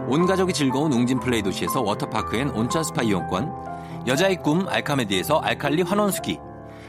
온 0.08 0.26
가족이 0.26 0.52
즐거운 0.52 0.92
웅진 0.92 1.20
플레이 1.20 1.42
도시에서 1.42 1.82
워터파크 1.82 2.36
and 2.36 2.50
온천 2.50 2.84
스파 2.84 3.02
이용권. 3.02 3.75
여자의 4.06 4.36
꿈 4.36 4.68
알카메디에서 4.68 5.40
알칼리 5.40 5.82
환원수기. 5.82 6.38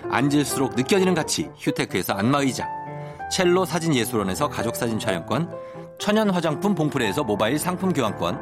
앉을수록 0.10 0.76
느껴지는 0.76 1.16
가치 1.16 1.50
휴테크에서 1.58 2.14
안마의자. 2.14 2.68
첼로 3.32 3.66
사진 3.66 3.96
예술원에서 3.96 4.48
가족사진 4.50 5.00
촬영권. 5.00 5.52
천연 5.98 6.30
화장품 6.30 6.76
봉프레에서 6.76 7.24
모바일 7.24 7.58
상품 7.58 7.92
교환권. 7.92 8.40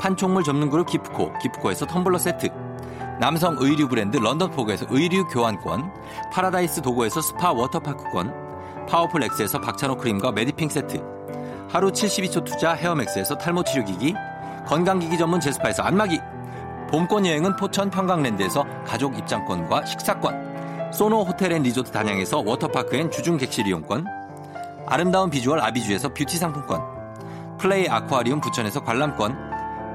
판촉물 0.00 0.44
전문 0.44 0.68
그룹 0.68 0.88
기프코 0.88 1.32
기프코에서 1.38 1.86
텀블러 1.86 2.18
세트. 2.18 2.48
남성 3.18 3.56
의류 3.58 3.88
브랜드 3.88 4.18
런던포그에서 4.18 4.86
의류 4.90 5.26
교환권. 5.28 5.90
파라다이스 6.32 6.82
도고에서 6.82 7.22
스파 7.22 7.52
워터파크권. 7.52 8.86
파워풀 8.88 9.22
엑스에서 9.24 9.60
박찬호 9.60 9.96
크림과 9.96 10.32
메디핑 10.32 10.68
세트. 10.68 11.02
하루 11.70 11.90
72초 11.90 12.44
투자 12.44 12.74
헤어맥스에서 12.74 13.38
탈모 13.38 13.64
치료기기, 13.64 14.14
건강기기 14.66 15.16
전문 15.16 15.40
제스파에서 15.40 15.82
안마기, 15.82 16.20
봄꽃 16.92 17.24
여행은 17.24 17.56
포천 17.56 17.88
평강랜드에서 17.88 18.66
가족 18.84 19.18
입장권과 19.18 19.86
식사권, 19.86 20.92
소노 20.92 21.22
호텔 21.22 21.52
앤 21.52 21.62
리조트 21.62 21.90
단양에서 21.90 22.42
워터파크 22.44 22.96
and 22.96 23.10
주중 23.10 23.38
객실 23.38 23.66
이용권, 23.66 24.04
아름다운 24.86 25.30
비주얼 25.30 25.58
아비주에서 25.58 26.12
뷰티 26.12 26.36
상품권, 26.36 26.82
플레이 27.56 27.88
아쿠아리움 27.88 28.42
부천에서 28.42 28.84
관람권, 28.84 29.34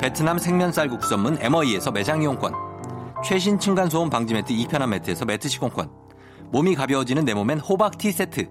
베트남 0.01 0.39
생면 0.39 0.71
쌀국수 0.71 1.07
전문 1.07 1.37
MOE에서 1.39 1.91
매장 1.91 2.23
이용권, 2.23 2.53
최신 3.23 3.59
층간소음 3.59 4.09
방지 4.09 4.33
매트 4.33 4.51
이편한 4.53 4.89
매트에서 4.89 5.23
매트 5.25 5.49
시공권, 5.49 5.91
몸이 6.51 6.73
가벼워지는 6.73 7.25
내 7.25 7.35
몸엔 7.35 7.59
호박 7.59 7.99
티 7.99 8.11
세트, 8.11 8.49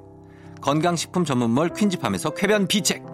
건강식품 0.61 1.25
전문몰 1.25 1.71
퀸즈팜에서 1.71 2.31
쾌변 2.31 2.69
비책, 2.69 3.05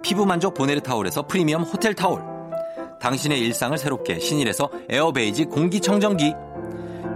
피부 0.00 0.26
만족 0.26 0.54
보네르 0.54 0.80
타올에서 0.80 1.26
프리미엄 1.26 1.62
호텔 1.64 1.92
타올. 1.92 2.29
당신의 3.00 3.40
일상을 3.40 3.76
새롭게 3.78 4.18
신일에서 4.18 4.70
에어베이지 4.88 5.46
공기청정기. 5.46 6.34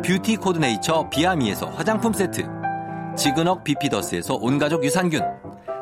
뷰티 0.05 0.36
코드네이처 0.36 1.11
비아미에서 1.11 1.66
화장품 1.66 2.12
세트. 2.12 2.43
지그넉 3.16 3.62
비피더스에서 3.65 4.35
온가족 4.35 4.82
유산균. 4.85 5.20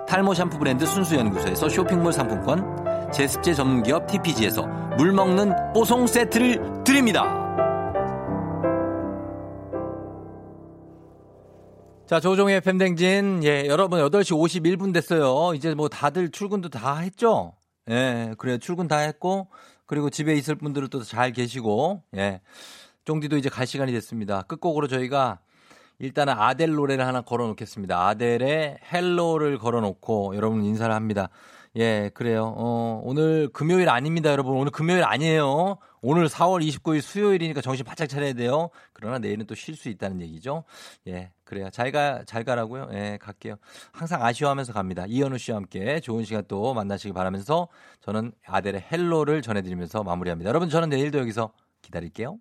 탈모 0.06 0.34
샴푸 0.34 0.58
브랜드 0.58 0.84
순수연구소에서 0.84 1.68
쇼핑몰 1.68 2.12
상품권. 2.12 3.10
제습제 3.12 3.54
전문기업 3.54 4.06
TPG에서 4.06 4.66
물 4.98 5.12
먹는 5.12 5.72
뽀송 5.72 6.06
세트를 6.06 6.82
드립니다. 6.84 7.38
자, 12.06 12.20
조종의 12.20 12.60
팬댕진. 12.60 13.42
예, 13.44 13.66
여러분 13.66 14.00
8시 14.00 14.36
51분 14.36 14.92
됐어요. 14.92 15.54
이제 15.54 15.74
뭐 15.74 15.88
다들 15.88 16.30
출근도 16.30 16.68
다 16.68 16.98
했죠? 16.98 17.54
예, 17.90 18.34
그래 18.38 18.58
출근 18.58 18.86
다 18.86 18.98
했고 18.98 19.48
그리고 19.93 20.09
집에 20.09 20.32
있을 20.32 20.55
분들은 20.55 20.89
또 20.89 21.05
잘 21.05 21.32
계시고 21.32 22.02
예. 22.16 22.40
쫑디도 23.05 23.36
이제 23.36 23.51
갈 23.51 23.66
시간이 23.66 23.93
됐습니다. 23.93 24.40
끝곡으로 24.40 24.89
저희가 24.89 25.40
일단은 25.98 26.32
아델 26.32 26.70
노래를 26.73 27.06
하나 27.06 27.20
걸어 27.20 27.47
놓겠습니다. 27.48 28.09
아델의 28.09 28.78
헬로를 28.90 29.59
걸어 29.59 29.82
놓고 29.82 30.35
여러분 30.35 30.64
인사를 30.64 30.94
합니다. 30.94 31.28
예, 31.77 32.10
그래요. 32.14 32.55
어, 32.56 33.02
오늘 33.05 33.51
금요일 33.52 33.90
아닙니다, 33.90 34.31
여러분. 34.31 34.56
오늘 34.56 34.70
금요일 34.73 35.05
아니에요. 35.05 35.77
오늘 36.01 36.27
4월 36.27 36.66
29일 36.66 37.02
수요일이니까 37.02 37.60
정신 37.60 37.85
바짝 37.85 38.06
차려야 38.06 38.32
돼요. 38.32 38.70
그러나 38.94 39.19
내일은 39.19 39.44
또 39.47 39.55
쉴 39.55 39.77
수 39.77 39.90
있다는 39.90 40.23
얘기죠. 40.23 40.64
예, 41.06 41.32
그래요. 41.52 41.68
잘 41.68 41.92
가, 41.92 42.24
잘 42.24 42.44
가라고요. 42.44 42.88
예, 42.94 43.18
갈게요. 43.20 43.56
항상 43.92 44.24
아쉬워하면서 44.24 44.72
갑니다. 44.72 45.04
이현우 45.06 45.36
씨와 45.36 45.58
함께 45.58 46.00
좋은 46.00 46.24
시간 46.24 46.42
또 46.48 46.72
만나시기 46.72 47.12
바라면서 47.12 47.68
저는 48.00 48.32
아델의 48.46 48.86
헬로를 48.90 49.42
전해드리면서 49.42 50.02
마무리합니다. 50.02 50.48
여러분, 50.48 50.70
저는 50.70 50.88
내일도 50.88 51.18
여기서 51.18 51.52
기다릴게요. 51.82 52.38